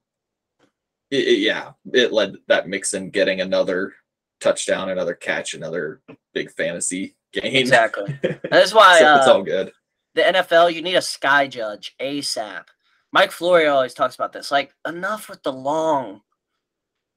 it, 1.10 1.26
it- 1.26 1.38
yeah, 1.40 1.70
it 1.94 2.12
led 2.12 2.34
that 2.48 2.68
Mixon 2.68 3.10
getting 3.10 3.40
another 3.40 3.94
touchdown, 4.40 4.90
another 4.90 5.14
catch, 5.14 5.54
another 5.54 6.02
big 6.34 6.50
fantasy 6.52 7.16
game. 7.32 7.54
Exactly. 7.56 8.18
That's 8.50 8.74
why 8.74 8.98
so 9.00 9.16
it's 9.16 9.26
uh, 9.26 9.32
all 9.34 9.42
good. 9.42 9.72
The 10.20 10.38
NFL, 10.38 10.72
you 10.72 10.82
need 10.82 10.96
a 10.96 11.02
sky 11.02 11.46
judge 11.46 11.94
ASAP. 12.00 12.64
Mike 13.12 13.32
Florio 13.32 13.74
always 13.74 13.94
talks 13.94 14.14
about 14.14 14.32
this. 14.32 14.50
Like, 14.50 14.74
enough 14.86 15.28
with 15.28 15.42
the 15.42 15.52
long, 15.52 16.20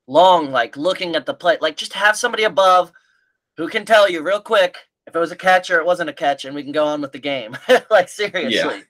long, 0.08 0.52
like 0.52 0.76
looking 0.78 1.16
at 1.16 1.26
the 1.26 1.34
play. 1.34 1.58
Like, 1.62 1.78
just 1.78 1.94
have 1.94 2.18
somebody 2.18 2.44
above 2.44 2.92
who 3.58 3.68
can 3.68 3.86
tell 3.86 4.10
you 4.10 4.24
real 4.24 4.42
quick 4.42 4.78
if 5.06 5.16
it 5.16 5.20
was 5.20 5.32
a 5.32 5.36
catch 5.36 5.70
or 5.70 5.80
it 5.80 5.86
wasn't 5.86 6.10
a 6.10 6.14
catch, 6.14 6.46
and 6.46 6.56
we 6.56 6.64
can 6.64 6.72
go 6.72 6.86
on 6.86 7.02
with 7.02 7.12
the 7.12 7.20
game. 7.20 7.58
like, 7.92 8.10
seriously. 8.10 8.84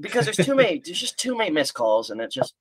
Because 0.00 0.24
there's 0.24 0.36
too 0.36 0.54
many, 0.56 0.80
there's 0.84 1.00
just 1.00 1.18
too 1.18 1.36
many 1.36 1.50
missed 1.50 1.74
calls, 1.74 2.10
and 2.10 2.20
it 2.20 2.30
just, 2.30 2.54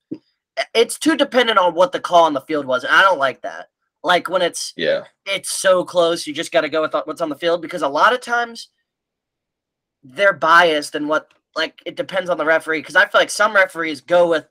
it's 0.74 0.98
too 0.98 1.16
dependent 1.16 1.60
on 1.60 1.76
what 1.76 1.92
the 1.92 2.00
call 2.00 2.26
on 2.26 2.34
the 2.34 2.42
field 2.42 2.66
was. 2.66 2.84
And 2.84 2.94
I 2.94 3.02
don't 3.04 3.20
like 3.20 3.42
that. 3.44 3.70
Like, 4.04 4.30
when 4.30 4.42
it's, 4.42 4.74
Yeah, 4.76 5.04
it's 5.26 5.52
so 5.52 5.86
close. 5.86 6.28
You 6.28 6.34
just 6.34 6.52
got 6.52 6.62
to 6.62 6.70
go 6.70 6.82
with 6.82 6.94
what's 6.94 7.22
on 7.22 7.30
the 7.30 7.36
field 7.36 7.62
because 7.62 7.84
a 7.84 7.88
lot 7.88 8.14
of 8.14 8.22
times 8.22 8.70
they're 10.13 10.34
biased 10.34 10.96
and 10.96 11.08
what 11.08 11.32
like 11.56 11.82
it 11.86 11.96
depends 11.96 12.30
on 12.30 12.38
the 12.38 12.46
referee. 12.46 12.80
Because 12.80 12.96
I 12.96 13.06
feel 13.08 13.22
like 13.22 13.30
some 13.30 13.56
referees 13.56 14.02
go 14.02 14.30
with, 14.30 14.48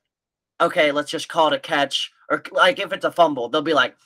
okay, 0.61 0.93
let's 0.93 1.11
just 1.11 1.29
call 1.29 1.49
it 1.49 1.57
a 1.57 1.59
catch, 1.59 2.11
or 2.31 2.43
like 2.53 2.79
if 2.79 2.93
it's 2.93 3.05
a 3.05 3.13
fumble, 3.13 3.49
they'll 3.49 3.63
be 3.63 3.75
like, 3.75 3.97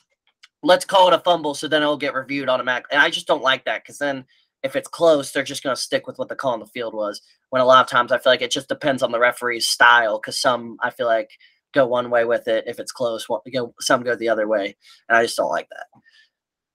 let's 0.63 0.85
call 0.85 1.07
it 1.07 1.13
a 1.13 1.19
fumble, 1.19 1.53
so 1.55 1.67
then 1.67 1.81
it'll 1.81 1.97
get 1.97 2.13
reviewed 2.13 2.49
automatically. 2.49 2.93
And 2.93 3.01
I 3.01 3.09
just 3.09 3.27
don't 3.27 3.41
like 3.41 3.65
that 3.65 3.83
because 3.83 3.97
then 3.97 4.25
if 4.63 4.75
it's 4.75 4.87
close, 4.87 5.31
they're 5.31 5.43
just 5.43 5.63
going 5.63 5.75
to 5.75 5.81
stick 5.81 6.05
with 6.05 6.19
what 6.19 6.29
the 6.29 6.35
call 6.35 6.53
on 6.53 6.59
the 6.59 6.67
field 6.67 6.93
was. 6.93 7.21
When 7.49 7.61
a 7.61 7.65
lot 7.65 7.83
of 7.83 7.89
times 7.89 8.11
I 8.11 8.19
feel 8.19 8.31
like 8.31 8.43
it 8.43 8.51
just 8.51 8.69
depends 8.69 9.01
on 9.03 9.11
the 9.11 9.19
referee's 9.19 9.67
style. 9.67 10.19
Because 10.19 10.39
some 10.39 10.77
I 10.81 10.91
feel 10.91 11.07
like 11.07 11.31
go 11.73 11.87
one 11.87 12.09
way 12.09 12.25
with 12.25 12.47
it 12.47 12.65
if 12.67 12.79
it's 12.79 12.91
close, 12.91 13.27
one, 13.27 13.41
go 13.51 13.73
some 13.79 14.03
go 14.03 14.15
the 14.15 14.29
other 14.29 14.47
way, 14.47 14.75
and 15.09 15.17
I 15.17 15.23
just 15.23 15.37
don't 15.37 15.49
like 15.49 15.67
that. 15.69 15.87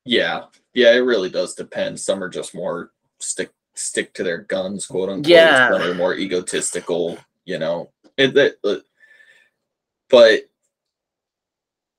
yeah, 0.05 0.45
yeah. 0.75 0.93
It 0.93 1.01
really 1.01 1.31
does 1.31 1.55
depend. 1.55 2.01
Some 2.01 2.23
are 2.23 2.29
just 2.29 2.55
more 2.55 2.91
stick 3.21 3.51
stick 3.77 4.13
to 4.15 4.23
their 4.25 4.39
guns, 4.39 4.87
quote 4.87 5.09
unquote. 5.09 5.27
Yeah. 5.27 5.71
Some 5.71 5.83
are 5.83 5.95
more 5.95 6.15
egotistical, 6.15 7.19
you 7.45 7.59
know. 7.59 7.91
It, 8.17 8.37
it- 8.37 8.83
but 10.09 10.43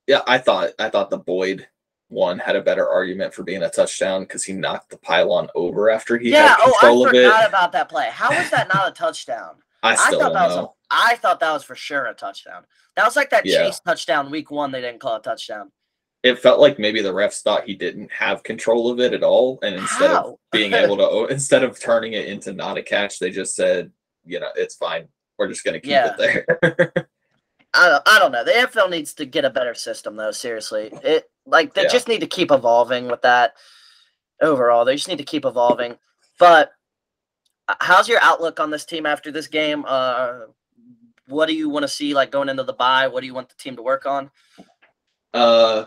yeah, 0.06 0.22
I 0.26 0.38
thought 0.38 0.70
I 0.78 0.88
thought 0.88 1.10
the 1.10 1.18
Boyd 1.18 1.68
one 2.08 2.38
had 2.38 2.56
a 2.56 2.62
better 2.62 2.88
argument 2.88 3.34
for 3.34 3.42
being 3.42 3.62
a 3.62 3.68
touchdown 3.68 4.22
because 4.22 4.42
he 4.44 4.54
knocked 4.54 4.88
the 4.90 4.96
pylon 4.96 5.48
over 5.54 5.90
after 5.90 6.16
he 6.16 6.30
yeah. 6.30 6.48
had 6.48 6.56
Oh, 6.60 6.72
control 6.80 7.04
I 7.04 7.08
of 7.10 7.14
it. 7.14 7.24
forgot 7.24 7.48
about 7.48 7.72
that 7.72 7.88
play. 7.90 8.08
How 8.10 8.30
was 8.30 8.48
that 8.50 8.68
not 8.72 8.88
a 8.88 8.92
touchdown? 8.92 9.56
I 9.82 9.92
I 9.92 9.96
thought 9.96 10.32
that 10.32 10.46
was. 10.48 10.52
A, 10.54 10.56
know. 10.56 10.74
I 10.90 11.16
thought 11.16 11.40
that 11.40 11.52
was 11.52 11.64
for 11.64 11.74
sure 11.74 12.06
a 12.06 12.14
touchdown. 12.14 12.64
That 12.96 13.04
was 13.04 13.14
like 13.14 13.28
that 13.30 13.44
Yeah. 13.44 13.66
Chase 13.66 13.80
touchdown 13.80 14.30
week 14.30 14.50
one. 14.50 14.72
They 14.72 14.80
didn't 14.80 15.00
call 15.00 15.16
a 15.16 15.22
touchdown. 15.22 15.70
It 16.24 16.38
felt 16.40 16.58
like 16.60 16.78
maybe 16.78 17.00
the 17.00 17.12
refs 17.12 17.42
thought 17.42 17.64
he 17.64 17.74
didn't 17.74 18.10
have 18.10 18.42
control 18.42 18.90
of 18.90 18.98
it 18.98 19.12
at 19.12 19.22
all, 19.22 19.58
and 19.62 19.74
instead 19.76 20.10
of 20.10 20.34
being 20.52 20.72
able 20.72 20.96
to 20.96 21.26
instead 21.32 21.62
of 21.62 21.78
turning 21.78 22.14
it 22.14 22.26
into 22.26 22.52
not 22.52 22.76
a 22.78 22.82
catch, 22.82 23.18
they 23.18 23.30
just 23.30 23.54
said, 23.54 23.92
you 24.24 24.40
know, 24.40 24.48
it's 24.56 24.74
fine. 24.74 25.08
We're 25.38 25.48
just 25.48 25.64
gonna 25.64 25.80
keep 25.80 25.90
Yeah. 25.90 26.14
it 26.18 26.18
there. 26.18 26.92
I 27.74 27.88
don't, 27.88 28.02
I 28.08 28.18
don't 28.18 28.32
know. 28.32 28.44
The 28.44 28.50
NFL 28.52 28.90
needs 28.90 29.12
to 29.14 29.26
get 29.26 29.44
a 29.44 29.50
better 29.50 29.74
system 29.74 30.16
though. 30.16 30.32
Seriously, 30.32 30.90
it 31.04 31.30
like 31.46 31.74
they 31.74 31.82
Yeah. 31.82 31.88
just 31.88 32.08
need 32.08 32.20
to 32.20 32.26
keep 32.26 32.50
evolving 32.50 33.06
with 33.06 33.22
that. 33.22 33.54
Overall, 34.40 34.84
they 34.84 34.96
just 34.96 35.08
need 35.08 35.18
to 35.18 35.24
keep 35.24 35.44
evolving. 35.44 35.96
But 36.38 36.72
uh, 37.68 37.74
how's 37.80 38.08
your 38.08 38.20
outlook 38.22 38.58
on 38.58 38.70
this 38.70 38.84
team 38.84 39.06
after 39.06 39.30
this 39.30 39.46
game? 39.46 39.84
Uh, 39.86 40.40
what 41.26 41.46
do 41.46 41.54
you 41.54 41.68
want 41.68 41.82
to 41.84 41.88
see 41.88 42.14
like 42.14 42.30
going 42.32 42.48
into 42.48 42.62
the 42.64 42.72
bye? 42.72 43.06
What 43.06 43.20
do 43.20 43.26
you 43.26 43.34
want 43.34 43.50
the 43.50 43.54
team 43.56 43.76
to 43.76 43.82
work 43.82 44.06
on? 44.06 44.30
uh 45.34 45.84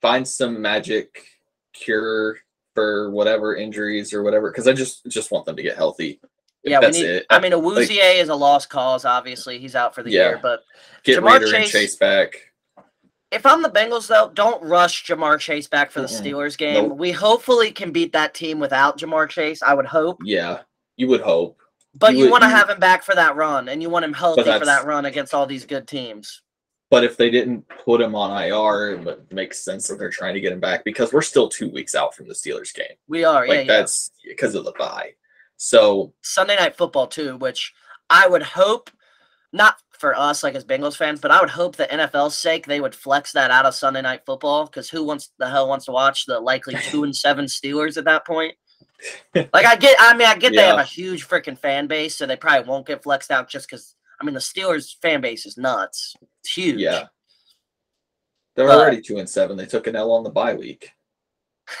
find 0.00 0.26
some 0.26 0.60
magic 0.60 1.24
cure 1.72 2.38
for 2.74 3.10
whatever 3.10 3.56
injuries 3.56 4.12
or 4.12 4.22
whatever 4.22 4.50
because 4.50 4.66
i 4.68 4.72
just 4.72 5.04
just 5.06 5.30
want 5.30 5.44
them 5.46 5.56
to 5.56 5.62
get 5.62 5.76
healthy 5.76 6.20
yeah, 6.62 6.78
we 6.78 6.84
that's 6.86 6.98
need. 6.98 7.06
it 7.06 7.26
I 7.30 7.40
mean, 7.40 7.52
Awuzie 7.52 8.20
is 8.20 8.28
a 8.28 8.34
lost 8.34 8.68
cause. 8.68 9.06
Obviously, 9.06 9.58
he's 9.58 9.74
out 9.74 9.94
for 9.94 10.02
the 10.02 10.10
Yeah. 10.10 10.28
year. 10.28 10.40
But 10.42 10.60
get 11.04 11.18
Jamar 11.18 11.40
Reader 11.40 11.56
and 11.56 11.64
Chase- 11.64 11.72
chase 11.72 11.96
back 11.96 12.52
if 13.32 13.46
I'm 13.46 13.62
the 13.62 13.70
Bengals, 13.70 14.08
though, 14.08 14.30
don't 14.34 14.62
rush 14.62 15.06
Ja'Marr 15.06 15.38
Chase 15.38 15.68
back 15.68 15.90
for 15.90 16.02
the 16.02 16.06
Mm-mm. 16.06 16.20
Steelers 16.20 16.58
game. 16.58 16.88
Nope. 16.88 16.98
We 16.98 17.12
hopefully 17.12 17.70
can 17.72 17.92
beat 17.92 18.12
that 18.12 18.34
team 18.34 18.58
without 18.60 18.98
Ja'Marr 18.98 19.30
Chase. 19.30 19.62
I 19.62 19.72
would 19.72 19.86
hope. 19.86 20.18
yeah 20.22 20.58
you 20.98 21.08
would 21.08 21.22
hope 21.22 21.58
But 21.94 22.14
You 22.14 22.26
you, 22.26 22.30
want 22.30 22.42
to 22.42 22.50
have 22.50 22.68
him 22.68 22.78
back 22.78 23.04
for 23.04 23.14
that 23.14 23.36
run, 23.36 23.70
and 23.70 23.80
you 23.80 23.88
want 23.88 24.04
him 24.04 24.12
healthy 24.12 24.42
for 24.42 24.66
that 24.66 24.84
run 24.84 25.06
against 25.06 25.32
all 25.32 25.46
these 25.46 25.64
good 25.64 25.88
teams. 25.88 26.42
But 26.90 27.04
if 27.04 27.16
they 27.16 27.30
didn't 27.30 27.64
put 27.68 28.00
him 28.00 28.14
on 28.14 28.42
ir 28.42 28.92
it 28.92 29.04
would 29.04 29.32
make 29.32 29.54
sense 29.54 29.88
that 29.88 29.98
they're 29.98 30.10
trying 30.10 30.34
to 30.34 30.40
get 30.40 30.52
him 30.52 30.60
back 30.60 30.84
because 30.84 31.12
we're 31.12 31.22
still 31.22 31.48
two 31.48 31.70
weeks 31.70 31.94
out 31.94 32.14
from 32.14 32.28
the 32.28 32.34
steelers 32.34 32.74
game 32.74 32.96
We 33.08 33.24
are, 33.24 33.46
like 33.46 33.48
yeah, 33.48 33.60
yeah. 33.60 33.66
that's 33.66 34.10
because 34.26 34.54
of 34.54 34.64
the 34.64 34.72
bye 34.72 35.12
so 35.62 36.14
Sunday 36.22 36.56
night 36.56 36.74
football 36.74 37.06
too, 37.06 37.36
which 37.36 37.74
I 38.08 38.26
would 38.26 38.42
hope, 38.42 38.90
not 39.52 39.76
for 39.90 40.16
us 40.16 40.42
like 40.42 40.54
as 40.54 40.64
Bengals 40.64 40.96
fans, 40.96 41.20
but 41.20 41.30
I 41.30 41.38
would 41.38 41.50
hope 41.50 41.76
that 41.76 41.90
NFL's 41.90 42.38
sake 42.38 42.64
they 42.64 42.80
would 42.80 42.94
flex 42.94 43.32
that 43.32 43.50
out 43.50 43.66
of 43.66 43.74
Sunday 43.74 44.00
night 44.00 44.24
football 44.24 44.64
because 44.64 44.88
who 44.88 45.04
wants 45.04 45.32
the 45.38 45.50
hell 45.50 45.68
wants 45.68 45.84
to 45.84 45.92
watch 45.92 46.24
the 46.24 46.40
likely 46.40 46.76
two 46.90 47.04
and 47.04 47.14
seven 47.14 47.44
Steelers 47.44 47.98
at 47.98 48.04
that 48.04 48.26
point? 48.26 48.54
Like 49.34 49.64
I 49.64 49.76
get, 49.76 49.96
I 49.98 50.14
mean, 50.14 50.28
I 50.28 50.36
get 50.36 50.52
they 50.52 50.66
have 50.66 50.78
a 50.78 50.84
huge 50.84 51.26
freaking 51.26 51.56
fan 51.56 51.86
base, 51.86 52.16
so 52.18 52.26
they 52.26 52.36
probably 52.36 52.68
won't 52.68 52.86
get 52.86 53.02
flexed 53.02 53.30
out 53.30 53.48
just 53.48 53.66
because. 53.66 53.94
I 54.20 54.26
mean, 54.26 54.34
the 54.34 54.40
Steelers 54.40 54.96
fan 55.00 55.22
base 55.22 55.46
is 55.46 55.56
nuts. 55.56 56.14
It's 56.40 56.52
huge. 56.54 56.80
yeah. 56.80 57.06
They're 58.56 58.66
But- 58.66 58.78
already 58.78 59.00
two 59.00 59.18
and 59.18 59.28
seven. 59.28 59.56
They 59.56 59.66
took 59.66 59.86
an 59.86 59.96
l 59.96 60.12
on 60.12 60.24
the 60.24 60.30
bye 60.30 60.54
week. 60.54 60.90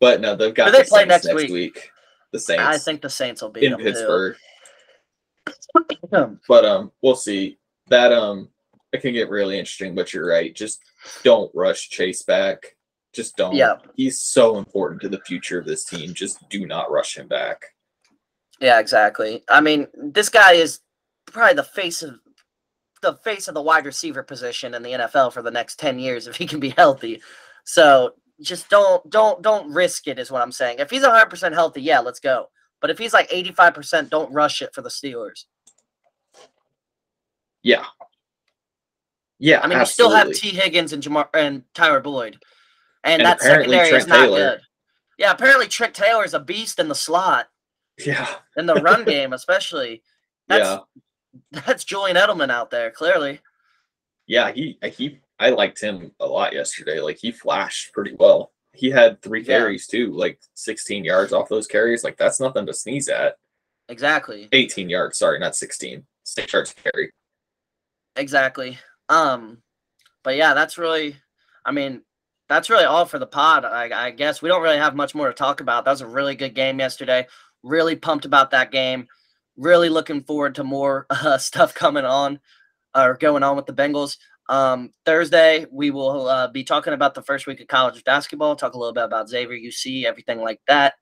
But 0.00 0.20
no 0.20 0.34
they've 0.36 0.54
got 0.54 0.72
they 0.72 0.82
the 0.82 0.88
play 0.88 1.06
Saints 1.08 1.26
next 1.26 1.50
week? 1.50 1.90
the 2.32 2.38
saints 2.38 2.62
I 2.62 2.78
think 2.78 3.00
the 3.00 3.10
Saints 3.10 3.42
will 3.42 3.48
beat 3.50 3.64
in 3.64 3.72
them 3.72 3.80
pittsburgh. 3.80 4.36
Too. 6.12 6.38
but 6.48 6.64
um 6.64 6.92
we'll 7.02 7.14
see. 7.16 7.58
That 7.88 8.12
um 8.12 8.48
it 8.92 9.02
can 9.02 9.12
get 9.12 9.28
really 9.30 9.58
interesting 9.58 9.94
but 9.94 10.12
you're 10.12 10.26
right. 10.26 10.54
Just 10.54 10.80
don't 11.22 11.50
rush 11.54 11.88
chase 11.90 12.22
back. 12.22 12.76
Just 13.12 13.36
don't. 13.36 13.54
Yeah. 13.54 13.76
he's 13.94 14.20
so 14.20 14.58
important 14.58 15.00
to 15.02 15.08
the 15.08 15.20
future 15.20 15.58
of 15.58 15.64
this 15.66 15.84
team. 15.84 16.12
Just 16.12 16.46
do 16.48 16.66
not 16.66 16.90
rush 16.90 17.16
him 17.16 17.26
back. 17.28 17.64
Yeah, 18.60 18.80
exactly. 18.80 19.44
I 19.48 19.60
mean, 19.60 19.86
this 19.94 20.28
guy 20.28 20.52
is 20.54 20.80
probably 21.26 21.54
the 21.54 21.62
face 21.64 22.02
of 22.02 22.18
the 23.02 23.14
face 23.14 23.48
of 23.48 23.54
the 23.54 23.62
wide 23.62 23.86
receiver 23.86 24.22
position 24.22 24.74
in 24.74 24.82
the 24.82 24.92
NFL 24.92 25.32
for 25.32 25.42
the 25.42 25.50
next 25.50 25.78
10 25.78 25.98
years 25.98 26.26
if 26.26 26.36
he 26.36 26.46
can 26.46 26.60
be 26.60 26.70
healthy. 26.70 27.22
So, 27.64 28.14
just 28.40 28.68
don't 28.70 29.08
don't 29.10 29.42
don't 29.42 29.72
risk 29.72 30.06
it 30.06 30.18
is 30.18 30.30
what 30.30 30.42
I'm 30.42 30.52
saying. 30.52 30.78
If 30.78 30.90
he's 30.90 31.02
100% 31.02 31.52
healthy, 31.52 31.82
yeah, 31.82 31.98
let's 31.98 32.20
go. 32.20 32.46
But 32.80 32.90
if 32.90 32.98
he's 32.98 33.12
like 33.12 33.28
85%, 33.30 34.10
don't 34.10 34.32
rush 34.32 34.62
it 34.62 34.72
for 34.72 34.82
the 34.82 34.88
Steelers. 34.88 35.44
yeah 37.64 37.84
yeah 39.40 39.60
I 39.62 39.66
mean, 39.66 39.78
absolutely. 39.78 39.80
you 39.80 39.86
still 39.86 40.10
have 40.10 40.32
Tee 40.32 40.56
Higgins 40.56 40.92
and 40.92 41.02
Ja'Marr 41.02 41.28
and 41.34 41.62
Tyler 41.74 42.00
Boyd. 42.00 42.38
And, 43.04 43.20
And 43.20 43.26
that 43.26 43.40
secondary 43.40 43.88
is 43.88 44.06
not 44.06 44.22
Taylor. 44.24 44.36
good. 44.38 44.60
Yeah, 45.18 45.32
apparently 45.32 45.66
Trent 45.66 45.94
Taylor 45.94 46.24
is 46.24 46.34
a 46.34 46.40
beast 46.40 46.78
in 46.78 46.86
the 46.88 46.94
slot, 46.94 47.48
yeah 47.98 48.36
in 48.56 48.66
the 48.66 48.74
run 48.76 49.04
game 49.12 49.32
especially. 49.32 50.02
That's 50.46 50.64
yeah 50.64 50.78
that's 51.52 51.84
Julian 51.84 52.16
Edelman 52.16 52.50
out 52.50 52.70
there, 52.70 52.90
clearly. 52.90 53.40
yeah 54.26 54.50
he 54.52 54.78
he 54.92 55.20
i 55.38 55.50
liked 55.50 55.80
him 55.80 56.10
a 56.20 56.26
lot 56.26 56.52
yesterday 56.52 57.00
like 57.00 57.18
he 57.20 57.30
flashed 57.32 57.92
pretty 57.92 58.14
well 58.18 58.50
he 58.74 58.90
had 58.90 59.20
three 59.22 59.40
Yeah. 59.40 59.58
carries 59.58 59.86
too 59.86 60.12
like 60.12 60.38
16 60.54 61.04
yards 61.04 61.32
off 61.32 61.48
those 61.48 61.66
carries 61.66 62.02
like 62.04 62.16
that's 62.16 62.40
nothing 62.40 62.66
to 62.66 62.74
sneeze 62.74 63.08
at 63.08 63.36
Exactly. 63.88 64.48
18 64.52 64.88
yards 64.90 65.18
sorry 65.18 65.38
not 65.38 65.56
16 65.56 66.04
six 66.24 66.52
yards 66.52 66.74
carry 66.74 67.10
Exactly. 68.16 68.78
Um, 69.08 69.58
but 70.24 70.34
yeah, 70.36 70.52
that's 70.52 70.76
really, 70.76 71.16
I 71.64 71.70
mean, 71.70 72.02
that's 72.48 72.68
really 72.68 72.84
all 72.84 73.04
for 73.06 73.18
the 73.20 73.26
pod. 73.28 73.64
I, 73.64 74.06
I 74.06 74.10
guess 74.10 74.42
we 74.42 74.48
don't 74.48 74.62
really 74.62 74.78
have 74.78 74.96
much 74.96 75.14
more 75.14 75.28
to 75.28 75.32
talk 75.32 75.60
about. 75.60 75.84
That 75.84 75.92
was 75.92 76.00
a 76.00 76.06
really 76.06 76.34
good 76.34 76.52
game 76.54 76.80
yesterday. 76.80 77.28
Really 77.62 77.94
pumped 77.94 78.24
about 78.24 78.50
that 78.50 78.72
game. 78.72 79.06
Really 79.58 79.90
looking 79.90 80.22
forward 80.22 80.54
to 80.54 80.64
more 80.64 81.06
uh, 81.10 81.36
stuff 81.36 81.74
coming 81.74 82.06
on 82.06 82.40
or 82.96 83.18
going 83.18 83.42
on 83.42 83.56
with 83.56 83.66
the 83.66 83.74
Bengals. 83.74 84.16
Um, 84.48 84.92
Thursday, 85.04 85.66
we 85.70 85.90
will 85.90 86.26
uh, 86.26 86.48
be 86.48 86.64
talking 86.64 86.94
about 86.94 87.14
the 87.14 87.22
first 87.22 87.46
week 87.46 87.60
of 87.60 87.66
college 87.66 88.02
basketball, 88.04 88.56
talk 88.56 88.72
a 88.72 88.78
little 88.78 88.94
bit 88.94 89.04
about 89.04 89.28
Xavier 89.28 89.58
UC, 89.58 90.04
everything 90.04 90.40
like 90.40 90.60
that. 90.68 90.94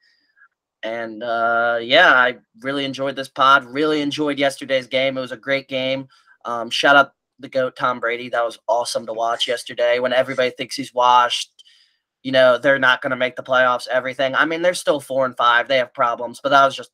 And 0.82 1.22
uh, 1.22 1.78
yeah, 1.80 2.12
I 2.12 2.36
really 2.60 2.84
enjoyed 2.84 3.16
this 3.16 3.28
pod. 3.28 3.64
Really 3.64 4.00
enjoyed 4.00 4.38
yesterday's 4.38 4.86
game. 4.86 5.16
It 5.16 5.20
was 5.20 5.32
a 5.32 5.36
great 5.36 5.68
game. 5.68 6.08
Um, 6.44 6.70
shout 6.70 6.96
out 6.96 7.12
the 7.38 7.48
GOAT 7.48 7.76
Tom 7.76 8.00
Brady. 8.00 8.28
That 8.28 8.44
was 8.44 8.58
awesome 8.68 9.06
to 9.06 9.12
watch 9.12 9.48
yesterday 9.48 9.98
when 9.98 10.12
everybody 10.12 10.50
thinks 10.50 10.76
he's 10.76 10.94
washed. 10.94 11.50
You 12.22 12.32
know, 12.32 12.58
they're 12.58 12.78
not 12.78 13.02
going 13.02 13.10
to 13.10 13.16
make 13.16 13.36
the 13.36 13.42
playoffs, 13.42 13.86
everything. 13.88 14.34
I 14.34 14.44
mean, 14.44 14.62
they're 14.62 14.74
still 14.74 15.00
four 15.00 15.26
and 15.26 15.36
five. 15.36 15.68
They 15.68 15.78
have 15.78 15.94
problems, 15.94 16.40
but 16.42 16.48
that 16.48 16.64
was 16.64 16.74
just 16.74 16.90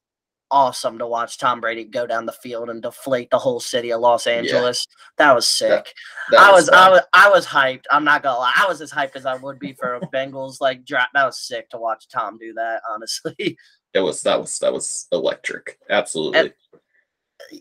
awesome 0.53 0.99
to 0.99 1.07
watch 1.07 1.39
Tom 1.39 1.61
Brady 1.61 1.85
go 1.85 2.07
down 2.07 2.27
the 2.27 2.33
field 2.33 2.71
and 2.71 2.81
deflate 2.81 3.31
the 3.31 3.39
whole 3.39 3.59
city 3.59 3.93
of 3.93 4.01
Los 4.01 4.29
Angeles. 4.29 4.87
That 5.19 5.35
was 5.35 5.49
sick. 5.49 5.93
That 6.31 6.41
I 6.41 6.53
was, 6.53 6.69
I 6.69 6.91
was 6.91 7.01
I 7.13 7.29
was 7.31 7.47
hyped. 7.47 7.85
I'm 7.91 8.05
not 8.05 8.23
gonna 8.23 8.39
lie. 8.39 8.55
I 8.57 8.67
was 8.69 8.81
as 8.81 8.93
hyped 8.93 9.17
as 9.17 9.27
I 9.27 9.35
would 9.35 9.59
be 9.59 9.73
for 9.73 9.95
a 9.95 10.01
Bengals 10.01 10.61
like 10.61 10.85
draft. 10.85 11.11
That 11.15 11.27
was 11.27 11.41
sick 11.41 11.69
to 11.71 11.79
watch 11.79 12.07
Tom 12.09 12.39
do 12.39 12.53
that, 12.55 12.83
honestly. 12.91 13.57
it 13.95 14.01
was 14.01 14.23
that 14.23 14.41
was 14.41 14.59
that 14.61 14.73
was 14.73 15.07
electric 15.13 15.79
absolutely 15.91 16.41
uh, 16.41 16.49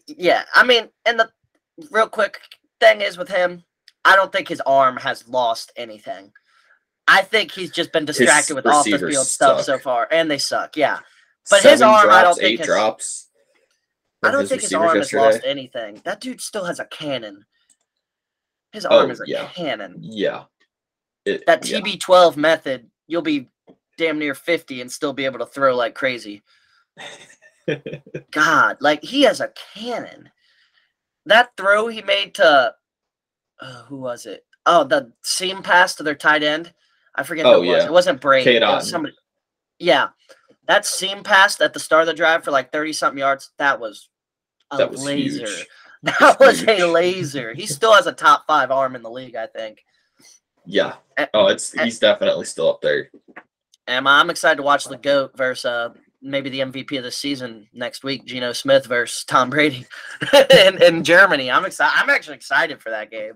yeah, 0.08 0.44
I 0.54 0.64
mean, 0.64 0.90
and 1.06 1.20
the 1.20 1.30
real 1.90 2.08
quick 2.08 2.40
thing 2.80 3.02
is 3.02 3.18
with 3.18 3.30
him, 3.30 3.64
I 4.06 4.16
don't 4.16 4.32
think 4.32 4.48
his 4.48 4.62
arm 4.62 4.98
has 4.98 5.28
lost 5.28 5.72
anything. 5.76 6.32
I 7.08 7.22
think 7.24 7.52
he's 7.52 7.72
just 7.72 7.92
been 7.92 8.06
distracted 8.06 8.56
with 8.56 8.66
off 8.66 8.86
the 8.86 8.98
field 8.98 9.28
stuff 9.28 9.64
so 9.64 9.78
far, 9.78 10.08
and 10.12 10.30
they 10.30 10.38
suck. 10.38 10.78
Yeah, 10.78 11.00
But 11.50 11.64
his 11.64 11.82
arm, 11.82 12.10
I 12.10 12.22
don't 12.22 12.36
drops, 12.36 12.40
think 12.40 12.60
eight 12.60 12.66
drops. 12.66 13.28
I 14.24 14.32
don't 14.32 14.48
think 14.48 14.62
his 14.62 14.74
arm 14.74 14.96
has 14.98 15.12
lost 15.14 15.42
anything. 15.46 16.02
That 16.06 16.22
dude 16.22 16.42
still 16.42 16.66
has 16.66 16.80
a 16.80 16.86
cannon. 16.86 17.46
His 18.72 18.86
Oh, 18.86 19.00
arm 19.00 19.12
is 19.12 19.20
a 19.20 19.24
yeah. 19.26 19.48
cannon. 19.48 19.96
Yeah. 20.00 20.44
It, 21.26 21.44
That. 21.48 21.62
TB12 21.64 22.38
method, 22.38 22.90
you'll 23.08 23.22
be 23.22 23.50
damn 23.98 24.20
near 24.20 24.34
50 24.36 24.82
and 24.82 24.92
still 24.92 25.14
be 25.14 25.26
able 25.26 25.40
to 25.40 25.46
throw 25.46 25.76
like 25.76 25.96
crazy. 25.96 26.42
God, 28.32 28.78
like 28.80 29.04
he 29.04 29.24
has 29.24 29.40
a 29.42 29.52
cannon. 29.74 30.30
That 31.26 31.52
throw 31.58 31.88
he 31.88 32.02
made 32.02 32.36
to 32.36 32.74
uh, 33.62 33.84
who 33.84 33.98
was 33.98 34.26
it? 34.26 34.46
Oh, 34.66 34.84
the 34.84 35.12
seam 35.24 35.62
pass 35.62 35.96
to 35.96 36.04
their 36.04 36.16
tight 36.16 36.44
end. 36.44 36.74
I 37.16 37.24
forget 37.24 37.46
who 37.46 37.52
Oh, 37.52 37.64
it 37.64 37.68
was. 37.68 37.78
yeah. 37.78 37.86
It 37.86 37.92
wasn't 37.92 38.22
Brady. 38.22 38.56
It 38.56 38.62
was 38.62 38.90
somebody. 38.90 39.14
Yeah, 39.80 40.10
that 40.72 40.86
seam 40.86 41.22
pass 41.22 41.60
at 41.60 41.74
the 41.74 41.80
start 41.80 42.04
of 42.04 42.08
the 42.08 42.14
drive 42.14 42.46
for 42.46 42.52
like 42.52 42.72
thirty 42.72 42.94
something 42.94 43.20
yards. 43.20 43.52
That 43.58 43.80
was 43.80 44.08
a 44.72 44.78
that 44.78 44.90
was 44.90 45.04
laser. 45.04 45.46
huge. 45.46 45.68
That 46.04 46.40
was 46.40 46.64
a 46.68 46.86
laser. 46.86 47.54
He 47.54 47.68
still 47.68 47.94
has 47.94 48.08
a 48.08 48.12
top 48.12 48.46
five 48.48 48.72
arm 48.72 48.96
in 48.96 49.04
the 49.04 49.12
league, 49.12 49.36
I 49.36 49.46
think. 49.46 49.86
Yeah. 50.66 50.96
Oh, 51.36 51.46
it's 51.46 51.74
he's 51.74 52.00
definitely 52.00 52.46
still 52.46 52.72
up 52.72 52.82
there. 52.82 53.12
And 53.86 54.08
I'm 54.08 54.32
excited 54.32 54.56
to 54.56 54.64
watch 54.64 54.86
the 54.86 54.98
goat 54.98 55.38
versus 55.38 55.66
uh, 55.66 55.90
maybe 56.20 56.50
the 56.50 56.62
MVP 56.62 56.98
of 56.98 57.04
the 57.04 57.12
season 57.12 57.68
next 57.72 58.04
week, 58.04 58.26
Geno 58.26 58.52
Smith 58.52 58.88
versus 58.88 59.24
Tom 59.26 59.52
Brady 59.52 59.86
in, 60.50 60.82
in 60.82 61.04
Germany. 61.04 61.52
I'm 61.52 61.66
excited. 61.66 61.94
I'm 61.96 62.10
actually 62.10 62.38
excited 62.38 62.82
for 62.82 62.90
that 62.90 63.12
game. 63.12 63.34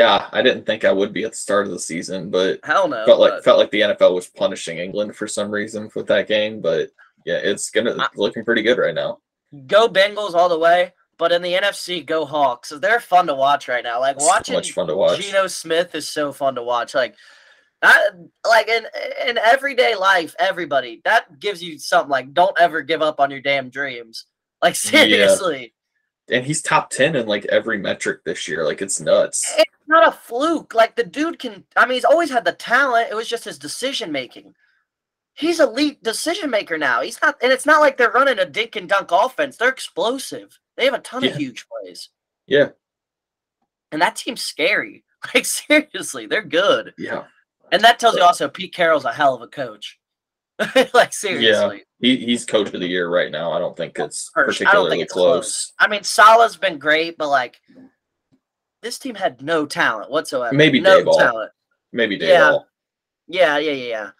Yeah, 0.00 0.28
I 0.32 0.40
didn't 0.42 0.64
think 0.64 0.84
I 0.84 0.92
would 0.92 1.12
be 1.12 1.24
at 1.24 1.32
the 1.32 1.36
start 1.36 1.66
of 1.66 1.72
the 1.72 1.78
season, 1.78 2.30
but 2.30 2.60
Hell 2.64 2.88
no. 2.88 3.04
felt 3.04 3.20
like 3.20 3.32
but- 3.32 3.44
felt 3.44 3.58
like 3.58 3.70
the 3.70 3.82
NFL 3.82 4.14
was 4.14 4.28
punishing 4.28 4.78
England 4.78 5.14
for 5.14 5.28
some 5.28 5.50
reason 5.50 5.90
with 5.94 6.06
that 6.06 6.26
game. 6.26 6.60
But 6.60 6.90
yeah, 7.26 7.36
it's 7.36 7.70
gonna 7.70 7.96
I- 7.98 8.08
looking 8.16 8.44
pretty 8.44 8.62
good 8.62 8.78
right 8.78 8.94
now. 8.94 9.18
go 9.66 9.88
Bengals 9.88 10.34
all 10.34 10.48
the 10.48 10.58
way. 10.58 10.92
But 11.18 11.32
in 11.32 11.42
the 11.42 11.52
NFC, 11.52 12.04
go 12.06 12.24
Hawks. 12.24 12.70
They're 12.70 12.98
fun 12.98 13.26
to 13.26 13.34
watch 13.34 13.68
right 13.68 13.84
now. 13.84 14.00
Like 14.00 14.18
So 14.18 14.26
watching 14.26 14.54
much 14.54 14.72
fun 14.72 14.86
to 14.86 14.96
watch. 14.96 15.20
Geno 15.20 15.48
Smith 15.48 15.94
is 15.94 16.08
so 16.08 16.32
fun 16.32 16.54
to 16.54 16.62
watch. 16.62 16.94
Like, 16.94 17.14
like 17.82 18.68
in 18.68 18.86
in 19.26 19.36
everyday 19.36 19.94
life, 19.96 20.34
everybody 20.38 21.02
that 21.04 21.38
gives 21.38 21.62
you 21.62 21.78
something. 21.78 22.08
Like, 22.10 22.32
don't 22.32 22.58
ever 22.58 22.80
give 22.80 23.02
up 23.02 23.20
on 23.20 23.30
your 23.30 23.40
damn 23.42 23.68
dreams. 23.68 24.24
Like 24.62 24.76
Yeah. 24.84 24.90
seriously, 25.04 25.74
and 26.30 26.44
he's 26.46 26.62
top 26.62 26.88
10 26.90 27.16
in 27.16 27.26
like 27.26 27.44
every 27.46 27.76
metric 27.78 28.20
this 28.24 28.46
year. 28.48 28.64
Like 28.64 28.80
it's 28.80 28.98
nuts. 29.00 29.44
Not 29.90 30.06
a 30.06 30.12
fluke. 30.12 30.72
Like 30.72 30.94
the 30.94 31.02
dude 31.02 31.40
can. 31.40 31.64
I 31.76 31.84
mean, 31.84 31.94
he's 31.96 32.04
always 32.04 32.30
had 32.30 32.44
the 32.44 32.52
talent. 32.52 33.08
It 33.10 33.16
was 33.16 33.26
just 33.28 33.44
his 33.44 33.58
decision 33.58 34.12
making. 34.12 34.54
He's 35.34 35.58
elite 35.58 36.00
decision 36.02 36.48
maker 36.48 36.78
now. 36.78 37.00
He's 37.02 37.20
not, 37.20 37.34
and 37.42 37.50
it's 37.52 37.66
not 37.66 37.80
like 37.80 37.96
they're 37.96 38.12
running 38.12 38.38
a 38.38 38.46
dink 38.46 38.76
and 38.76 38.88
dunk 38.88 39.08
offense. 39.10 39.56
They're 39.56 39.68
explosive. 39.68 40.56
They 40.76 40.84
have 40.84 40.94
a 40.94 41.00
ton 41.00 41.24
Yeah. 41.24 41.30
of 41.30 41.36
huge 41.36 41.66
plays. 41.68 42.08
Yeah. 42.46 42.68
and 43.92 44.00
that 44.00 44.16
team's 44.16 44.42
scary. 44.42 45.04
Like 45.34 45.44
seriously, 45.44 46.24
they're 46.26 46.40
good, 46.42 46.94
Yeah. 46.96 47.24
and 47.72 47.82
that 47.84 47.98
tells 47.98 48.16
you 48.16 48.22
also 48.22 48.48
Pete 48.48 48.72
Carroll's 48.72 49.04
a 49.04 49.12
hell 49.12 49.34
of 49.34 49.42
a 49.42 49.48
coach. 49.48 49.98
like 50.94 51.12
seriously, 51.12 51.82
He, 51.98 52.16
he's 52.16 52.46
coach 52.46 52.72
of 52.72 52.80
the 52.80 52.86
year 52.86 53.08
right 53.10 53.30
now. 53.30 53.52
I 53.52 53.58
don't 53.58 53.76
think 53.76 53.98
it's 53.98 54.30
I 54.36 54.40
don't 54.40 54.46
particularly 54.48 54.90
think 54.90 55.02
it's 55.02 55.12
close. 55.12 55.72
I 55.78 55.88
mean 55.88 56.04
Saleh's 56.04 56.56
been 56.56 56.78
great, 56.78 57.18
but 57.18 57.28
like 57.28 57.60
this 58.82 58.98
team 58.98 59.14
had 59.14 59.42
no 59.42 59.66
talent 59.66 60.10
whatsoever. 60.10 60.54
Maybe 60.54 60.80
no 60.80 61.02
Daboll. 61.04 61.18
talent. 61.18 61.52
Maybe 61.92 62.16
Dave 62.18 62.30
Yeah. 62.30 62.50
Ball. 62.50 62.66
Yeah, 63.28 63.58
yeah, 63.58 63.72
yeah, 63.72 63.88
yeah. 63.88 64.10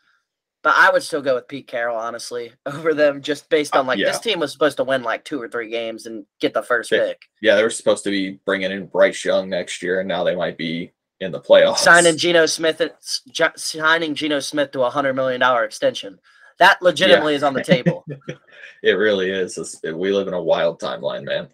But 0.63 0.75
I 0.77 0.91
would 0.91 1.03
still 1.03 1.23
go 1.23 1.37
with 1.37 1.49
Pete 1.49 1.67
Carroll, 1.67 1.97
honestly, 1.97 2.53
over 2.67 2.93
them, 2.93 3.23
just 3.23 3.49
based 3.49 3.75
on 3.75 3.87
like 3.87 3.99
Uh, 3.99 4.03
yeah. 4.03 4.07
this 4.09 4.21
team 4.21 4.41
was 4.41 4.53
supposed 4.53 4.77
to 4.77 4.85
win 4.85 5.03
like 5.03 5.25
two 5.25 5.41
or 5.41 5.49
three 5.49 5.71
games 5.71 6.07
and 6.07 6.27
get 6.41 6.53
the 6.53 6.63
first 6.63 6.91
They- 6.91 6.99
pick. 6.99 7.23
Yeah, 7.41 7.57
they 7.57 7.63
were 7.63 7.71
supposed 7.71 8.05
to 8.05 8.11
be 8.11 8.39
bringing 8.45 8.71
in 8.71 8.87
Bryce 8.87 9.25
Young 9.25 9.49
next 9.49 9.83
year, 9.83 10.01
and 10.01 10.09
now 10.09 10.23
they 10.25 10.37
might 10.37 10.59
be 10.59 10.93
in 11.21 11.33
the 11.33 11.41
playoffs. 11.41 11.79
Signing 11.79 12.17
Geno 12.17 12.47
Smith, 12.47 12.81
signing 13.57 14.15
Geno 14.15 14.41
Smith 14.41 14.71
to 14.73 14.83
a 14.83 14.91
hundred 14.91 15.15
million 15.15 15.41
dollar 15.41 15.65
extension. 15.65 16.19
That 16.59 16.81
legitimately 16.83 17.35
is 17.35 17.43
on 17.43 17.55
the 17.55 17.65
table. 17.65 18.05
It 18.83 18.93
really 18.93 19.29
is. 19.31 19.59
It's- 19.59 19.79
it- 19.85 19.95
we 19.97 20.11
live 20.11 20.27
in 20.29 20.33
a 20.33 20.41
wild 20.43 20.81
timeline, 20.81 21.25
man. 21.25 21.49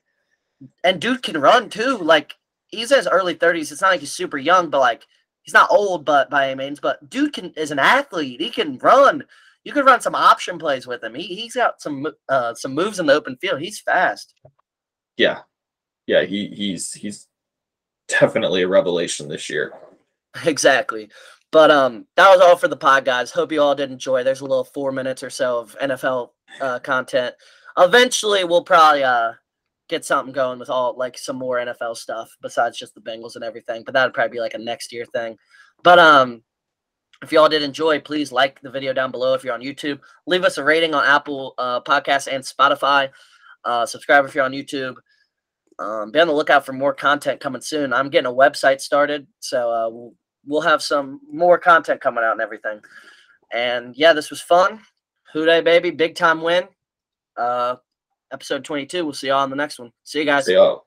and 0.84 1.00
dude 1.00 1.22
can 1.24 1.40
run 1.40 1.68
too. 1.70 1.98
Like 1.98 2.36
he's 2.68 2.90
in 2.90 2.98
his 2.98 3.08
early 3.08 3.34
thirties. 3.34 3.72
It's 3.72 3.80
not 3.80 3.90
like 3.90 4.00
he's 4.00 4.12
super 4.12 4.38
young, 4.38 4.70
but 4.70 4.80
like 4.80 5.06
he's 5.42 5.54
not 5.54 5.70
old, 5.70 6.04
but 6.04 6.30
by 6.30 6.48
any 6.48 6.56
means. 6.56 6.80
But 6.80 7.08
dude 7.08 7.32
can 7.32 7.52
is 7.56 7.70
an 7.70 7.78
athlete. 7.78 8.40
He 8.40 8.50
can 8.50 8.78
run. 8.78 9.24
You 9.64 9.72
could 9.72 9.86
run 9.86 10.00
some 10.00 10.14
option 10.14 10.58
plays 10.58 10.86
with 10.86 11.02
him. 11.02 11.14
He 11.14 11.24
he's 11.24 11.54
got 11.54 11.80
some 11.80 12.06
uh 12.28 12.54
some 12.54 12.74
moves 12.74 12.98
in 12.98 13.06
the 13.06 13.14
open 13.14 13.36
field. 13.36 13.60
He's 13.60 13.80
fast. 13.80 14.34
Yeah, 15.16 15.40
yeah. 16.06 16.24
He 16.24 16.48
he's 16.48 16.92
he's 16.92 17.26
definitely 18.08 18.62
a 18.62 18.68
revelation 18.68 19.28
this 19.28 19.48
year. 19.50 19.72
exactly. 20.44 21.10
But 21.52 21.70
um, 21.70 22.06
that 22.16 22.28
was 22.28 22.40
all 22.40 22.56
for 22.56 22.68
the 22.68 22.76
pod, 22.76 23.04
guys. 23.04 23.30
Hope 23.30 23.52
you 23.52 23.62
all 23.62 23.74
did 23.74 23.90
enjoy. 23.90 24.22
There's 24.22 24.40
a 24.40 24.46
little 24.46 24.64
four 24.64 24.92
minutes 24.92 25.22
or 25.22 25.30
so 25.30 25.60
of 25.60 25.76
NFL 25.80 26.30
uh, 26.60 26.80
content. 26.80 27.34
Eventually, 27.78 28.44
we'll 28.44 28.64
probably 28.64 29.04
uh 29.04 29.32
get 29.88 30.04
something 30.04 30.32
going 30.32 30.58
with 30.58 30.70
all 30.70 30.96
like 30.96 31.16
some 31.16 31.36
more 31.36 31.56
NFL 31.58 31.96
stuff 31.96 32.30
besides 32.42 32.78
just 32.78 32.94
the 32.94 33.00
Bengals 33.00 33.36
and 33.36 33.44
everything. 33.44 33.82
But 33.84 33.94
that'd 33.94 34.14
probably 34.14 34.36
be 34.36 34.40
like 34.40 34.54
a 34.54 34.58
next 34.58 34.92
year 34.92 35.04
thing. 35.04 35.36
But 35.82 35.98
um, 35.98 36.42
if 37.22 37.32
y'all 37.32 37.48
did 37.48 37.62
enjoy, 37.62 38.00
please 38.00 38.32
like 38.32 38.60
the 38.60 38.70
video 38.70 38.92
down 38.92 39.10
below 39.10 39.34
if 39.34 39.44
you're 39.44 39.54
on 39.54 39.62
YouTube. 39.62 40.00
Leave 40.26 40.44
us 40.44 40.58
a 40.58 40.64
rating 40.64 40.94
on 40.94 41.04
Apple 41.04 41.54
uh, 41.58 41.80
Podcasts 41.80 42.32
and 42.32 42.42
Spotify. 42.42 43.10
Uh, 43.64 43.86
subscribe 43.86 44.24
if 44.24 44.34
you're 44.34 44.44
on 44.44 44.52
YouTube. 44.52 44.96
Um, 45.78 46.10
be 46.10 46.20
on 46.20 46.26
the 46.26 46.32
lookout 46.32 46.64
for 46.64 46.72
more 46.72 46.94
content 46.94 47.40
coming 47.40 47.60
soon. 47.60 47.92
I'm 47.92 48.08
getting 48.08 48.30
a 48.30 48.34
website 48.34 48.80
started, 48.80 49.26
so 49.40 49.70
uh, 49.70 49.88
we'll, 49.90 50.14
we'll 50.46 50.60
have 50.62 50.82
some 50.82 51.20
more 51.30 51.58
content 51.58 52.00
coming 52.00 52.24
out 52.24 52.32
and 52.32 52.40
everything. 52.40 52.80
And 53.52 53.94
yeah, 53.96 54.12
this 54.12 54.30
was 54.30 54.40
fun. 54.40 54.80
Dey, 55.34 55.60
baby, 55.60 55.90
big 55.90 56.14
time 56.14 56.40
win. 56.40 56.64
Uh, 57.36 57.76
episode 58.32 58.64
22. 58.64 59.04
We'll 59.04 59.14
see 59.14 59.28
y'all 59.28 59.40
on 59.40 59.50
the 59.50 59.56
next 59.56 59.78
one. 59.78 59.92
See 60.04 60.20
you 60.20 60.24
guys. 60.24 60.46
See 60.46 60.54
y'all. 60.54 60.86